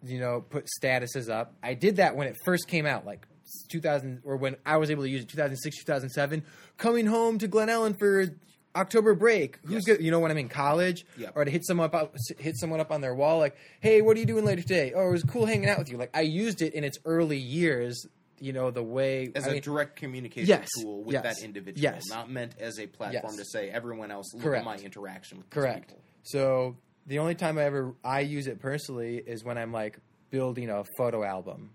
you 0.05 0.19
know 0.21 0.41
put 0.41 0.67
statuses 0.81 1.29
up. 1.31 1.55
I 1.63 1.75
did 1.75 1.97
that 1.97 2.17
when 2.17 2.27
it 2.29 2.37
first 2.45 2.69
came 2.69 2.87
out, 2.87 3.05
like 3.07 3.27
2000 3.71 4.23
or 4.25 4.37
when 4.37 4.57
I 4.65 4.77
was 4.79 4.91
able 4.91 5.03
to 5.05 5.09
use 5.11 5.23
it 5.23 5.29
2006 5.29 5.79
2007 5.85 6.43
coming 6.79 7.07
home 7.07 7.39
to 7.39 7.49
Glen 7.49 7.69
Ellyn 7.69 7.99
for 7.99 8.27
October 8.75 9.15
break. 9.15 9.59
Who's 9.65 9.87
Yes. 9.87 9.97
good? 9.99 10.03
You 10.05 10.11
know 10.11 10.21
when 10.21 10.31
I'm 10.31 10.39
in 10.39 10.49
college, 10.49 11.05
Yep. 11.19 11.33
or 11.37 11.45
to 11.45 11.51
hit 11.51 11.67
someone 11.67 11.91
up, 11.93 11.95
uh, 12.15 12.19
hit 12.39 12.57
someone 12.57 12.81
up 12.81 12.91
on 12.91 13.03
their 13.03 13.15
wall, 13.15 13.39
like, 13.39 13.55
"Hey, 13.81 14.01
what 14.01 14.17
are 14.17 14.21
you 14.21 14.25
doing 14.27 14.45
later 14.47 14.63
today?" 14.63 14.93
Oh, 14.95 15.09
it 15.09 15.13
was 15.13 15.25
cool 15.25 15.45
hanging 15.47 15.69
out 15.69 15.79
with 15.79 15.91
you. 15.91 15.99
Like 15.99 16.11
I 16.17 16.23
used 16.23 16.63
it 16.63 16.73
in 16.75 16.83
its 16.85 16.99
early 17.05 17.37
years. 17.39 18.07
You 18.41 18.53
know 18.53 18.73
the 18.73 18.83
way 18.83 19.31
as 19.37 19.45
I 19.47 19.51
a 19.51 19.53
mean, 19.53 19.63
direct 19.63 19.95
communication 19.97 20.49
Yes, 20.49 20.69
tool 20.81 21.05
with 21.05 21.13
yes, 21.13 21.23
that 21.23 21.45
individual, 21.45 21.81
yes. 21.81 22.03
not 22.09 22.29
meant 22.29 22.55
as 22.59 22.81
a 22.81 22.89
platform 22.89 23.37
to 23.37 23.45
say 23.45 23.71
everyone 23.71 24.11
else 24.11 24.33
look 24.35 24.43
Correct. 24.43 24.63
at 24.63 24.65
my 24.65 24.77
interaction 24.79 25.39
with 25.39 25.49
Correct. 25.51 25.89
people. 25.89 26.03
So 26.25 26.77
the 27.07 27.19
only 27.19 27.35
time 27.35 27.59
I 27.59 27.65
ever 27.65 27.95
I 28.05 28.21
use 28.21 28.47
it 28.47 28.61
personally 28.61 29.17
is 29.19 29.45
when 29.45 29.59
I'm 29.59 29.73
like 29.73 29.99
building 30.31 30.71
a 30.71 30.85
photo 30.97 31.23
album 31.25 31.71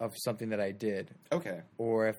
of 0.00 0.12
something 0.24 0.50
that 0.50 0.60
I 0.60 0.72
did, 0.72 1.10
Okay, 1.32 1.60
or 1.78 2.08
if 2.08 2.16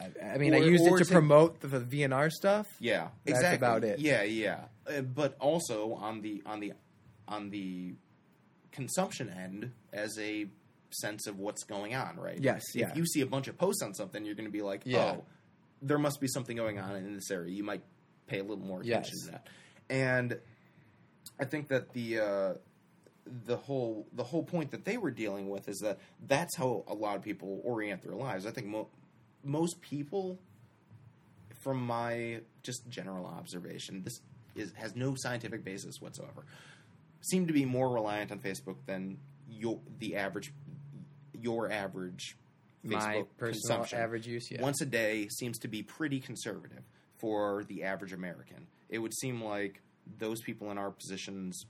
I, 0.00 0.10
I 0.34 0.38
mean 0.38 0.54
I 0.54 0.58
Or- 0.58 0.64
used 0.64 0.84
it 0.86 0.98
to 0.98 1.04
to- 1.04 1.12
promote 1.12 1.60
the, 1.60 1.68
the 1.68 1.80
VNR 1.80 2.30
stuff. 2.30 2.66
yeah, 2.80 3.08
That's 3.24 3.38
exactly. 3.38 3.56
about 3.56 3.84
it. 3.84 4.00
Yeah, 4.00 4.22
yeah. 4.24 4.64
Uh, 4.86 5.00
but 5.02 5.36
also 5.40 5.94
on 5.94 6.20
the 6.20 6.42
on 6.44 6.60
the 6.60 6.72
on 7.28 7.50
the 7.50 7.94
consumption 8.72 9.28
end 9.30 9.70
as 9.92 10.18
a 10.18 10.46
sense 10.90 11.26
of 11.26 11.38
what's 11.38 11.64
going 11.64 11.94
on, 11.94 12.16
right? 12.16 12.38
Yes, 12.40 12.62
If 12.74 12.80
yeah. 12.80 12.94
you 12.94 13.06
see 13.06 13.20
a 13.20 13.26
bunch 13.26 13.48
of 13.48 13.56
posts 13.56 13.82
on 13.82 13.94
something, 13.94 14.24
you're 14.24 14.34
going 14.34 14.46
to 14.46 14.52
be 14.52 14.62
like, 14.62 14.82
Yeah. 14.84 15.16
oh, 15.18 15.24
there 15.82 15.98
must 15.98 16.20
be 16.20 16.28
something 16.28 16.56
going 16.56 16.78
on 16.78 16.96
in 16.96 17.14
this 17.14 17.30
area. 17.30 17.52
You 17.52 17.64
might 17.64 17.82
pay 18.26 18.38
a 18.38 18.42
little 18.42 18.64
more 18.64 18.80
attention 18.80 19.12
Yes. 19.16 19.24
to 19.26 19.30
that. 19.32 19.46
And 19.90 20.38
I 21.38 21.44
think 21.44 21.68
that 21.68 21.92
the 21.92 22.18
uh, 22.18 22.54
the 23.46 23.56
whole 23.56 24.06
the 24.12 24.24
whole 24.24 24.42
point 24.42 24.70
that 24.72 24.84
they 24.84 24.96
were 24.96 25.10
dealing 25.10 25.48
with 25.48 25.68
is 25.68 25.78
that 25.80 25.98
that's 26.26 26.56
how 26.56 26.84
a 26.86 26.94
lot 26.94 27.16
of 27.16 27.22
people 27.22 27.60
orient 27.64 28.02
their 28.02 28.14
lives. 28.14 28.46
I 28.46 28.50
think 28.50 28.66
mo- 28.66 28.88
most 29.42 29.80
people, 29.80 30.38
from 31.62 31.84
my 31.84 32.40
just 32.62 32.88
general 32.88 33.26
observation, 33.26 34.02
this 34.02 34.20
is 34.54 34.72
has 34.76 34.94
no 34.94 35.14
scientific 35.16 35.64
basis 35.64 36.00
whatsoever. 36.00 36.44
Seem 37.22 37.46
to 37.46 37.52
be 37.52 37.64
more 37.64 37.88
reliant 37.92 38.30
on 38.30 38.38
Facebook 38.38 38.76
than 38.86 39.18
your 39.48 39.80
the 39.98 40.16
average 40.16 40.52
your 41.40 41.70
average 41.70 42.36
Facebook 42.86 43.00
My 43.00 43.24
personal 43.38 43.60
consumption. 43.78 43.98
average 43.98 44.26
use, 44.26 44.48
yeah. 44.50 44.60
Once 44.60 44.80
a 44.82 44.86
day 44.86 45.28
seems 45.28 45.58
to 45.60 45.68
be 45.68 45.82
pretty 45.82 46.20
conservative 46.20 46.84
for 47.18 47.64
the 47.64 47.82
average 47.82 48.12
American. 48.12 48.66
It 48.90 48.98
would 48.98 49.14
seem 49.14 49.42
like 49.42 49.80
those 50.18 50.40
people 50.40 50.70
in 50.70 50.78
our 50.78 50.90
positions 50.90 51.66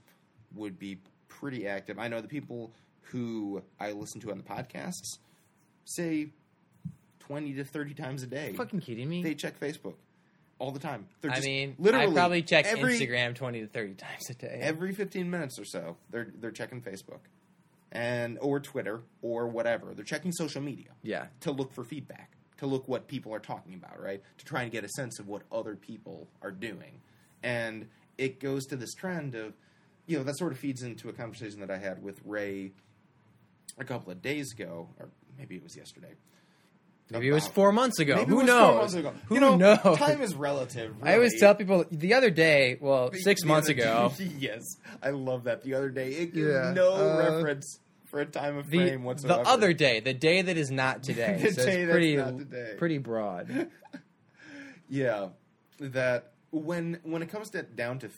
would 0.53 0.79
be 0.79 0.99
pretty 1.27 1.67
active. 1.67 1.99
I 1.99 2.07
know 2.07 2.21
the 2.21 2.27
people 2.27 2.73
who 3.01 3.61
I 3.79 3.91
listen 3.91 4.21
to 4.21 4.31
on 4.31 4.37
the 4.37 4.43
podcasts 4.43 5.19
say 5.85 6.29
20 7.19 7.53
to 7.53 7.63
30 7.63 7.93
times 7.93 8.23
a 8.23 8.27
day. 8.27 8.53
fucking 8.53 8.79
kidding 8.79 9.09
me? 9.09 9.23
They 9.23 9.35
check 9.35 9.59
Facebook 9.59 9.95
all 10.59 10.71
the 10.71 10.79
time. 10.79 11.07
They're 11.21 11.31
I 11.31 11.35
just 11.35 11.47
mean, 11.47 11.75
literally 11.77 12.07
I 12.07 12.13
probably 12.13 12.41
check 12.41 12.65
every, 12.65 12.97
Instagram 12.97 13.35
twenty 13.35 13.61
to 13.61 13.67
thirty 13.67 13.93
times 13.93 14.29
a 14.29 14.33
day. 14.35 14.59
every 14.61 14.93
15 14.93 15.29
minutes 15.29 15.59
or 15.59 15.65
so. 15.65 15.97
They're 16.09 16.31
they're 16.39 16.51
checking 16.51 16.81
Facebook 16.81 17.19
and 17.91 18.37
or 18.41 18.59
Twitter 18.59 19.01
or 19.21 19.47
whatever. 19.47 19.93
They're 19.93 20.05
checking 20.05 20.31
social 20.31 20.61
media 20.61 20.89
yeah, 21.03 21.27
to 21.41 21.51
look 21.51 21.73
for 21.73 21.83
feedback, 21.83 22.31
to 22.57 22.67
look 22.67 22.87
what 22.87 23.07
people 23.07 23.33
are 23.33 23.39
talking 23.39 23.73
about, 23.73 24.01
right? 24.01 24.21
To 24.37 24.45
try 24.45 24.63
and 24.63 24.71
get 24.71 24.83
a 24.83 24.89
sense 24.89 25.19
of 25.19 25.27
what 25.27 25.43
other 25.51 25.75
people 25.75 26.27
are 26.41 26.51
doing. 26.51 27.01
And 27.43 27.87
it 28.17 28.39
goes 28.39 28.65
to 28.67 28.75
this 28.75 28.93
trend 28.93 29.35
of, 29.35 29.53
you 30.07 30.17
know, 30.17 30.23
that 30.23 30.37
sort 30.37 30.51
of 30.51 30.59
feeds 30.59 30.83
into 30.83 31.09
a 31.09 31.13
conversation 31.13 31.59
that 31.61 31.71
I 31.71 31.77
had 31.77 32.01
with 32.03 32.19
Ray 32.25 32.71
a 33.77 33.83
couple 33.83 34.11
of 34.11 34.21
days 34.21 34.53
ago, 34.53 34.89
or 34.99 35.09
maybe 35.37 35.55
it 35.55 35.63
was 35.63 35.75
yesterday. 35.75 36.13
maybe 37.09 37.27
it 37.27 37.33
was 37.33 37.47
four 37.47 37.71
months 37.71 37.99
ago. 37.99 38.23
Who 38.25 38.43
knows? 38.43 38.93
ago. 38.93 39.13
Who 39.27 39.35
you 39.35 39.41
know, 39.41 39.55
knows? 39.57 39.97
Time 39.97 40.21
is 40.21 40.33
relative. 40.35 40.95
I 41.03 41.15
always 41.15 41.39
tell 41.39 41.55
people 41.55 41.85
the 41.91 42.13
other 42.13 42.29
day. 42.29 42.77
Well, 42.79 43.11
six 43.13 43.41
the 43.41 43.47
months 43.47 43.67
ago. 43.69 44.13
day- 44.17 44.31
yes, 44.39 44.61
I 45.03 45.09
love 45.09 45.43
that. 45.45 45.63
The 45.63 45.73
other 45.73 45.89
day, 45.89 46.11
it 46.11 46.33
gives 46.33 46.47
Yeah, 46.51 46.71
no 46.73 46.93
uh, 46.93 47.17
reference 47.17 47.79
for 48.05 48.21
a 48.21 48.25
time 48.25 48.55
of 48.57 48.69
The, 48.69 48.77
frame 48.77 49.03
whatsoever. 49.03 49.43
the 49.43 49.49
other 49.49 49.73
day, 49.73 49.99
the 49.99 50.13
day 50.13 50.41
that 50.43 50.55
is 50.57 50.71
not 50.71 51.03
today. 51.03 51.39
The 51.41 51.51
so 51.51 51.65
day 51.65 51.81
it's 51.81 51.85
that's 51.87 51.91
pretty, 51.91 52.15
not 52.15 52.37
today. 52.37 52.73
pretty 52.77 52.97
broad. 52.99 53.69
Yeah, 54.87 55.29
that 55.79 56.33
when 56.61 56.99
when 57.03 57.21
it 57.21 57.29
comes 57.29 57.49
to 57.49 57.63
down 57.63 57.99
to 57.99 58.09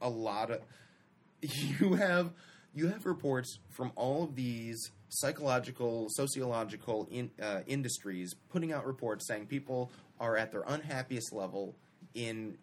a 0.00 0.08
lot 0.08 0.50
of 0.50 0.60
you 1.42 1.94
have 1.94 2.32
you 2.74 2.88
have 2.88 3.06
reports 3.06 3.58
from 3.70 3.90
all 3.96 4.24
of 4.24 4.34
these 4.34 4.90
psychological, 5.08 6.08
sociological 6.10 7.08
in, 7.10 7.30
uh, 7.40 7.60
industries 7.66 8.34
putting 8.50 8.72
out 8.72 8.86
reports 8.86 9.26
saying 9.26 9.46
people 9.46 9.90
are 10.20 10.36
at 10.36 10.52
their 10.52 10.62
unhappiest 10.66 11.32
level 11.32 11.74
in 12.14 12.58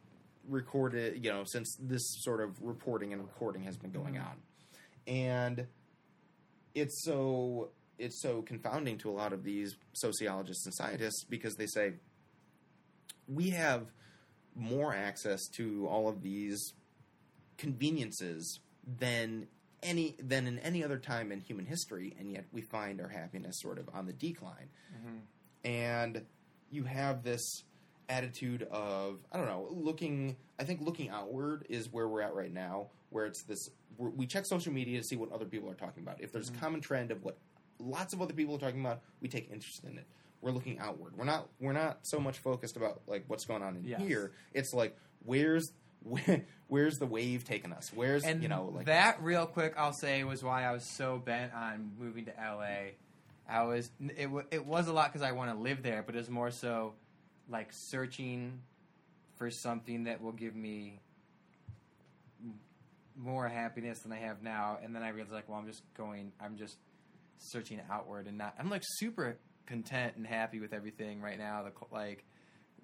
recorded, 0.47 1.23
you 1.23 1.31
know, 1.31 1.43
since 1.45 1.75
this 1.79 2.01
sort 2.21 2.41
of 2.41 2.61
reporting 2.61 3.13
and 3.13 3.21
recording 3.21 3.63
has 3.63 3.77
been 3.77 3.91
going 3.91 4.17
on, 4.17 4.35
and 5.07 5.65
it's 6.75 7.03
so 7.03 7.69
it's 7.97 8.21
so 8.21 8.41
confounding 8.41 8.97
to 8.97 9.09
a 9.09 9.13
lot 9.13 9.33
of 9.33 9.43
these 9.43 9.75
sociologists 9.93 10.65
and 10.65 10.75
scientists 10.75 11.23
because 11.29 11.55
they 11.55 11.67
say 11.67 11.93
we 13.27 13.51
have 13.51 13.91
more 14.55 14.93
access 14.93 15.47
to 15.55 15.87
all 15.87 16.07
of 16.07 16.21
these 16.21 16.73
conveniences 17.57 18.59
than 18.99 19.47
any 19.81 20.15
than 20.19 20.47
in 20.47 20.59
any 20.59 20.83
other 20.83 20.97
time 20.97 21.31
in 21.31 21.39
human 21.39 21.65
history, 21.65 22.15
and 22.19 22.31
yet 22.31 22.45
we 22.51 22.61
find 22.61 23.01
our 23.01 23.07
happiness 23.07 23.59
sort 23.61 23.77
of 23.77 23.89
on 23.93 24.05
the 24.05 24.13
decline. 24.13 24.69
Mm-hmm. 24.95 25.17
And 25.65 26.25
you 26.69 26.83
have 26.83 27.23
this 27.23 27.63
attitude 28.09 28.63
of 28.63 29.19
I 29.31 29.37
don't 29.37 29.47
know, 29.47 29.67
looking. 29.71 30.35
I 30.59 30.63
think 30.63 30.81
looking 30.81 31.09
outward 31.09 31.65
is 31.69 31.91
where 31.91 32.07
we're 32.07 32.21
at 32.21 32.33
right 32.33 32.53
now, 32.53 32.87
where 33.09 33.25
it's 33.25 33.43
this. 33.43 33.69
we're- 33.97 34.13
We 34.15 34.25
check 34.27 34.45
social 34.45 34.73
media 34.73 34.99
to 34.99 35.03
see 35.03 35.15
what 35.15 35.31
other 35.31 35.45
people 35.45 35.69
are 35.69 35.75
talking 35.75 36.03
about. 36.03 36.21
If 36.21 36.31
there's 36.31 36.49
a 36.49 36.51
mm-hmm. 36.51 36.61
common 36.61 36.81
trend 36.81 37.11
of 37.11 37.23
what 37.23 37.37
lots 37.79 38.13
of 38.13 38.21
other 38.21 38.33
people 38.33 38.55
are 38.55 38.59
talking 38.59 38.81
about, 38.81 39.01
we 39.21 39.27
take 39.27 39.51
interest 39.51 39.83
in 39.83 39.97
it. 39.97 40.05
We're 40.43 40.51
looking 40.51 40.77
outward. 40.79 41.17
We're 41.17 41.25
not. 41.25 41.47
We're 41.59 41.73
not 41.73 41.99
so 42.03 42.19
much 42.19 42.39
focused 42.39 42.75
about 42.75 43.01
like 43.07 43.23
what's 43.27 43.45
going 43.45 43.63
on 43.63 43.77
in 43.77 43.85
Yes. 43.85 44.01
here. 44.01 44.31
It's 44.53 44.73
like 44.73 44.95
where's 45.25 45.71
where, 46.03 46.43
where's 46.67 46.97
the 46.99 47.05
wave 47.05 47.45
taking 47.45 47.71
us? 47.71 47.91
Where's 47.93 48.23
And 48.25 48.43
you 48.43 48.49
know 48.49 48.71
like 48.75 48.87
that 48.87 49.23
real 49.23 49.45
quick, 49.45 49.73
I'll 49.77 49.93
say 49.93 50.23
was 50.25 50.43
why 50.43 50.65
I 50.65 50.71
was 50.71 50.83
so 50.83 51.17
bent 51.17 51.53
on 51.53 51.91
moving 51.97 52.25
to 52.25 52.33
LA. 52.37 52.91
I 53.49 53.63
was 53.63 53.89
it, 53.99 54.29
it 54.51 54.65
was 54.65 54.87
a 54.87 54.93
lot 54.93 55.11
because 55.13 55.25
I 55.25 55.31
want 55.31 55.51
to 55.51 55.57
live 55.57 55.81
there, 55.81 56.03
but 56.03 56.13
it 56.15 56.17
was 56.19 56.29
more 56.29 56.51
so 56.51 56.93
like 57.49 57.69
searching 57.71 58.59
for 59.37 59.49
something 59.49 60.03
that 60.05 60.21
will 60.21 60.31
give 60.31 60.55
me 60.55 60.99
more 63.15 63.47
happiness 63.47 63.99
than 63.99 64.11
I 64.11 64.17
have 64.17 64.41
now. 64.41 64.79
And 64.83 64.95
then 64.95 65.03
I 65.03 65.09
realized 65.09 65.33
like, 65.33 65.47
well, 65.47 65.59
I'm 65.59 65.67
just 65.67 65.83
going, 65.95 66.31
I'm 66.41 66.57
just 66.57 66.77
searching 67.37 67.79
outward 67.91 68.27
and 68.27 68.37
not. 68.37 68.55
I'm 68.59 68.69
like 68.69 68.81
super 68.85 69.37
content 69.65 70.15
and 70.15 70.25
happy 70.25 70.59
with 70.59 70.73
everything 70.73 71.21
right 71.21 71.37
now. 71.37 71.63
The 71.63 71.71
like 71.95 72.23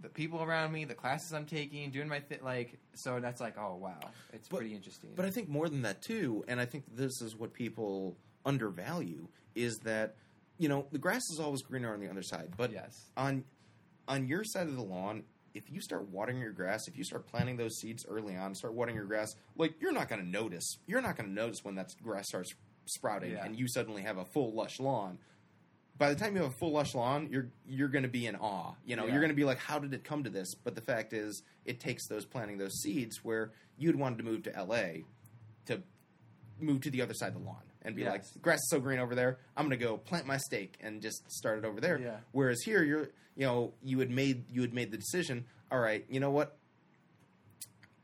the 0.02 0.10
people 0.10 0.42
around 0.42 0.72
me, 0.72 0.86
the 0.86 0.94
classes 0.96 1.34
I'm 1.34 1.46
taking, 1.46 1.92
doing 1.92 2.08
my 2.08 2.20
thing. 2.20 2.40
Like 2.44 2.78
so, 2.94 3.20
that's 3.20 3.42
like, 3.42 3.58
oh 3.58 3.76
wow, 3.76 4.00
it's 4.34 4.48
But- 4.48 4.58
pretty 4.58 4.76
interesting. 4.76 5.12
But 5.16 5.26
I 5.26 5.30
think 5.30 5.50
more 5.50 5.70
than 5.70 5.82
that 5.84 6.02
too, 6.02 6.44
and 6.48 6.60
I 6.60 6.66
think 6.66 6.86
this 6.96 7.22
is 7.22 7.36
what 7.36 7.54
people 7.54 8.16
undervalue 8.46 9.28
is 9.56 9.80
that 9.80 10.16
you 10.58 10.70
know 10.70 10.86
the 10.92 10.98
grass 10.98 11.24
is 11.32 11.40
always 11.40 11.62
greener 11.62 11.94
on 11.94 12.00
the 12.00 12.10
other 12.10 12.24
side. 12.24 12.54
But 12.58 12.72
yes. 12.72 13.10
on 13.18 13.44
on 14.08 14.28
your 14.28 14.44
side 14.44 14.68
of 14.68 14.76
the 14.76 14.82
lawn, 14.84 15.24
if 15.54 15.70
you 15.70 15.82
start 15.82 16.08
watering 16.10 16.40
your 16.40 16.52
grass, 16.52 16.88
if 16.88 16.98
you 16.98 17.04
start 17.04 17.28
planting 17.28 17.58
those 17.58 17.78
seeds 17.78 18.06
early 18.10 18.36
on, 18.36 18.56
start 18.56 18.74
watering 18.74 18.96
your 18.96 19.06
grass, 19.06 19.36
like 19.58 19.74
you're 19.82 19.92
not 19.92 20.08
going 20.10 20.22
to 20.22 20.28
notice. 20.28 20.78
You're 20.88 21.02
not 21.02 21.16
going 21.18 21.30
to 21.30 21.36
notice 21.36 21.64
when 21.64 21.76
that 21.76 21.94
grass 22.02 22.28
starts 22.28 22.54
sprouting 22.86 23.34
Yeah. 23.34 23.46
and 23.46 23.56
you 23.56 23.68
suddenly 23.68 24.02
have 24.02 24.18
a 24.18 24.26
full 24.26 24.54
lush 24.54 24.80
lawn. 24.80 25.20
By 26.00 26.12
the 26.14 26.20
time 26.20 26.36
you 26.36 26.42
have 26.42 26.52
a 26.52 26.56
full 26.56 26.72
lush 26.72 26.96
lawn, 26.96 27.28
you're 27.30 27.50
you're 27.68 27.90
going 27.90 28.04
to 28.04 28.10
be 28.10 28.26
in 28.26 28.36
awe. 28.38 28.74
You 28.86 28.96
know, 28.96 29.06
Yeah. 29.06 29.12
you're 29.12 29.22
going 29.22 29.30
to 29.30 29.36
be 29.36 29.44
like, 29.44 29.60
"How 29.60 29.78
did 29.78 29.94
it 29.94 30.04
come 30.04 30.24
to 30.24 30.30
this?" 30.32 30.56
But 30.56 30.74
the 30.74 30.82
fact 30.82 31.14
is, 31.14 31.44
it 31.66 31.80
takes 31.80 32.08
those 32.08 32.26
planting 32.26 32.58
those 32.58 32.74
seeds 32.82 33.24
where 33.24 33.52
you'd 33.78 33.96
wanted 33.98 34.18
to 34.20 34.24
move 34.24 34.42
to 34.44 34.56
L.A. 34.56 35.04
to 35.68 35.84
move 36.60 36.82
to 36.82 36.90
the 36.90 37.02
other 37.02 37.14
side 37.14 37.28
of 37.28 37.34
the 37.36 37.40
lawn 37.46 37.62
and 37.82 37.96
be 37.96 38.02
Yes. 38.04 38.12
like, 38.34 38.42
"Grass 38.42 38.60
is 38.60 38.70
so 38.70 38.80
green 38.80 38.98
over 39.00 39.14
there. 39.14 39.40
I'm 39.56 39.68
going 39.68 39.78
to 39.78 39.86
go 39.86 39.98
plant 39.98 40.26
my 40.26 40.38
stake 40.38 40.78
and 40.82 41.02
just 41.02 41.30
start 41.32 41.60
it 41.60 41.66
over 41.66 41.80
there." 41.82 42.00
Yeah. 42.00 42.20
Whereas 42.32 42.62
here, 42.64 42.82
you're 42.82 43.10
you 43.36 43.46
know 43.46 43.74
you 43.84 44.00
had 44.00 44.10
made 44.10 44.50
you 44.50 44.62
had 44.62 44.74
made 44.74 44.92
the 44.92 44.98
decision. 44.98 45.46
All 45.70 45.80
right, 45.80 46.06
you 46.10 46.20
know 46.22 46.32
what? 46.32 46.56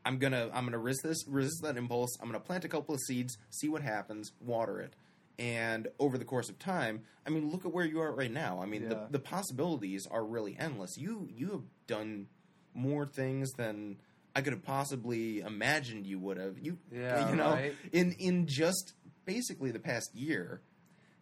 I'm 0.04 0.18
gonna 0.18 0.50
I'm 0.52 0.64
gonna 0.64 0.78
resist 0.78 1.02
this 1.02 1.26
resist 1.26 1.62
that 1.62 1.76
impulse. 1.76 2.16
I'm 2.20 2.28
gonna 2.28 2.40
plant 2.40 2.64
a 2.64 2.68
couple 2.68 2.94
of 2.94 3.00
seeds, 3.00 3.36
see 3.50 3.68
what 3.68 3.82
happens, 3.82 4.32
water 4.40 4.80
it, 4.80 4.94
and 5.38 5.88
over 5.98 6.16
the 6.18 6.24
course 6.24 6.48
of 6.48 6.58
time, 6.58 7.02
I 7.26 7.30
mean, 7.30 7.50
look 7.50 7.64
at 7.66 7.72
where 7.72 7.84
you 7.84 8.00
are 8.00 8.12
right 8.12 8.30
now. 8.32 8.60
I 8.62 8.66
mean, 8.66 8.82
Yeah. 8.84 8.88
the 8.88 9.06
the 9.12 9.18
possibilities 9.18 10.06
are 10.10 10.24
really 10.24 10.56
endless. 10.58 10.96
You 10.96 11.28
you 11.30 11.50
have 11.52 11.62
done 11.86 12.28
more 12.74 13.06
things 13.06 13.52
than 13.52 13.96
I 14.34 14.42
could 14.42 14.52
have 14.52 14.62
possibly 14.64 15.40
imagined 15.40 16.06
you 16.06 16.18
would 16.18 16.36
have. 16.38 16.58
You 16.58 16.78
Yeah, 16.92 17.28
you 17.30 17.36
know 17.36 17.50
right. 17.52 17.74
in 17.92 18.12
in 18.18 18.46
just 18.46 18.94
basically 19.24 19.70
the 19.70 19.78
past 19.80 20.14
year. 20.14 20.60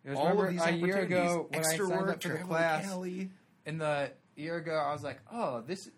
It 0.04 0.10
was 0.10 0.18
all 0.18 0.24
remember 0.36 0.46
of 0.48 0.52
these 0.52 0.62
a 0.66 0.72
year 0.86 0.98
ago 0.98 1.46
when 1.50 1.64
I 1.64 1.66
extra 1.66 1.86
signed 1.86 2.00
work, 2.00 2.10
up 2.16 2.22
for 2.22 2.28
the 2.28 2.38
class. 2.38 2.84
Cali. 2.84 3.30
In 3.64 3.78
the 3.78 4.12
year 4.36 4.56
ago, 4.56 4.74
I 4.74 4.92
was 4.92 5.02
like, 5.02 5.20
oh, 5.32 5.62
this, 5.62 5.88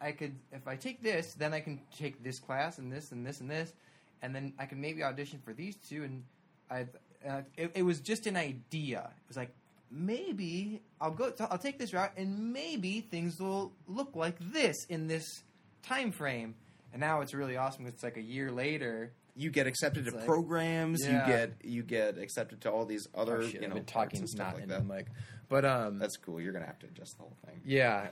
I 0.00 0.12
could 0.12 0.36
if 0.52 0.68
I 0.68 0.76
take 0.76 1.02
this, 1.02 1.32
then 1.32 1.54
I 1.54 1.60
can 1.60 1.80
take 1.96 2.22
this 2.22 2.38
class 2.38 2.76
and 2.78 2.92
this 2.92 3.10
and 3.12 3.24
this 3.26 3.40
and 3.40 3.50
this, 3.50 3.72
and 4.20 4.34
then 4.34 4.52
I 4.58 4.66
can 4.66 4.80
maybe 4.82 5.02
audition 5.02 5.40
for 5.42 5.54
these 5.54 5.76
two. 5.76 6.04
And 6.04 6.24
I, 6.70 6.86
uh, 7.28 7.42
it, 7.56 7.72
it 7.74 7.82
was 7.82 8.00
just 8.00 8.26
an 8.26 8.36
idea. 8.36 9.00
It 9.00 9.28
was 9.28 9.36
like 9.36 9.50
maybe 9.90 10.80
I'll 11.00 11.10
go, 11.10 11.32
I'll 11.50 11.58
take 11.58 11.78
this 11.78 11.92
route, 11.92 12.12
and 12.16 12.52
maybe 12.52 13.00
things 13.00 13.40
will 13.40 13.72
look 13.86 14.14
like 14.16 14.36
this 14.40 14.76
in 14.88 15.06
this 15.06 15.24
time 15.82 16.12
frame. 16.12 16.54
And 16.92 17.00
now 17.00 17.20
it's 17.20 17.34
really 17.34 17.56
awesome. 17.56 17.84
'cause 17.84 17.94
It's 17.94 18.02
like 18.02 18.16
a 18.16 18.22
year 18.22 18.50
later. 18.50 19.12
you 19.36 19.50
get 19.50 19.66
accepted 19.68 20.04
to 20.06 20.10
like- 20.16 20.24
programs. 20.26 20.98
Yeah. 21.04 21.20
You 21.26 21.32
get 21.32 21.52
you 21.62 21.82
get 21.82 22.18
accepted 22.18 22.60
to 22.62 22.72
all 22.72 22.84
these 22.86 23.06
other 23.14 23.38
Oh, 23.38 23.42
shit, 23.42 23.54
you 23.54 23.60
I've 23.62 23.68
know 23.68 23.74
been 23.76 23.84
parts 23.84 24.12
talking 24.14 24.20
and 24.20 24.28
stuff 24.28 24.46
not 24.48 24.54
like 24.54 24.62
into 24.64 24.74
that. 24.74 24.88
the 24.88 24.94
mic, 24.94 25.06
but 25.48 25.64
um, 25.64 25.98
That's 25.98 26.16
cool. 26.16 26.40
You're 26.40 26.52
gonna 26.52 26.66
have 26.66 26.78
to 26.80 26.86
adjust 26.86 27.16
the 27.18 27.22
whole 27.22 27.36
thing. 27.46 27.60
yeah, 27.64 28.08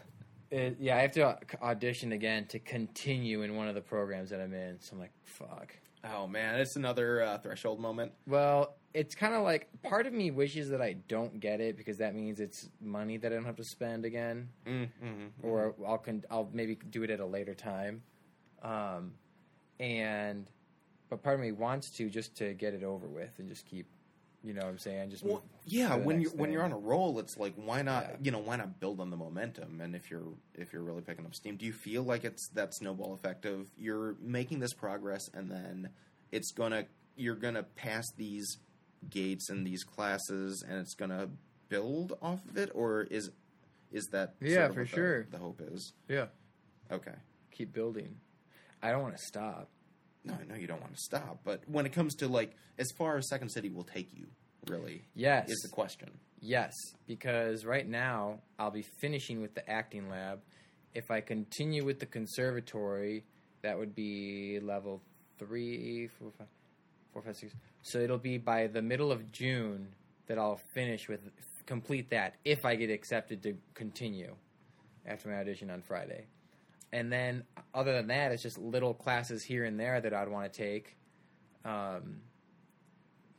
it, 0.53 0.77
yeah. 0.79 0.97
I 0.97 1.01
have 1.01 1.13
to 1.13 1.37
audition 1.63 2.13
again 2.13 2.47
to 2.47 2.59
continue 2.61 3.43
in 3.43 3.57
one 3.57 3.67
of 3.67 3.75
the 3.75 3.81
programs 3.81 4.31
that 4.31 4.41
I'm 4.41 4.55
in. 4.55 4.79
So 4.81 4.93
I'm 4.95 5.01
like, 5.01 5.11
fuck. 5.25 5.75
Oh 6.13 6.27
man, 6.27 6.61
it's 6.61 6.77
another 6.77 7.23
uh, 7.23 7.39
threshold 7.39 7.81
moment. 7.81 8.13
Well, 8.27 8.77
it's 8.95 9.15
kind 9.15 9.35
of 9.35 9.43
like 9.43 9.69
part 9.83 10.07
of 10.07 10.13
me 10.13 10.31
wishes 10.31 10.71
that 10.71 10.81
I 10.81 10.95
don't 11.09 11.41
get 11.41 11.61
it 11.61 11.77
because 11.77 11.99
that 11.99 12.15
means 12.15 12.41
it's 12.41 12.69
money 12.81 13.17
that 13.19 13.33
I 13.33 13.35
don't 13.35 13.45
have 13.45 13.57
to 13.57 13.65
spend 13.65 14.05
again, 14.05 14.49
Mm, 14.67 14.89
mm, 15.05 15.29
or 15.43 15.75
I'll 15.87 15.99
con- 15.99 16.25
I'll 16.31 16.49
maybe 16.53 16.77
do 16.91 17.03
it 17.03 17.11
at 17.11 17.21
a 17.21 17.27
later 17.27 17.55
time. 17.55 18.03
Um, 18.63 19.13
and 19.81 20.51
but 21.11 21.23
part 21.23 21.35
of 21.37 21.41
me 21.41 21.53
wants 21.53 21.91
to 21.91 22.09
just 22.09 22.37
to 22.37 22.55
get 22.55 22.75
it 22.75 22.83
over 22.83 23.07
with 23.07 23.33
and 23.39 23.49
just 23.49 23.67
keep, 23.67 23.87
you 24.47 24.55
know, 24.55 24.63
what 24.63 24.69
I'm 24.71 24.79
saying, 24.79 25.11
just 25.11 25.25
Well, 25.25 25.43
yeah, 25.65 25.97
when 25.97 26.21
you're 26.21 26.31
when 26.31 26.53
you're 26.53 26.63
on 26.63 26.71
a 26.73 26.79
roll, 26.79 27.19
it's 27.19 27.37
like 27.37 27.55
why 27.57 27.83
not 27.83 28.05
Yeah. 28.05 28.17
you 28.23 28.31
know 28.31 28.39
why 28.39 28.57
not 28.57 28.79
build 28.79 29.01
on 29.01 29.11
the 29.11 29.17
momentum? 29.17 29.81
And 29.81 29.97
if 29.97 30.11
you're 30.11 30.29
if 30.55 30.73
you're 30.73 30.83
really 30.83 31.03
picking 31.03 31.27
up 31.27 31.35
steam, 31.35 31.57
do 31.57 31.67
you 31.67 31.73
feel 31.73 32.05
like 32.05 32.25
it's 32.25 32.49
that 32.55 32.73
snowball 32.75 33.13
effect 33.13 33.45
of 33.45 33.67
you're 33.77 34.15
making 34.21 34.61
this 34.61 34.73
progress 34.73 35.29
and 35.35 35.51
then 35.51 35.91
it's 36.31 36.53
gonna 36.53 36.87
you're 37.17 37.35
gonna 37.35 37.65
pass 37.65 38.05
these 38.17 38.59
gates 39.11 39.51
and 39.51 39.67
these 39.67 39.83
classes 39.85 40.63
and 40.67 40.79
it's 40.79 40.95
gonna 40.95 41.29
build 41.69 42.17
off 42.23 42.45
of 42.49 42.57
it, 42.57 42.71
or 42.75 43.03
is 43.03 43.31
is 43.91 44.07
that 44.13 44.35
Yeah, 44.41 44.69
for 44.69 44.81
what 44.83 44.91
the- 44.91 44.97
sure. 44.97 45.23
the 45.25 45.39
hope 45.39 45.61
is 45.61 45.93
Yeah. 46.09 46.27
okay. 46.91 47.15
keep 47.51 47.73
building. 47.73 48.21
I 48.83 48.91
don't 48.93 49.03
want 49.03 49.17
to 49.17 49.23
stop. 49.23 49.71
No, 50.27 50.35
I 50.35 50.45
know 50.45 50.55
you 50.59 50.67
don't 50.67 50.81
want 50.81 50.93
to 50.95 51.01
stop, 51.01 51.39
but 51.45 51.63
when 51.69 51.87
it 51.87 51.93
comes 51.93 52.15
to 52.17 52.29
like 52.29 52.53
as 52.79 52.91
far 52.99 53.17
as 53.17 53.29
Second 53.29 53.49
City 53.51 53.69
will 53.71 53.85
take 53.85 54.13
you, 54.13 54.27
really 54.67 55.03
Yes, 55.15 55.49
is 55.49 55.61
the 55.63 55.69
question. 55.69 56.11
yes, 56.41 56.73
because 57.07 57.65
right 57.65 57.89
now 57.89 58.41
I'll 58.59 58.71
be 58.73 58.83
finishing 59.01 59.41
with 59.41 59.55
the 59.55 59.69
acting 59.71 60.09
lab. 60.11 60.41
If 60.95 61.11
I 61.11 61.21
continue 61.21 61.85
with 61.85 62.01
the 62.01 62.07
conservatory, 62.07 63.25
that 63.63 63.79
would 63.79 63.95
be 63.95 64.59
level 64.61 65.01
three, 65.39 66.09
four, 66.19 66.31
five, 66.37 66.47
four, 67.13 67.23
five, 67.23 67.37
six. 67.37 67.53
So 67.83 67.99
it'll 68.01 68.19
be 68.19 68.39
by 68.39 68.67
the 68.67 68.83
middle 68.83 69.13
of 69.13 69.31
June 69.31 69.89
that 70.27 70.39
I'll 70.39 70.61
finish 70.75 71.09
with 71.09 71.21
complete 71.67 72.11
that 72.11 72.35
if 72.45 72.65
I 72.65 72.77
get 72.77 72.91
accepted 72.91 73.43
to 73.43 73.57
continue 73.75 74.35
after 75.05 75.29
my 75.29 75.37
audition 75.37 75.71
on 75.71 75.83
Friday. 75.83 76.27
And 76.93 77.13
then 77.13 77.45
other 77.75 77.93
than 77.93 78.07
that, 78.09 78.33
it's 78.33 78.43
just 78.43 78.59
little 78.59 78.95
classes 78.95 79.43
here 79.43 79.65
and 79.65 79.79
there 79.79 80.01
that 80.01 80.15
I'd 80.15 80.29
want 80.29 80.53
to 80.53 80.57
take. 80.57 80.97
Um, 81.65 82.21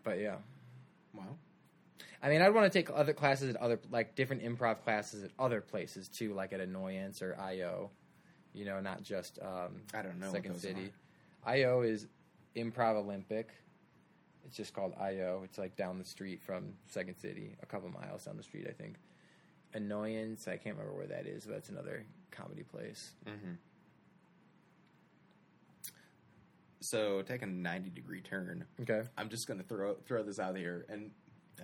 but 0.04 0.20
yeah. 0.20 0.36
Wow. 1.14 1.38
I 2.22 2.30
mean, 2.30 2.41
I'd 2.41 2.54
want 2.54 2.72
to 2.72 2.78
take 2.78 2.89
other 2.93 3.14
classes 3.14 3.50
at 3.54 3.62
other, 3.62 3.80
like 3.91 4.16
different 4.16 4.43
improv 4.43 4.84
classes 4.84 5.24
at 5.24 5.32
other 5.39 5.62
places 5.62 6.10
too, 6.10 6.34
like 6.34 6.52
at 6.54 6.60
Annoyance 6.60 7.22
or 7.22 7.38
IO. 7.39 7.91
You 8.54 8.66
know, 8.66 8.80
not 8.80 9.04
just 9.04 9.39
um, 9.41 9.82
I 9.93 10.02
don't 10.02 10.20
know 10.20 10.32
Second 10.32 10.58
City. 10.58 10.91
IO 11.45 11.82
is 11.82 12.08
Improv 12.56 12.95
Olympic. 12.95 13.50
It's 14.45 14.56
just 14.56 14.74
called 14.74 14.93
IO. 15.00 15.41
It's 15.43 15.58
like 15.58 15.76
down 15.76 16.00
the 16.00 16.06
street 16.06 16.41
from 16.41 16.74
Second 16.86 17.18
City, 17.18 17.56
a 17.62 17.66
couple 17.66 17.89
miles 17.89 18.26
down 18.26 18.38
the 18.38 18.43
street, 18.43 18.66
I 18.68 18.72
think. 18.72 18.95
Annoyance, 19.78 20.47
I 20.47 20.57
can't 20.57 20.75
remember 20.75 20.97
where 20.97 21.07
that 21.07 21.25
is, 21.28 21.45
but 21.45 21.53
that's 21.53 21.69
another 21.69 22.05
comedy 22.32 22.63
place. 22.63 23.11
Mm-hmm. 23.25 23.53
So 26.82 27.21
take 27.21 27.41
a 27.41 27.47
ninety 27.47 27.89
degree 27.89 28.21
turn. 28.21 28.65
Okay. 28.82 29.01
I'm 29.17 29.30
just 29.30 29.47
gonna 29.47 29.63
throw 29.63 29.95
throw 30.05 30.23
this 30.23 30.39
out 30.39 30.55
here, 30.55 30.86
and 30.89 31.11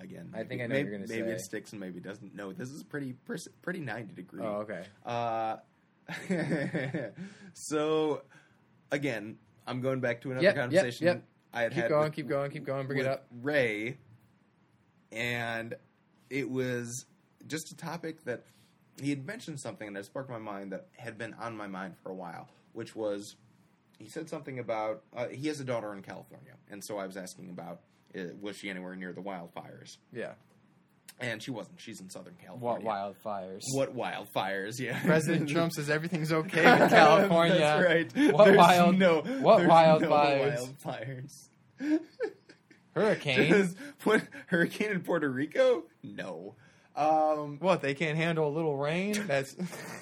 again, 0.01 0.31
I 0.33 0.43
think 0.43 0.61
I 0.61 0.65
know 0.65 0.75
maybe, 0.75 0.89
you're 0.89 0.97
gonna 0.97 1.07
say 1.07 1.21
maybe 1.21 1.31
it 1.31 1.41
sticks 1.41 1.71
and 1.71 1.79
maybe 1.79 1.99
doesn't. 1.99 2.35
No, 2.35 2.51
this 2.51 2.69
is 2.69 2.83
pretty 2.83 3.13
pretty 3.61 3.79
ninety 3.79 4.13
degree. 4.13 4.43
Oh, 4.43 4.65
okay. 4.67 4.83
Uh, 5.05 5.57
so 7.53 8.23
again, 8.91 9.37
I'm 9.67 9.81
going 9.81 9.99
back 9.99 10.21
to 10.21 10.31
another 10.31 10.43
Yep, 10.43 10.55
yep, 10.55 10.63
conversation 10.63 11.07
yep. 11.07 11.23
I 11.53 11.61
had 11.61 11.71
Keep 11.73 11.81
had 11.83 11.89
going, 11.89 12.03
with- 12.05 12.13
keep 12.13 12.27
going, 12.27 12.51
keep 12.51 12.65
going. 12.65 12.87
Bring 12.87 12.99
it 12.99 13.05
up. 13.05 13.27
Ray, 13.41 13.97
and 15.11 15.75
it 16.29 16.49
was 16.49 17.05
just 17.47 17.71
a 17.71 17.75
topic 17.77 18.23
that 18.25 18.43
he 19.01 19.09
had 19.09 19.25
mentioned 19.25 19.59
something, 19.59 19.87
and 19.87 19.97
it 19.97 20.05
sparked 20.05 20.29
my 20.29 20.37
mind 20.37 20.71
that 20.71 20.87
had 20.97 21.17
been 21.17 21.33
on 21.35 21.55
my 21.57 21.67
mind 21.67 21.95
for 22.03 22.09
a 22.11 22.15
while, 22.15 22.47
which 22.73 22.95
was 22.95 23.35
he 23.99 24.07
said 24.09 24.29
something 24.29 24.59
about 24.59 25.03
uh, 25.15 25.27
he 25.27 25.47
has 25.47 25.59
a 25.59 25.63
daughter 25.63 25.93
in 25.93 26.01
California, 26.01 26.53
and 26.69 26.83
so 26.83 26.97
I 26.97 27.05
was 27.07 27.17
asking 27.17 27.49
about 27.49 27.79
uh, 28.17 28.21
was 28.41 28.57
she 28.57 28.69
anywhere 28.69 28.95
near 28.95 29.13
the 29.13 29.21
wildfires, 29.21 29.97
Yeah. 30.11 30.33
and 31.19 31.41
she 31.41 31.49
wasn't. 31.51 31.79
She's 31.79 31.99
in 32.01 32.09
Southern 32.09 32.35
California. 32.43 32.85
What 32.85 33.15
wildfires? 33.23 33.61
What 33.73 33.95
wildfires? 33.95 34.79
Yeah, 34.79 34.99
President 35.03 35.49
Trump 35.49 35.73
says 35.73 35.89
everything's 35.89 36.31
okay 36.31 36.59
in 36.83 36.89
California. 36.89 37.57
That's 37.57 37.85
right. 37.85 38.31
What 38.33 38.45
There's 38.45 38.57
wild- 38.57 38.97
No, 38.99 39.21
what 39.21 39.61
wildfires? 39.63 40.59
No 40.59 40.67
wildfires. 41.89 41.99
Hurricane. 42.95 43.51
Does- 43.51 43.75
what 44.03 44.21
hurricane 44.47 44.91
in 44.91 45.01
Puerto 45.01 45.29
Rico? 45.29 45.83
No. 46.03 46.55
Um, 46.95 47.57
What? 47.59 47.81
They 47.81 47.93
can't 47.93 48.17
handle 48.17 48.47
a 48.47 48.53
little 48.53 48.75
rain? 48.77 49.13
That's 49.27 49.55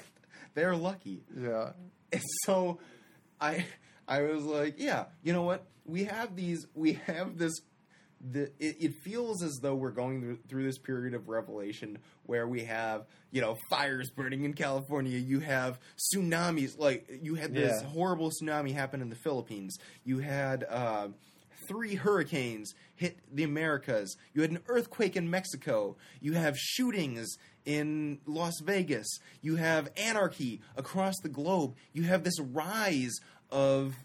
they're 0.53 0.75
lucky. 0.75 1.23
yeah. 1.37 1.71
And 2.11 2.21
so 2.45 2.79
I 3.39 3.65
I 4.07 4.23
was 4.23 4.43
like, 4.43 4.75
yeah, 4.77 5.05
you 5.23 5.31
know 5.33 5.43
what? 5.43 5.65
We 5.85 6.03
have 6.05 6.35
these 6.35 6.65
we 6.75 6.93
have 7.07 7.37
this 7.37 7.53
the 8.23 8.43
it, 8.59 8.77
it 8.79 8.93
feels 9.03 9.41
as 9.41 9.57
though 9.61 9.73
we're 9.75 9.89
going 9.91 10.21
through, 10.21 10.37
through 10.47 10.63
this 10.65 10.77
period 10.77 11.13
of 11.15 11.27
revelation 11.29 11.97
where 12.23 12.47
we 12.47 12.65
have, 12.65 13.05
you 13.31 13.41
know, 13.41 13.57
fires 13.69 14.11
burning 14.11 14.43
in 14.43 14.53
California, 14.53 15.17
you 15.17 15.39
have 15.39 15.79
tsunamis 15.97 16.77
like 16.77 17.09
you 17.23 17.35
had 17.35 17.53
this 17.53 17.81
Yeah. 17.81 17.87
horrible 17.89 18.29
tsunami 18.29 18.73
happen 18.73 19.01
in 19.01 19.09
the 19.09 19.15
Philippines. 19.15 19.77
You 20.03 20.19
had 20.19 20.65
uh 20.69 21.07
three 21.71 21.95
hurricanes 21.95 22.73
hit 22.95 23.17
the 23.33 23.43
Americas. 23.43 24.17
You 24.33 24.41
had 24.41 24.51
an 24.51 24.59
earthquake 24.67 25.15
in 25.15 25.29
Mexico. 25.29 25.95
You 26.19 26.33
have 26.33 26.57
shootings 26.57 27.37
in 27.65 28.19
Las 28.25 28.59
Vegas. 28.61 29.07
You 29.41 29.55
have 29.55 29.89
anarchy 29.95 30.59
across 30.75 31.15
the 31.23 31.29
globe. 31.29 31.75
You 31.93 32.03
have 32.03 32.23
this 32.25 32.39
rise 32.39 33.17
of 33.49 33.95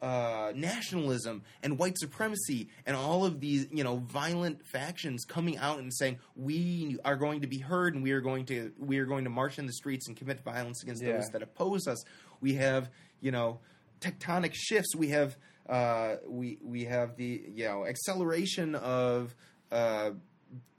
uh, 0.00 0.52
nationalism 0.54 1.42
and 1.62 1.78
white 1.78 1.98
supremacy 1.98 2.68
and 2.84 2.94
all 2.94 3.24
of 3.24 3.40
these, 3.40 3.66
you 3.72 3.82
know, 3.82 3.96
violent 3.96 4.64
factions 4.66 5.24
coming 5.24 5.56
out 5.56 5.78
and 5.80 5.92
saying 5.92 6.18
we 6.36 6.98
are 7.04 7.16
going 7.16 7.40
to 7.40 7.46
be 7.48 7.58
heard 7.58 7.94
and 7.94 8.04
we 8.04 8.12
are 8.12 8.20
going 8.20 8.44
to 8.46 8.70
we 8.78 8.98
are 8.98 9.06
going 9.06 9.24
to 9.24 9.30
march 9.30 9.58
in 9.58 9.66
the 9.66 9.72
streets 9.72 10.06
and 10.06 10.16
commit 10.16 10.40
violence 10.44 10.82
against 10.82 11.02
Yeah. 11.02 11.14
those 11.16 11.28
that 11.30 11.42
oppose 11.42 11.88
us. 11.88 12.04
We 12.40 12.54
have, 12.54 12.90
you 13.20 13.32
know, 13.32 13.58
tectonic 14.00 14.52
shifts. 14.54 14.94
We 14.94 15.08
have 15.08 15.36
uh, 15.68 16.16
we 16.26 16.58
we 16.62 16.84
have 16.84 17.16
the 17.16 17.42
you 17.54 17.64
know 17.64 17.86
acceleration 17.86 18.74
of 18.74 19.34
uh, 19.72 20.10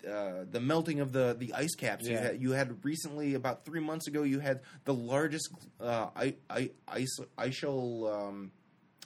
uh, 0.08 0.46
the 0.50 0.60
melting 0.60 1.00
of 1.00 1.12
the 1.12 1.36
the 1.38 1.54
ice 1.54 1.76
caps. 1.76 2.08
You, 2.08 2.18
had, 2.18 2.42
you 2.42 2.52
had 2.52 2.84
recently 2.86 3.34
about 3.34 3.66
three 3.66 3.82
months 3.82 4.08
ago. 4.08 4.24
You 4.24 4.40
had 4.40 4.62
the 4.86 4.94
largest 4.94 5.50
uh, 5.82 6.08
I, 6.16 6.36
I, 6.50 6.72
ice 6.88 7.20
icial 7.38 8.14
um, 8.14 8.52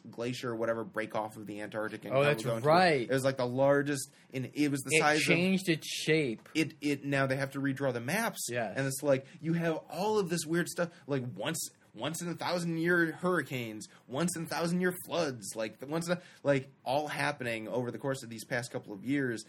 glacier, 0.09 0.55
whatever, 0.55 0.84
break 0.84 1.15
off 1.15 1.38
of 1.38 1.47
the 1.47 1.61
Antarctic. 1.61 2.05
And 2.05 2.13
Oh, 2.13 2.23
that's 2.23 2.45
right. 2.45 3.01
It 3.01 3.11
was 3.11 3.23
like 3.23 3.38
the 3.38 3.47
largest, 3.47 4.11
and 4.34 4.49
it 4.53 4.69
was 4.69 4.82
the 4.82 4.97
it 4.97 4.99
size 4.99 5.17
of 5.19 5.23
changed 5.23 5.69
its 5.69 5.88
shape. 5.88 6.47
it 6.53 6.73
it 6.82 7.05
now 7.05 7.25
they 7.25 7.36
have 7.36 7.51
to 7.51 7.59
redraw 7.59 7.93
the 7.93 8.01
maps. 8.01 8.47
Yes. 8.51 8.73
And 8.75 8.86
it's 8.86 9.01
like 9.01 9.25
you 9.41 9.53
have 9.53 9.79
all 9.89 10.19
of 10.19 10.29
this 10.29 10.45
weird 10.45 10.67
stuff 10.67 10.89
like 11.07 11.23
once 11.36 11.69
once 11.93 12.21
in 12.21 12.29
a 12.29 12.33
thousand 12.33 12.77
year 12.77 13.17
hurricanes, 13.21 13.87
once 14.07 14.35
in 14.35 14.43
a 14.43 14.47
thousand 14.47 14.81
year 14.81 14.93
floods, 15.05 15.55
like 15.55 15.79
the 15.79 15.85
once 15.85 16.09
a, 16.09 16.21
like 16.43 16.69
all 16.83 17.07
happening 17.07 17.67
over 17.67 17.91
the 17.91 17.97
course 17.97 18.23
of 18.23 18.29
these 18.29 18.45
past 18.45 18.71
couple 18.71 18.93
of 18.93 19.03
years. 19.03 19.43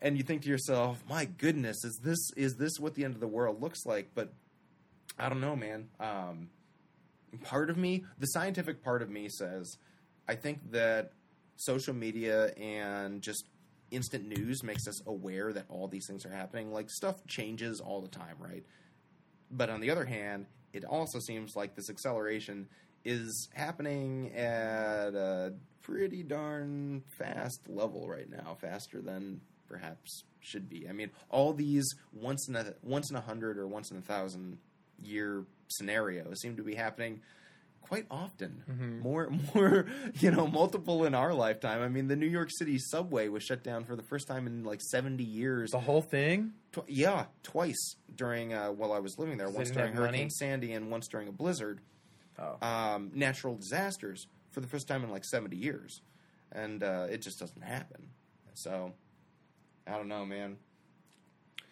And 0.00 0.16
you 0.16 0.22
think 0.22 0.42
to 0.42 0.48
yourself, 0.48 1.02
"My 1.08 1.24
goodness, 1.24 1.82
is 1.84 1.98
this 2.02 2.18
is 2.36 2.56
this 2.56 2.78
what 2.78 2.94
the 2.94 3.04
end 3.04 3.14
of 3.14 3.20
the 3.20 3.26
world 3.26 3.62
looks 3.62 3.86
like?" 3.86 4.10
But 4.14 4.32
I 5.18 5.28
don't 5.28 5.40
know, 5.40 5.56
man. 5.56 5.88
Um, 5.98 6.50
part 7.42 7.70
of 7.70 7.76
me, 7.76 8.04
the 8.18 8.26
scientific 8.26 8.82
part 8.82 9.02
of 9.02 9.10
me 9.10 9.28
says, 9.28 9.78
I 10.28 10.34
think 10.34 10.72
that 10.72 11.12
social 11.56 11.94
media 11.94 12.52
and 12.54 13.22
just 13.22 13.44
instant 13.90 14.26
news 14.26 14.62
makes 14.62 14.86
us 14.88 15.06
aware 15.06 15.52
that 15.52 15.64
all 15.68 15.88
these 15.88 16.06
things 16.06 16.26
are 16.26 16.30
happening. 16.30 16.72
Like 16.72 16.90
stuff 16.90 17.26
changes 17.26 17.80
all 17.80 18.00
the 18.00 18.08
time, 18.08 18.36
right? 18.38 18.64
But 19.50 19.70
on 19.70 19.80
the 19.80 19.90
other 19.90 20.04
hand, 20.04 20.46
it 20.76 20.84
also 20.84 21.18
seems 21.18 21.56
like 21.56 21.74
this 21.74 21.88
acceleration 21.88 22.68
is 23.04 23.48
happening 23.54 24.30
at 24.34 25.14
a 25.14 25.54
pretty 25.80 26.22
darn 26.22 27.02
fast 27.18 27.60
level 27.68 28.08
right 28.08 28.28
now, 28.28 28.56
faster 28.60 29.00
than 29.00 29.40
perhaps 29.68 30.24
should 30.40 30.68
be. 30.68 30.86
I 30.88 30.92
mean, 30.92 31.10
all 31.30 31.54
these 31.54 31.86
once 32.12 32.46
in 32.48 32.56
a 32.56 32.74
once 32.82 33.10
in 33.10 33.16
a 33.16 33.20
hundred 33.20 33.56
or 33.56 33.66
once 33.66 33.90
in 33.90 33.96
a 33.96 34.02
thousand 34.02 34.58
year 35.02 35.44
scenarios 35.68 36.40
seem 36.40 36.56
to 36.56 36.62
be 36.62 36.74
happening 36.74 37.22
quite 37.88 38.06
often. 38.10 38.62
Mhm. 38.70 39.02
More, 39.02 39.30
more, 39.54 39.86
you 40.20 40.30
know, 40.30 40.46
multiple 40.46 41.04
in 41.04 41.14
our 41.14 41.32
lifetime. 41.34 41.82
I 41.82 41.88
mean, 41.88 42.08
the 42.08 42.16
New 42.16 42.26
York 42.26 42.48
City 42.50 42.78
subway 42.78 43.28
was 43.28 43.42
shut 43.42 43.62
down 43.62 43.84
for 43.84 43.96
the 43.96 44.02
first 44.02 44.26
time 44.28 44.46
in 44.46 44.64
like 44.64 44.80
seventy 44.82 45.24
years. 45.24 45.70
The 45.70 45.80
whole 45.80 46.02
thing? 46.02 46.52
Tw- 46.72 46.88
yeah, 46.88 47.26
twice 47.42 47.96
during 48.14 48.52
uh, 48.54 48.68
while 48.70 48.92
I 48.92 48.98
was 48.98 49.18
living 49.18 49.38
there. 49.38 49.48
Once 49.50 49.70
during 49.70 49.92
Hurricane 49.94 50.20
money? 50.20 50.30
Sandy 50.30 50.72
and 50.72 50.90
once 50.90 51.08
during 51.08 51.28
a 51.28 51.32
blizzard. 51.32 51.80
Oh. 52.38 52.58
Um, 52.66 53.10
natural 53.14 53.54
disasters 53.56 54.26
for 54.50 54.60
the 54.60 54.66
first 54.66 54.88
time 54.88 55.02
in 55.04 55.10
like 55.10 55.24
seventy 55.24 55.56
years, 55.56 56.02
and 56.52 56.82
uh, 56.82 57.06
it 57.10 57.22
just 57.22 57.38
doesn't 57.38 57.62
happen. 57.62 58.08
So, 58.54 58.92
I 59.86 59.92
don't 59.92 60.08
know, 60.08 60.24
man. 60.26 60.56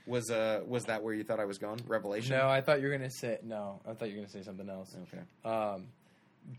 Was 0.06 0.30
uh 0.30 0.60
was 0.66 0.84
that 0.84 1.02
where 1.02 1.14
you 1.14 1.24
thought 1.24 1.40
I 1.40 1.46
was 1.46 1.56
going? 1.56 1.80
Revelation. 1.86 2.36
No, 2.36 2.46
I 2.46 2.60
thought 2.60 2.80
you 2.82 2.88
were 2.88 2.92
gonna 2.92 3.08
say 3.10 3.38
no. 3.42 3.80
I 3.88 3.94
thought 3.94 4.08
you 4.10 4.16
were 4.16 4.20
gonna 4.20 4.28
say 4.28 4.42
something 4.42 4.68
else. 4.68 4.94
Okay. 5.04 5.22
Um, 5.50 5.86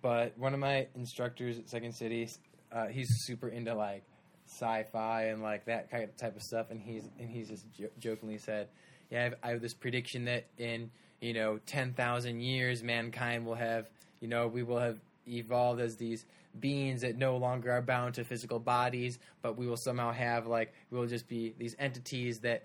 but 0.01 0.37
one 0.37 0.53
of 0.53 0.59
my 0.59 0.87
instructors 0.95 1.57
at 1.57 1.69
Second 1.69 1.93
City, 1.93 2.29
uh, 2.71 2.87
he's 2.87 3.09
super 3.23 3.49
into 3.49 3.73
like 3.73 4.03
sci-fi 4.47 5.25
and 5.25 5.41
like 5.41 5.65
that 5.65 5.89
kind 5.89 6.03
of 6.03 6.15
type 6.17 6.35
of 6.35 6.43
stuff, 6.43 6.71
and 6.71 6.81
he's 6.81 7.03
and 7.19 7.29
he's 7.29 7.49
just 7.49 7.65
jo- 7.73 7.89
jokingly 7.99 8.37
said, 8.37 8.67
"Yeah, 9.09 9.19
I 9.19 9.23
have, 9.23 9.33
I 9.43 9.49
have 9.49 9.61
this 9.61 9.73
prediction 9.73 10.25
that 10.25 10.45
in 10.57 10.91
you 11.21 11.33
know 11.33 11.59
ten 11.65 11.93
thousand 11.93 12.41
years, 12.41 12.83
mankind 12.83 13.45
will 13.45 13.55
have 13.55 13.89
you 14.19 14.27
know 14.27 14.47
we 14.47 14.63
will 14.63 14.79
have 14.79 14.99
evolved 15.27 15.81
as 15.81 15.95
these." 15.95 16.25
beings 16.57 17.01
that 17.01 17.17
no 17.17 17.35
longer 17.35 17.69
are 17.69 17.81
bound 17.81 18.13
to 18.13 18.23
physical 18.23 18.59
bodies 18.59 19.19
but 19.41 19.57
we 19.57 19.67
will 19.67 19.75
somehow 19.75 20.09
have 20.09 20.47
like 20.47 20.73
we 20.89 20.97
will 20.97 21.05
just 21.05 21.27
be 21.27 21.53
these 21.57 21.75
entities 21.79 22.39
that 22.39 22.63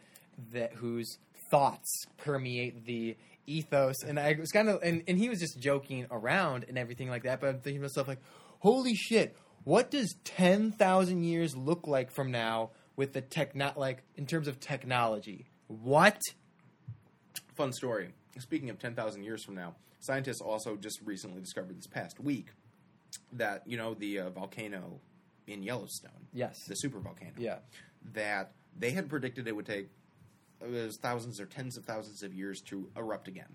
that 0.53 0.73
whose 0.75 1.18
thoughts 1.51 2.07
permeate 2.16 2.85
the 2.87 3.16
ethos 3.51 4.03
and 4.03 4.18
i 4.18 4.34
was 4.38 4.51
kind 4.51 4.68
of 4.68 4.82
and, 4.82 5.03
and 5.09 5.18
he 5.18 5.28
was 5.28 5.40
just 5.40 5.59
joking 5.59 6.07
around 6.11 6.64
and 6.68 6.78
everything 6.78 7.09
like 7.09 7.24
that 7.24 7.40
but 7.40 7.48
i'm 7.48 7.61
thinking 7.61 7.80
to 7.80 7.82
myself 7.82 8.09
like 8.09 8.20
holy 8.61 8.94
shit 8.94 9.36
what 9.64 9.90
does 9.90 10.14
10,000 10.24 11.22
years 11.22 11.55
look 11.55 11.86
like 11.86 12.11
from 12.11 12.30
now 12.30 12.70
with 12.96 13.12
the 13.12 13.20
tech 13.20 13.55
not 13.55 13.78
like 13.78 14.03
in 14.16 14.26
terms 14.26 14.48
of 14.48 14.59
technology? 14.59 15.46
What? 15.66 16.18
Fun 17.55 17.72
story. 17.72 18.11
Speaking 18.38 18.70
of 18.70 18.78
10,000 18.78 19.22
years 19.22 19.44
from 19.44 19.55
now, 19.55 19.74
scientists 19.98 20.40
also 20.40 20.76
just 20.76 21.01
recently 21.05 21.40
discovered 21.40 21.76
this 21.76 21.86
past 21.86 22.18
week 22.18 22.48
that, 23.32 23.62
you 23.66 23.76
know, 23.76 23.94
the 23.94 24.20
uh, 24.20 24.30
volcano 24.30 25.01
in 25.46 25.62
Yellowstone, 25.62 26.26
yes. 26.32 26.57
the 26.66 26.74
super 26.74 27.01
volcano, 27.01 27.32
yeah. 27.36 27.59
that 28.14 28.53
they 28.78 28.92
had 28.92 29.11
predicted 29.11 29.46
it 29.46 29.55
would 29.55 29.66
take 29.66 29.88
Uh, 30.63 30.67
it 30.67 30.71
was 30.87 30.97
thousands 30.99 31.41
or 31.41 31.47
tens 31.47 31.77
of 31.77 31.85
thousands 31.85 32.23
of 32.23 32.35
years 32.35 32.61
to 32.63 32.89
erupt 32.97 33.29
again. 33.29 33.49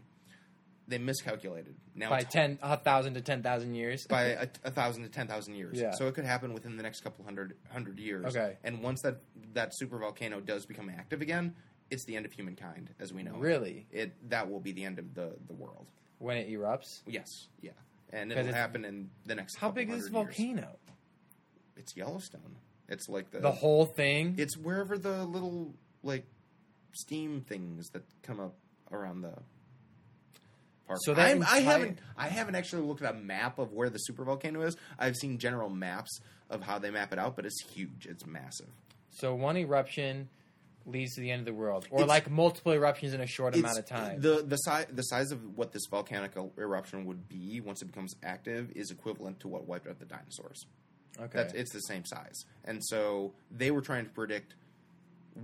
They 0.88 1.00
miscalculated. 1.00 1.76
Now 1.96 2.12
by 2.12 2.22
10 2.22 2.60
a 2.62 2.78
thousand 2.78 3.16
to 3.16 3.22
10,000 3.22 3.74
years 3.74 4.06
by 4.06 4.24
a, 4.24 4.48
a 4.66 4.70
thousand 4.72 5.02
to 5.04 5.10
ten 5.10 5.26
thousand 5.28 5.56
years. 5.56 5.80
Yeah. 5.80 5.92
So 5.92 6.08
it 6.08 6.14
could 6.14 6.26
happen 6.26 6.54
within 6.54 6.78
the 6.78 6.84
next 6.84 7.02
couple 7.02 7.26
hundred 7.26 7.56
hundred 7.72 7.98
years. 8.00 8.26
Okay. 8.36 8.58
And 8.64 8.84
once 8.84 9.02
that 9.02 9.22
that 9.54 9.72
super 9.76 9.98
volcano 9.98 10.40
does 10.42 10.68
become 10.68 10.90
active 10.90 11.22
again, 11.22 11.56
it's 11.90 12.06
the 12.06 12.16
end 12.16 12.28
of 12.28 12.34
humankind 12.34 12.92
as 13.00 13.12
we 13.12 13.24
know. 13.24 13.34
really 13.38 13.88
It 13.92 14.30
that 14.30 14.48
will 14.52 14.60
be 14.60 14.74
the 14.74 14.84
end 14.84 15.00
of 15.00 15.16
the 15.16 15.34
the 15.48 15.54
world. 15.54 15.88
when 16.20 16.38
it 16.38 16.50
erupts 16.52 17.02
Yes. 17.08 17.48
Yeah. 17.62 17.72
And 18.14 18.32
it'll 18.32 18.54
happen 18.54 18.86
in 18.86 19.10
the 19.26 19.34
next. 19.34 19.58
how 19.58 19.72
big 19.72 19.90
is 19.90 20.04
this 20.04 20.14
hundred 20.14 20.38
years. 20.38 20.50
volcano 20.52 20.78
It's 21.78 21.98
Yellowstone. 21.98 22.58
It's 22.88 23.10
like 23.10 23.32
the 23.32 23.40
the 23.40 23.52
whole 23.52 23.86
thing 23.88 24.36
It's 24.38 24.56
wherever 24.56 25.00
the 25.00 25.24
little 25.26 25.74
like 26.04 26.28
steam 26.96 27.42
things 27.42 27.90
that 27.90 28.04
come 28.24 28.40
up 28.40 28.56
around 28.92 29.22
the 29.22 29.34
park. 30.88 31.00
So 31.04 31.14
that 31.14 31.28
I'm- 31.28 31.44
I 31.44 31.60
haven't 31.60 32.00
I 32.18 32.28
haven't 32.30 32.56
actually 32.56 32.84
looked 32.84 33.02
at 33.02 33.14
a 33.14 33.18
map 33.18 33.60
of 33.60 33.74
where 33.74 33.90
the 33.90 33.98
super 34.00 34.24
volcano 34.24 34.62
is. 34.62 34.76
I've 34.98 35.16
seen 35.16 35.38
general 35.38 35.70
maps 35.70 36.20
of 36.50 36.62
how 36.62 36.80
they 36.80 36.92
map 36.92 37.12
it 37.12 37.20
out, 37.20 37.36
but 37.36 37.46
it's 37.46 37.62
huge. 37.72 38.06
It's 38.06 38.26
massive. 38.26 38.70
So 39.12 39.34
one 39.34 39.58
eruption 39.58 40.30
leads 40.86 41.16
to 41.16 41.22
the 41.22 41.32
end 41.32 41.40
of 41.40 41.46
the 41.46 41.54
world, 41.54 41.88
or 41.90 42.00
It's- 42.02 42.08
like 42.10 42.30
multiple 42.30 42.72
eruptions 42.72 43.14
in 43.16 43.22
a 43.22 43.26
short 43.26 43.56
amount 43.56 43.80
of 43.80 43.86
time. 43.86 44.22
The 44.22 44.44
the 44.44 44.58
size 44.58 44.86
the 44.92 45.02
size 45.04 45.32
of 45.32 45.58
what 45.58 45.72
this 45.72 45.88
volcanic 45.90 46.36
eruption 46.58 47.06
would 47.06 47.28
be 47.28 47.60
once 47.60 47.82
it 47.82 47.86
becomes 47.86 48.16
active 48.24 48.72
is 48.76 48.92
equivalent 48.92 49.40
to 49.42 49.48
what 49.48 49.66
wiped 49.68 49.88
out 49.88 49.98
the 50.00 50.06
dinosaurs. 50.06 50.66
okay, 51.18 51.30
That's 51.34 51.54
it's 51.54 51.72
the 51.74 51.80
same 51.80 52.06
size. 52.06 52.46
And 52.66 52.84
so 52.86 53.34
they 53.50 53.72
were 53.72 53.82
trying 53.82 54.06
to 54.06 54.12
predict 54.12 54.54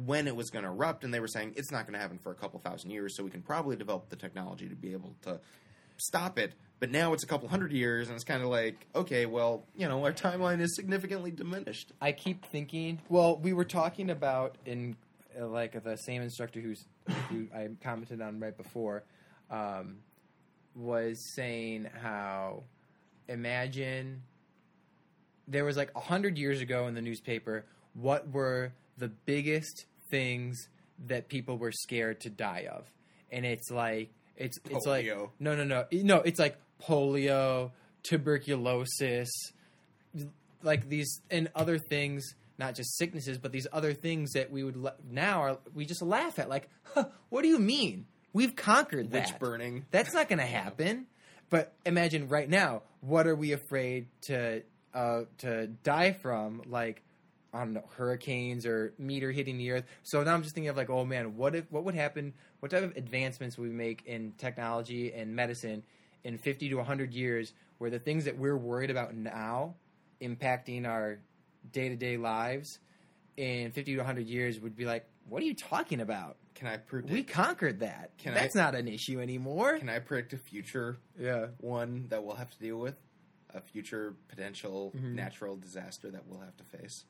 when 0.05 0.27
it 0.27 0.35
was 0.35 0.49
going 0.49 0.63
to 0.63 0.71
erupt, 0.71 1.03
and 1.03 1.13
they 1.13 1.19
were 1.19 1.27
saying 1.27 1.53
it's 1.57 1.71
not 1.71 1.85
going 1.85 1.93
to 1.93 1.99
happen 1.99 2.17
for 2.17 2.31
a 2.31 2.35
couple 2.35 2.59
thousand 2.59 2.91
years. 2.91 3.15
So 3.15 3.23
we 3.23 3.29
can 3.29 3.41
probably 3.41 3.75
develop 3.75 4.09
the 4.09 4.15
technology 4.15 4.67
to 4.69 4.75
be 4.75 4.93
able 4.93 5.15
to 5.23 5.39
stop 5.97 6.39
it. 6.39 6.53
But 6.79 6.89
now 6.89 7.13
it's 7.13 7.23
a 7.23 7.27
couple 7.27 7.47
hundred 7.47 7.71
years, 7.71 8.07
and 8.07 8.15
it's 8.15 8.23
kind 8.23 8.41
of 8.41 8.49
like, 8.49 8.87
okay, 8.95 9.27
well, 9.27 9.65
you 9.75 9.87
know, 9.87 10.03
our 10.03 10.11
timeline 10.11 10.59
is 10.61 10.75
significantly 10.75 11.29
diminished. 11.29 11.91
I 12.01 12.11
keep 12.11 12.45
thinking. 12.45 12.99
Well, 13.07 13.37
we 13.37 13.53
were 13.53 13.65
talking 13.65 14.09
about 14.09 14.57
in 14.65 14.95
uh, 15.39 15.47
like 15.47 15.83
the 15.83 15.95
same 15.97 16.21
instructor 16.21 16.59
who's 16.59 16.85
who 17.29 17.47
I 17.53 17.69
commented 17.83 18.21
on 18.21 18.39
right 18.39 18.55
before 18.55 19.03
um, 19.51 19.97
was 20.75 21.33
saying 21.35 21.87
how 22.01 22.63
imagine 23.27 24.23
there 25.47 25.65
was 25.65 25.77
like 25.77 25.91
a 25.95 25.99
hundred 25.99 26.37
years 26.37 26.61
ago 26.61 26.87
in 26.87 26.95
the 26.95 27.01
newspaper. 27.01 27.65
What 27.93 28.29
were 28.31 28.73
the 29.01 29.09
biggest 29.09 29.85
things 30.09 30.69
that 31.07 31.27
people 31.27 31.57
were 31.57 31.71
scared 31.71 32.21
to 32.21 32.29
die 32.29 32.67
of? 32.71 32.89
And 33.31 33.45
it's 33.45 33.69
like 33.69 34.11
it's 34.37 34.59
it's 34.69 34.85
like 34.85 35.05
no 35.39 35.55
no 35.55 35.63
no. 35.63 35.85
No 35.91 36.17
it's 36.17 36.39
like 36.39 36.57
polio, 36.81 37.71
tuberculosis, 38.03 39.29
like 40.63 40.89
these 40.89 41.21
and 41.29 41.49
other 41.55 41.77
things 41.77 42.35
not 42.57 42.75
just 42.75 42.95
sicknesses 42.97 43.39
but 43.39 43.51
these 43.51 43.65
other 43.73 43.93
things 43.93 44.33
that 44.33 44.51
we 44.51 44.63
would 44.63 44.75
la- 44.77 44.91
now 45.09 45.41
are 45.41 45.57
we 45.73 45.83
just 45.85 46.01
laugh 46.01 46.37
at 46.37 46.47
like 46.49 46.69
huh, 46.83 47.05
what 47.29 47.41
do 47.41 47.47
you 47.47 47.59
mean? 47.59 48.05
We've 48.33 48.55
conquered 48.55 49.11
Witch 49.11 49.29
that. 49.29 49.39
burning. 49.39 49.85
that's 49.91 50.13
not 50.13 50.29
going 50.29 50.39
to 50.39 50.45
happen. 50.45 51.07
But 51.49 51.73
imagine 51.85 52.29
right 52.29 52.49
now 52.49 52.83
what 53.01 53.27
are 53.27 53.35
we 53.35 53.51
afraid 53.53 54.07
to 54.23 54.63
uh, 54.93 55.21
to 55.39 55.67
die 55.67 56.13
from? 56.13 56.61
Like 56.67 57.01
I 57.53 57.59
don't 57.59 57.73
know 57.73 57.83
hurricanes 57.97 58.65
or 58.65 58.93
meteor 58.97 59.31
hitting 59.31 59.57
the 59.57 59.71
earth 59.71 59.83
so 60.03 60.23
now 60.23 60.33
I'm 60.33 60.41
just 60.43 60.55
thinking 60.55 60.69
of 60.69 60.77
like 60.77 60.89
oh 60.89 61.03
man 61.05 61.35
what 61.35 61.53
if 61.55 61.65
what 61.71 61.83
would 61.83 61.95
happen 61.95 62.33
what 62.59 62.71
type 62.71 62.83
of 62.83 62.95
advancements 62.95 63.57
would 63.57 63.69
we 63.69 63.75
make 63.75 64.03
in 64.05 64.31
technology 64.37 65.11
and 65.13 65.35
medicine 65.35 65.83
in 66.23 66.37
50 66.37 66.69
to 66.69 66.75
100 66.75 67.13
years 67.13 67.53
where 67.79 67.89
the 67.89 67.99
things 67.99 68.25
that 68.25 68.37
we're 68.37 68.55
worried 68.57 68.89
about 68.91 69.15
now 69.15 69.75
impacting 70.21 70.87
our 70.87 71.19
day-to-day 71.71 72.17
lives 72.17 72.79
in 73.37 73.71
50 73.71 73.93
to 73.93 73.97
100 73.97 74.27
years 74.27 74.59
would 74.59 74.75
be 74.75 74.85
like 74.85 75.05
what 75.27 75.41
are 75.41 75.45
you 75.45 75.53
talking 75.55 75.99
about 76.01 76.37
Can 76.55 76.67
I 76.67 76.77
predict? 76.77 77.11
we 77.13 77.23
conquered 77.23 77.79
that 77.81 78.11
Can 78.17 78.33
that's 78.33 78.55
I- 78.55 78.59
not 78.61 78.75
an 78.75 78.87
issue 78.87 79.19
anymore 79.19 79.77
can 79.77 79.89
I 79.89 79.99
predict 79.99 80.33
a 80.33 80.37
future 80.37 80.97
yeah 81.19 81.47
one 81.59 82.05
that 82.09 82.23
we'll 82.23 82.35
have 82.35 82.51
to 82.51 82.59
deal 82.59 82.77
with? 82.77 82.95
A 83.53 83.59
future 83.59 84.15
potential 84.29 84.93
Mhm. 84.95 85.13
natural 85.15 85.57
disaster 85.57 86.09
that 86.11 86.25
we'll 86.25 86.39
have 86.39 86.55
to 86.57 86.63
face? 86.63 87.03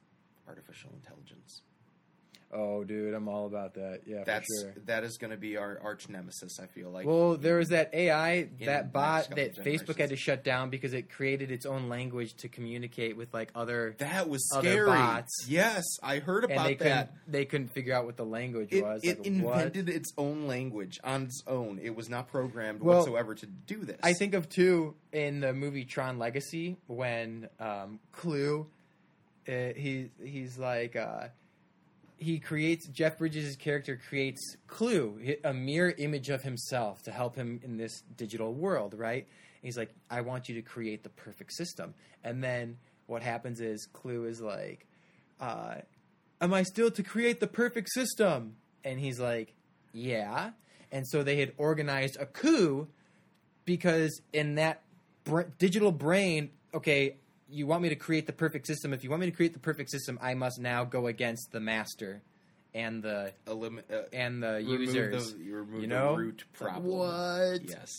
Artificial 0.47 0.91
intelligence. 0.95 1.61
Oh, 2.53 2.83
dude, 2.83 3.13
I'm 3.13 3.29
all 3.29 3.45
about 3.45 3.75
that. 3.75 4.01
Yeah, 4.05 4.25
That's 4.25 4.45
sure. 4.61 4.73
that 4.85 5.05
is 5.05 5.17
going 5.17 5.31
to 5.31 5.37
be 5.37 5.55
our 5.55 5.79
arch 5.81 6.09
nemesis. 6.09 6.59
I 6.61 6.65
feel 6.65 6.89
like. 6.89 7.05
well, 7.07 7.37
there 7.37 7.55
was 7.55 7.69
that 7.69 7.93
AI, 7.93 8.49
that 8.65 8.91
bot 8.91 9.29
that 9.37 9.55
Facebook 9.55 9.97
had 9.97 10.09
to 10.09 10.17
shut 10.17 10.43
down 10.43 10.69
because 10.69 10.93
it 10.93 11.09
created 11.09 11.49
its 11.49 11.65
own 11.65 11.87
language 11.87 12.33
to 12.39 12.49
communicate 12.49 13.15
with 13.15 13.33
like 13.33 13.51
other, 13.55 13.95
that 13.99 14.27
was 14.27 14.45
scary. 14.49 14.85
bots. 14.85 15.45
Yes, 15.47 15.85
I 16.03 16.19
heard 16.19 16.43
and 16.43 16.51
about 16.51 16.67
they 16.67 16.75
couldn't 16.75 16.91
that. 16.91 17.13
they 17.25 17.45
couldn't 17.45 17.69
figure 17.69 17.93
out 17.93 18.03
what 18.05 18.17
the 18.17 18.25
language 18.25 18.67
It, 18.73 18.83
was. 18.83 19.01
it 19.05 19.19
like, 19.19 19.27
invented 19.27 19.87
what? 19.87 19.95
its 19.95 20.11
own 20.17 20.45
language 20.45 20.99
on 21.05 21.23
its 21.23 21.41
own. 21.47 21.79
It 21.81 21.95
was 21.95 22.09
not 22.09 22.27
programmed 22.27 22.81
Well, 22.81 22.97
whatsoever 22.97 23.33
to 23.33 23.45
do 23.45 23.77
this. 23.85 23.99
I 24.03 24.11
think 24.11 24.33
of 24.33 24.49
two 24.49 24.95
in 25.13 25.39
the 25.39 25.53
movie 25.53 25.85
Tron 25.85 26.19
Legacy 26.19 26.75
when 26.87 27.47
um, 27.61 28.01
Clu, 28.11 28.67
uh, 29.47 29.73
he 29.75 30.09
he's 30.23 30.57
like 30.57 30.95
uh, 30.95 31.27
he 32.17 32.39
creates 32.39 32.87
Jeff 32.87 33.17
Bridges' 33.17 33.55
character 33.55 33.99
creates 34.07 34.55
Clu, 34.67 35.19
a 35.43 35.53
mirror 35.53 35.93
image 35.97 36.29
of 36.29 36.43
himself 36.43 37.01
to 37.03 37.11
help 37.11 37.35
him 37.35 37.59
in 37.63 37.77
this 37.77 38.03
digital 38.15 38.53
world, 38.53 38.93
right? 38.93 39.25
And 39.25 39.63
he's 39.63 39.77
like, 39.77 39.89
I 40.09 40.21
want 40.21 40.47
you 40.47 40.55
to 40.55 40.61
create 40.61 41.01
the 41.03 41.09
perfect 41.09 41.53
system, 41.53 41.93
and 42.23 42.43
then 42.43 42.77
what 43.07 43.23
happens 43.23 43.59
is 43.59 43.87
Clu 43.91 44.25
is 44.25 44.39
like, 44.39 44.85
uh, 45.39 45.75
Am 46.39 46.53
I 46.53 46.63
still 46.63 46.89
to 46.91 47.03
create 47.03 47.39
the 47.39 47.47
perfect 47.47 47.89
system? 47.91 48.55
And 48.83 48.99
he's 48.99 49.19
like, 49.19 49.53
Yeah. 49.93 50.51
And 50.91 51.07
so 51.07 51.23
they 51.23 51.37
had 51.37 51.53
organized 51.57 52.17
a 52.19 52.25
coup 52.25 52.87
because 53.65 54.21
in 54.33 54.55
that 54.55 54.81
br- 55.23 55.43
digital 55.57 55.91
brain, 55.91 56.49
okay, 56.73 57.15
you 57.51 57.67
want 57.67 57.83
me 57.83 57.89
to 57.89 57.95
create 57.95 58.25
the 58.25 58.33
perfect 58.33 58.65
system. 58.67 58.93
If 58.93 59.03
you 59.03 59.09
want 59.09 59.19
me 59.21 59.25
to 59.29 59.35
create 59.35 59.53
the 59.53 59.59
perfect 59.59 59.89
system, 59.91 60.17
I 60.21 60.33
must 60.33 60.59
now 60.59 60.83
go 60.85 61.07
against 61.07 61.51
the 61.51 61.59
master 61.59 62.21
and 62.73 63.03
the 63.03 63.33
Elimi- 63.45 63.83
uh, 63.91 64.03
and 64.13 64.41
the 64.41 64.61
users. 64.63 65.33
the, 65.33 65.43
you 65.43 65.55
remove 65.57 65.81
you 65.81 65.87
know? 65.87 66.13
the 66.13 66.17
root 66.17 66.43
problem. 66.53 66.85
what? 66.97 67.61
Yes, 67.63 67.91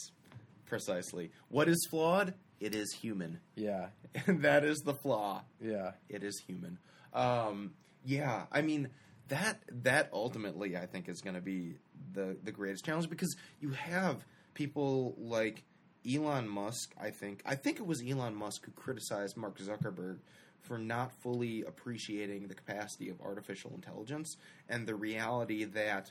precisely. 0.67 1.31
What 1.49 1.69
is 1.69 1.87
flawed? 1.91 2.35
It 2.61 2.75
is 2.75 2.93
human, 2.93 3.41
Yeah, 3.57 3.89
and 4.27 4.43
that 4.43 4.65
is 4.65 4.79
the 4.81 4.95
flaw. 4.95 5.43
yeah, 5.61 5.93
It 6.09 6.23
is 6.23 6.41
human. 6.47 6.79
Um, 7.13 7.75
yeah, 8.05 8.45
I 8.51 8.63
mean 8.63 8.89
that 9.29 9.61
that 9.83 10.09
ultimately 10.13 10.77
I 10.77 10.87
think 10.87 11.09
is 11.09 11.21
going 11.21 11.35
to 11.35 11.41
be 11.43 11.77
the 12.13 12.37
the 12.43 12.53
greatest 12.53 12.85
challenge 12.85 13.11
because 13.11 13.37
you 13.61 13.71
have 13.71 14.25
people 14.55 15.15
like 15.19 15.65
Elon 16.11 16.49
Musk. 16.49 16.95
I 17.01 17.11
think 17.11 17.43
I 17.45 17.55
think 17.55 17.79
it 17.79 17.87
was 17.87 18.03
Elon 18.03 18.35
Musk 18.35 18.65
who 18.65 18.73
criticized 18.73 19.37
Mark 19.37 19.59
Zuckerberg 19.59 20.19
for 20.63 20.79
not 20.79 21.13
fully 21.23 21.63
appreciating 21.63 22.47
the 22.47 22.55
capacity 22.55 23.09
of 23.09 23.21
artificial 23.21 23.73
intelligence 23.75 24.37
and 24.69 24.87
the 24.87 24.95
reality 24.95 25.65
that 25.65 26.11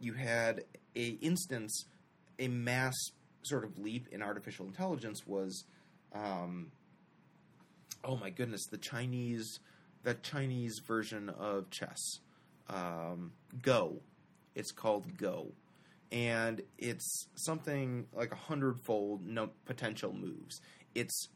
you 0.00 0.14
had 0.14 0.64
a 0.96 1.08
instance 1.20 1.84
a 2.38 2.48
mass 2.48 2.94
sort 3.42 3.64
of 3.64 3.78
leap 3.78 4.08
in 4.10 4.22
artificial 4.22 4.66
intelligence 4.66 5.26
was 5.26 5.64
um, 6.14 6.70
oh 8.04 8.16
my 8.16 8.30
goodness, 8.30 8.66
the 8.66 8.78
Chinese 8.78 9.60
that 10.04 10.22
Chinese 10.22 10.80
version 10.84 11.28
of 11.28 11.70
chess, 11.70 12.18
um, 12.68 13.32
Go. 13.62 14.00
It's 14.54 14.72
called 14.72 15.16
Go, 15.16 15.52
and 16.12 16.60
it's 16.78 17.26
something 17.34 18.06
like 18.12 18.30
a 18.32 18.36
hundredfold 18.36 19.26
no 19.26 19.50
potential 19.64 20.12
moves. 20.12 20.60
It's 20.94 21.28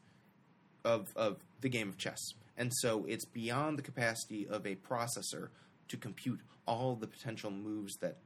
of 0.85 1.11
of 1.15 1.43
the 1.59 1.69
game 1.69 1.89
of 1.89 1.97
chess, 1.97 2.35
and 2.55 2.71
so 2.73 3.03
it's 3.07 3.25
beyond 3.25 3.77
the 3.77 3.81
capacity 3.81 4.47
of 4.47 4.65
a 4.65 4.75
processor 4.75 5.49
to 5.89 5.97
compute 5.97 6.39
all 6.67 6.95
the 6.95 7.07
potential 7.07 7.49
moves 7.49 7.97
that 7.97 8.17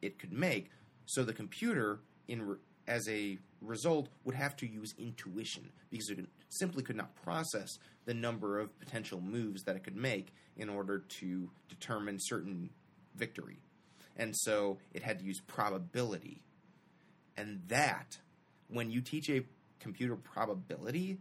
it 0.00 0.18
could 0.18 0.32
make. 0.32 0.70
So 1.06 1.24
the 1.24 1.32
computer, 1.32 2.00
in 2.26 2.42
re- 2.42 2.56
as 2.86 3.08
a 3.08 3.38
result, 3.60 4.08
would 4.24 4.34
have 4.34 4.56
to 4.56 4.66
use 4.66 4.94
intuition 4.98 5.70
because 5.90 6.08
it 6.10 6.26
simply 6.48 6.82
could 6.82 6.96
not 6.96 7.14
process 7.16 7.78
the 8.06 8.14
number 8.14 8.58
of 8.58 8.78
potential 8.78 9.20
moves 9.20 9.64
that 9.64 9.76
it 9.76 9.84
could 9.84 9.96
make 9.96 10.32
in 10.56 10.68
order 10.68 11.00
to 11.20 11.50
determine 11.68 12.18
certain 12.18 12.70
victory. 13.14 13.58
And 14.18 14.36
so 14.36 14.78
it 14.92 15.02
had 15.02 15.20
to 15.20 15.24
use 15.24 15.40
probability. 15.46 16.42
And 17.36 17.62
that, 17.68 18.18
when 18.68 18.90
you 18.90 19.00
teach 19.00 19.30
a 19.30 19.44
computer 19.78 20.16
probability, 20.16 21.18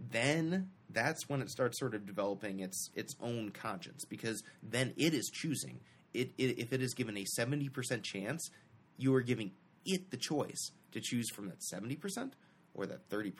then 0.00 0.70
that's 0.90 1.28
when 1.28 1.42
it 1.42 1.50
starts 1.50 1.78
sort 1.78 1.94
of 1.94 2.06
developing 2.06 2.60
its 2.60 2.90
its 2.94 3.14
own 3.20 3.50
conscience 3.50 4.04
because 4.04 4.42
then 4.62 4.94
it 4.96 5.12
is 5.12 5.30
choosing. 5.32 5.80
It, 6.14 6.32
it 6.38 6.58
if 6.58 6.72
it 6.72 6.80
is 6.80 6.94
given 6.94 7.16
a 7.16 7.24
70% 7.38 8.02
chance, 8.02 8.50
you 8.96 9.14
are 9.14 9.20
giving 9.20 9.52
it 9.84 10.10
the 10.10 10.16
choice 10.16 10.72
to 10.92 11.00
choose 11.00 11.30
from 11.30 11.48
that 11.48 11.60
70% 11.60 12.32
or 12.74 12.86
that 12.86 13.08
30%. 13.10 13.34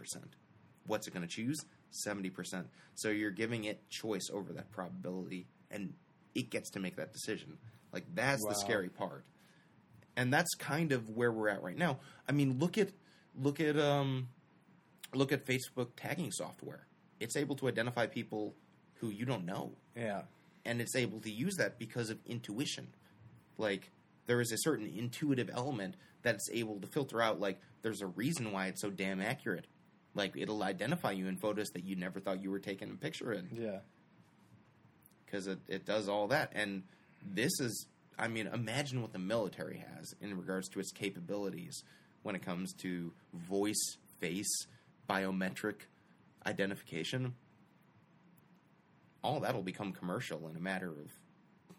What's 0.86 1.06
it 1.06 1.14
going 1.14 1.26
to 1.26 1.32
choose? 1.32 1.64
70%. 2.06 2.64
So 2.94 3.08
you're 3.08 3.30
giving 3.30 3.64
it 3.64 3.88
choice 3.88 4.28
over 4.32 4.52
that 4.52 4.70
probability 4.70 5.46
and 5.70 5.94
it 6.34 6.50
gets 6.50 6.70
to 6.70 6.80
make 6.80 6.96
that 6.96 7.12
decision. 7.12 7.58
Like 7.92 8.04
that's 8.14 8.42
Wow. 8.44 8.50
the 8.50 8.54
scary 8.56 8.88
part. 8.88 9.24
And 10.16 10.32
that's 10.32 10.54
kind 10.56 10.92
of 10.92 11.08
where 11.10 11.30
we're 11.30 11.48
at 11.48 11.62
right 11.62 11.76
now. 11.76 11.98
I 12.28 12.32
mean, 12.32 12.58
look 12.58 12.76
at 12.78 12.90
look 13.40 13.60
at 13.60 13.78
um 13.78 14.28
look 15.14 15.32
at 15.32 15.46
Facebook 15.46 15.88
tagging 15.96 16.30
software. 16.32 16.86
It's 17.20 17.36
able 17.36 17.56
to 17.56 17.68
identify 17.68 18.06
people 18.06 18.54
who 18.96 19.10
you 19.10 19.24
don't 19.24 19.44
know 19.44 19.72
Yeah. 19.96 20.22
and 20.64 20.80
it's 20.80 20.94
able 20.96 21.20
to 21.20 21.30
use 21.30 21.54
that 21.56 21.78
because 21.78 22.10
of 22.10 22.18
intuition. 22.26 22.88
Like 23.56 23.90
there 24.26 24.40
is 24.40 24.52
a 24.52 24.58
certain 24.58 24.86
intuitive 24.86 25.48
element 25.52 25.94
that's 26.22 26.48
able 26.52 26.80
to 26.80 26.86
filter 26.88 27.22
out. 27.22 27.38
Like 27.40 27.60
there's 27.82 28.02
a 28.02 28.06
reason 28.06 28.52
why 28.52 28.66
it's 28.66 28.80
so 28.82 28.90
damn 28.90 29.20
accurate. 29.20 29.66
Like 30.14 30.32
it'll 30.36 30.62
identify 30.64 31.12
you 31.12 31.28
in 31.28 31.36
photos 31.36 31.68
that 31.74 31.84
you 31.84 31.94
never 31.96 32.18
thought 32.20 32.42
you 32.42 32.50
were 32.50 32.58
taking 32.58 32.90
a 32.90 32.94
picture 32.94 33.32
in 33.32 33.48
Yeah. 33.52 33.78
because 35.24 35.46
it, 35.46 35.60
it 35.68 35.84
does 35.86 36.08
all 36.08 36.28
that. 36.28 36.52
And 36.54 36.82
this 37.24 37.60
is, 37.60 37.86
I 38.18 38.28
mean, 38.28 38.46
imagine 38.46 39.02
what 39.02 39.12
the 39.12 39.18
military 39.18 39.84
has 39.94 40.14
in 40.20 40.36
regards 40.36 40.68
to 40.70 40.80
its 40.80 40.90
capabilities 40.92 41.82
when 42.22 42.34
it 42.34 42.42
comes 42.42 42.72
to 42.74 43.12
voice, 43.32 43.96
face, 44.20 44.66
biometric 45.08 45.76
identification. 46.46 47.34
All 49.22 49.40
that'll 49.40 49.62
become 49.62 49.92
commercial 49.92 50.48
in 50.48 50.56
a 50.56 50.60
matter 50.60 50.88
of 50.88 51.10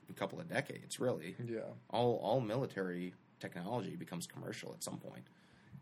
a 0.09 0.13
couple 0.13 0.39
of 0.39 0.49
decades, 0.49 0.99
really. 0.99 1.35
Yeah. 1.45 1.59
All 1.89 2.19
all 2.21 2.41
military 2.41 3.13
technology 3.39 3.95
becomes 3.95 4.27
commercial 4.27 4.73
at 4.73 4.83
some 4.83 4.97
point, 4.97 5.23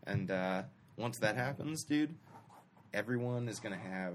and 0.06 0.30
uh, 0.30 0.62
once 0.96 1.18
that 1.18 1.36
happens, 1.36 1.84
dude, 1.84 2.14
everyone 2.94 3.48
is 3.48 3.58
going 3.58 3.74
to 3.74 3.88
have 3.88 4.14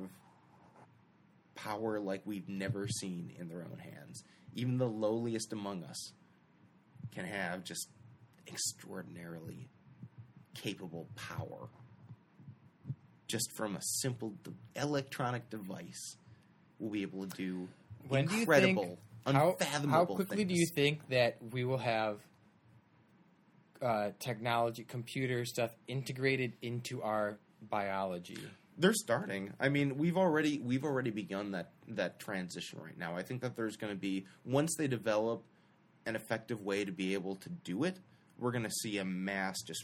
power 1.56 2.00
like 2.00 2.22
we've 2.26 2.50
never 2.50 2.88
seen 2.88 3.32
in 3.40 3.48
their 3.48 3.66
own 3.70 3.78
hands. 3.78 4.24
Even 4.56 4.78
the 4.78 4.88
lowliest 4.88 5.52
among 5.54 5.84
us 5.84 6.12
can 7.14 7.26
have 7.26 7.64
just 7.64 7.88
extraordinarily 8.48 9.70
capable 10.54 11.08
power 11.16 11.70
just 13.28 13.52
from 13.56 13.76
a 13.76 13.82
simple 13.82 14.34
de- 14.44 14.54
electronic 14.82 15.50
device. 15.50 16.18
We'll 16.78 16.92
be 16.92 17.02
able 17.02 17.26
to 17.28 17.36
do 17.36 17.68
When 18.08 18.28
do 18.28 18.34
you 18.36 18.40
incredible, 18.42 18.84
think- 18.84 19.00
How, 19.36 19.52
unfathomable 19.52 19.90
how 19.92 20.06
quickly 20.06 20.44
do 20.46 20.54
you 20.54 20.68
think 20.68 21.08
that 21.10 21.38
we 21.52 21.64
will 21.64 21.78
have 21.78 22.20
uh, 23.82 24.12
technology, 24.20 24.84
computer 24.84 25.46
stuff 25.46 25.72
integrated 25.88 26.54
into 26.62 27.02
our 27.02 27.38
biology? 27.70 28.38
They're 28.78 28.94
starting. 28.94 29.54
I 29.60 29.70
mean, 29.70 29.98
we've 29.98 30.18
already 30.18 30.60
we've 30.60 30.84
already 30.84 31.12
begun 31.12 31.52
that 31.52 31.72
that 31.90 32.20
transition 32.20 32.80
right 32.84 32.98
now. 32.98 33.16
I 33.16 33.22
think 33.22 33.42
that 33.42 33.56
there's 33.56 33.78
going 33.78 33.94
to 33.94 34.00
be 34.00 34.26
once 34.46 34.76
they 34.78 34.88
develop 34.88 35.44
an 36.06 36.16
effective 36.16 36.62
way 36.62 36.84
to 36.84 36.92
be 36.92 37.14
able 37.14 37.36
to 37.36 37.50
do 37.50 37.84
it, 37.84 37.98
we're 38.38 38.52
going 38.52 38.64
to 38.64 38.72
see 38.72 38.98
a 38.98 39.06
mass 39.06 39.62
just 39.62 39.84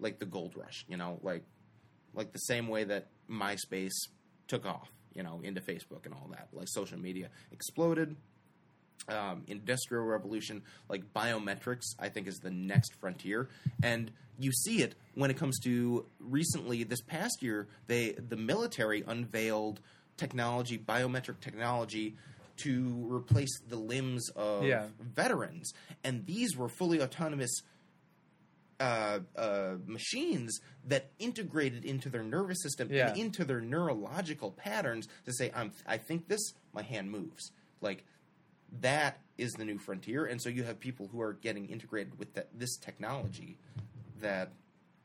like 0.00 0.18
the 0.18 0.26
gold 0.26 0.54
rush, 0.56 0.84
you 0.88 0.96
know, 0.96 1.18
like 1.22 1.44
like 2.14 2.32
the 2.32 2.38
same 2.38 2.68
way 2.68 2.84
that 2.84 3.08
MySpace 3.30 4.08
took 4.48 4.66
off, 4.66 4.90
you 5.14 5.22
know, 5.22 5.40
into 5.42 5.60
Facebook 5.60 6.04
and 6.04 6.14
all 6.14 6.28
that. 6.30 6.48
Like 6.52 6.68
social 6.68 6.98
media 6.98 7.28
exploded. 7.50 8.16
Um, 9.08 9.42
industrial 9.48 10.04
revolution, 10.04 10.62
like 10.88 11.12
biometrics, 11.12 11.96
I 11.98 12.08
think 12.08 12.28
is 12.28 12.38
the 12.38 12.52
next 12.52 12.94
frontier, 13.00 13.48
and 13.82 14.12
you 14.38 14.52
see 14.52 14.80
it 14.80 14.94
when 15.16 15.28
it 15.28 15.36
comes 15.36 15.58
to 15.64 16.06
recently 16.20 16.84
this 16.84 17.00
past 17.02 17.42
year. 17.42 17.66
They 17.88 18.12
the 18.12 18.36
military 18.36 19.02
unveiled 19.04 19.80
technology, 20.16 20.78
biometric 20.78 21.40
technology, 21.40 22.14
to 22.58 23.08
replace 23.10 23.50
the 23.68 23.74
limbs 23.74 24.28
of 24.36 24.64
Yeah. 24.66 24.86
veterans, 25.00 25.72
and 26.04 26.24
these 26.24 26.56
were 26.56 26.68
fully 26.68 27.02
autonomous 27.02 27.50
uh, 28.80 29.20
uh, 29.36 29.74
machines 29.86 30.60
that 30.86 31.10
integrated 31.18 31.84
into 31.84 32.08
their 32.08 32.22
nervous 32.24 32.62
system 32.62 32.88
Yeah. 32.90 33.08
and 33.08 33.16
into 33.18 33.44
their 33.44 33.60
neurological 33.60 34.52
patterns 34.52 35.08
to 35.24 35.32
say, 35.32 35.50
"I'm 35.54 35.72
I 35.86 35.98
think 35.98 36.28
this, 36.28 36.52
my 36.72 36.82
hand 36.82 37.10
moves." 37.10 37.50
Like 37.80 38.04
that 38.80 39.18
is 39.38 39.52
the 39.52 39.64
new 39.64 39.78
frontier, 39.78 40.24
and 40.24 40.40
so 40.40 40.48
you 40.48 40.64
have 40.64 40.80
people 40.80 41.08
who 41.08 41.20
are 41.20 41.34
getting 41.34 41.68
integrated 41.68 42.18
with 42.18 42.28
this 42.54 42.76
technology 42.76 43.58
that 44.20 44.52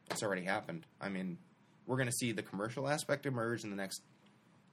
it's 0.10 0.24
already 0.24 0.44
happened. 0.44 0.86
I 1.02 1.10
mean, 1.10 1.38
we're 1.86 1.98
going 1.98 2.08
to 2.08 2.14
see 2.14 2.32
the 2.32 2.44
commercial 2.44 2.88
aspect 2.88 3.26
emerge 3.26 3.64
in 3.64 3.70
the 3.70 3.76
next 3.76 4.02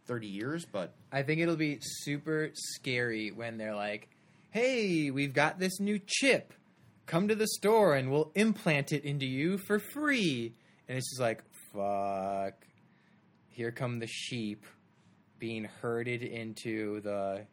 thirty 0.06 0.26
years, 0.26 0.64
but 0.70 0.94
I 1.10 1.22
think 1.22 1.40
it'll 1.40 1.56
be 1.56 1.78
super 1.80 2.50
scary 2.54 3.30
when 3.30 3.56
they're 3.56 3.74
like, 3.74 4.08
"Hey, 4.50 5.10
we've 5.10 5.32
got 5.32 5.58
this 5.58 5.80
new 5.80 5.98
chip. 6.04 6.52
Come 7.06 7.28
to 7.28 7.34
the 7.34 7.46
store 7.46 7.94
and 7.94 8.10
we'll 8.10 8.32
implant 8.34 8.92
it 8.92 9.04
into 9.04 9.26
you 9.26 9.58
for 9.58 9.78
free." 9.78 10.54
And 10.88 10.98
it's 10.98 11.10
just 11.10 11.20
like, 11.20 11.42
"Fuck." 11.72 12.66
Here 13.48 13.70
come 13.70 13.98
the 13.98 14.06
sheep 14.06 14.66
being 15.38 15.64
herded 15.64 16.22
into 16.22 17.00
the 17.00 17.46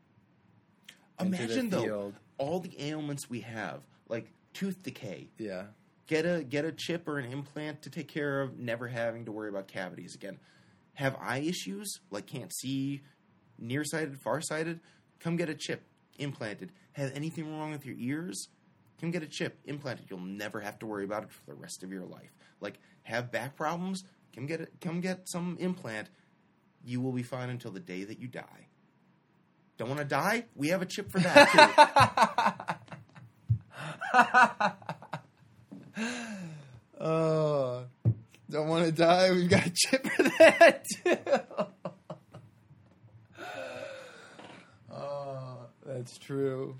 imagine 1.28 1.70
though 1.70 1.84
field. 1.84 2.14
all 2.38 2.60
the 2.60 2.76
ailments 2.82 3.30
we 3.30 3.42
have, 3.42 3.82
like 4.10 4.32
tooth 4.54 4.82
decay, 4.84 5.30
Yeah. 5.38 5.68
get 6.08 6.26
a 6.26 6.44
get 6.44 6.66
a 6.66 6.72
chip 6.72 7.08
or 7.08 7.18
an 7.20 7.32
implant 7.32 7.82
to 7.84 7.90
take 7.90 8.08
care 8.08 8.42
of 8.42 8.58
never 8.60 8.88
having 8.88 9.26
to 9.26 9.32
worry 9.32 9.50
about 9.50 9.68
cavities 9.68 10.16
again. 10.16 10.40
Have 10.96 11.16
eye 11.20 11.40
issues 11.40 12.00
like 12.10 12.28
can't 12.28 12.54
see, 12.54 13.02
nearsighted, 13.58 14.20
farsighted? 14.20 14.80
Come 15.20 15.36
get 15.38 15.50
a 15.50 15.56
chip 15.56 15.84
implanted. 16.20 16.72
Have 16.94 17.12
anything 17.14 17.50
wrong 17.58 17.72
with 17.72 17.86
your 17.86 17.96
ears? 17.98 18.50
Come 19.00 19.12
get 19.12 19.24
a 19.24 19.28
chip 19.28 19.60
implanted. 19.66 20.08
You'll 20.10 20.20
never 20.20 20.60
have 20.60 20.78
to 20.80 20.86
worry 20.86 21.06
about 21.06 21.24
it 21.24 21.32
for 21.32 21.46
the 21.48 21.56
rest 21.56 21.82
of 21.84 21.92
your 21.92 22.06
life. 22.06 22.36
Like 22.60 22.80
have 23.04 23.32
back 23.32 23.56
problems? 23.56 24.04
Come 24.36 24.46
get 24.46 24.62
it. 24.62 24.74
Come 24.82 25.02
get 25.02 25.28
some 25.28 25.58
implant. 25.60 26.10
You 26.84 27.00
will 27.02 27.12
be 27.12 27.24
fine 27.24 27.50
until 27.50 27.72
the 27.72 27.80
day 27.80 28.04
that 28.04 28.20
you 28.20 28.28
die. 28.28 28.68
Don't 29.82 29.90
want 29.90 30.02
to 30.02 30.06
die? 30.06 30.46
We 30.54 30.68
have 30.68 30.84
a 30.84 30.86
chip 30.86 31.12
for 31.12 31.18
that 31.22 32.76
too. 35.98 36.04
Oh, 37.04 37.86
don't 38.48 38.68
want 38.68 38.86
to 38.86 38.92
die. 38.92 39.32
We've 39.32 39.50
got 39.50 39.66
a 39.66 39.72
chip 39.72 40.06
for 40.06 40.22
that 40.22 40.86
too. 41.04 41.18
oh, 44.94 45.58
that's 45.84 46.20
true. 46.20 46.76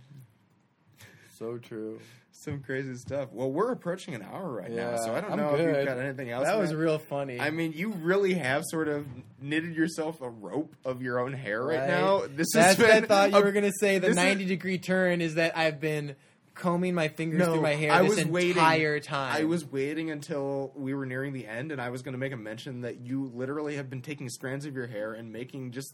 So 1.40 1.58
true. 1.58 2.00
Some 2.44 2.62
crazy 2.64 2.96
stuff. 2.96 3.30
Well, 3.32 3.52
we're 3.52 3.72
approaching 3.72 4.16
an 4.16 4.24
hour 4.24 4.52
right 4.52 4.72
now, 4.72 4.96
so 4.98 5.14
I 5.14 5.22
don't 5.22 5.34
I'm 5.34 5.38
know 5.38 5.54
if 5.54 5.62
you've 5.62 5.86
got 5.86 6.00
anything 6.00 6.32
else. 6.32 6.46
That 6.46 6.58
was 6.58 6.74
real 6.74 6.98
funny. 6.98 7.40
I 7.40 7.52
mean, 7.52 7.72
you 7.74 7.92
really 7.92 8.34
have 8.34 8.64
sort 8.66 8.88
of 8.88 9.06
knitted 9.40 9.76
yourself 9.76 10.22
a 10.22 10.30
rope 10.30 10.76
of 10.84 11.04
your 11.04 11.20
own 11.20 11.34
hair 11.34 11.64
right, 11.64 11.78
Right. 11.82 11.88
now. 11.88 12.24
This 12.28 12.48
That's 12.52 12.80
what 12.80 12.90
I 12.90 13.02
thought 13.02 13.30
you 13.32 13.38
a- 13.38 13.44
were 13.44 13.52
going 13.52 13.66
to 13.66 13.74
say. 13.80 14.00
The 14.00 14.08
this 14.08 14.10
is- 14.12 14.16
90 14.16 14.46
degree 14.46 14.80
turn 14.80 15.22
is 15.22 15.36
that 15.36 15.56
I've 15.56 15.80
been 15.80 16.16
combing 16.56 16.96
my 16.96 17.10
fingers 17.10 17.38
No, 17.38 17.54
through 17.54 17.62
my 17.62 17.76
hair 17.76 17.92
I 17.92 18.02
this 18.02 18.16
was 18.18 18.26
waiting. 18.26 18.50
entire 18.58 19.00
time. 19.00 19.36
I 19.40 19.44
was 19.44 19.64
waiting 19.64 20.10
until 20.10 20.72
we 20.76 20.96
were 20.96 21.06
nearing 21.06 21.34
the 21.34 21.46
end, 21.46 21.72
and 21.72 21.80
I 21.80 21.92
was 21.92 22.02
going 22.02 22.14
to 22.14 22.18
make 22.20 22.34
a 22.34 22.38
mention 22.38 22.82
that 22.82 23.02
you 23.02 23.30
literally 23.36 23.76
have 23.76 23.88
been 23.88 24.02
taking 24.02 24.30
strands 24.30 24.66
of 24.66 24.74
your 24.74 24.88
hair 24.88 25.14
and 25.14 25.32
making 25.32 25.72
just 25.74 25.94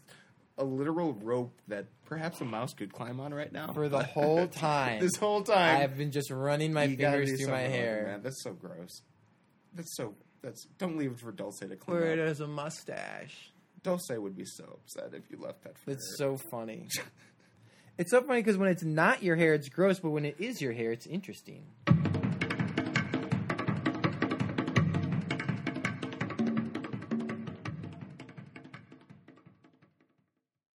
a 0.56 0.64
literal 0.64 1.12
rope 1.12 1.52
that 1.68 1.86
perhaps 2.08 2.40
a 2.40 2.44
mouse 2.44 2.72
could 2.72 2.92
climb 2.92 3.20
on 3.20 3.32
right 3.34 3.52
now 3.52 3.72
For 3.74 3.88
the 3.88 4.02
whole 4.14 4.48
time. 4.48 4.98
this 5.00 5.16
whole 5.16 5.42
time, 5.42 5.82
I've 5.82 5.96
been 5.96 6.10
just 6.10 6.30
running 6.30 6.72
my 6.72 6.84
You 6.84 6.96
fingers 6.96 7.28
through 7.38 7.48
my 7.52 7.64
something 7.64 7.66
about 7.66 7.66
it, 7.66 7.70
hair. 7.78 8.04
man. 8.08 8.22
That's 8.22 8.42
so 8.42 8.52
gross. 8.54 9.02
That's 9.74 9.94
so. 9.96 10.14
That's 10.42 10.64
don't 10.78 10.96
leave 10.96 11.12
it 11.12 11.18
for 11.20 11.32
Dulce 11.32 11.58
to 11.58 11.76
clean 11.76 11.98
Where 11.98 12.12
it 12.12 12.18
up. 12.18 12.28
has 12.28 12.40
a 12.40 12.46
mustache. 12.46 13.52
Dulce 13.82 14.08
would 14.10 14.36
be 14.36 14.44
so 14.44 14.64
upset 14.82 15.10
if 15.14 15.30
you 15.30 15.38
left 15.38 15.62
that 15.64 15.76
for 15.78 15.90
It's 15.90 16.10
her. 16.12 16.16
so 16.16 16.36
funny. 16.50 16.88
it's 17.98 18.10
so 18.10 18.22
funny 18.22 18.40
because 18.40 18.56
when 18.56 18.68
it's 18.70 18.82
not 18.84 19.22
your 19.22 19.36
hair, 19.36 19.54
it's 19.54 19.68
gross, 19.68 20.00
but 20.00 20.10
when 20.10 20.24
it 20.24 20.36
is 20.38 20.60
your 20.62 20.72
hair, 20.72 20.92
it's 20.92 21.06
interesting. 21.06 21.64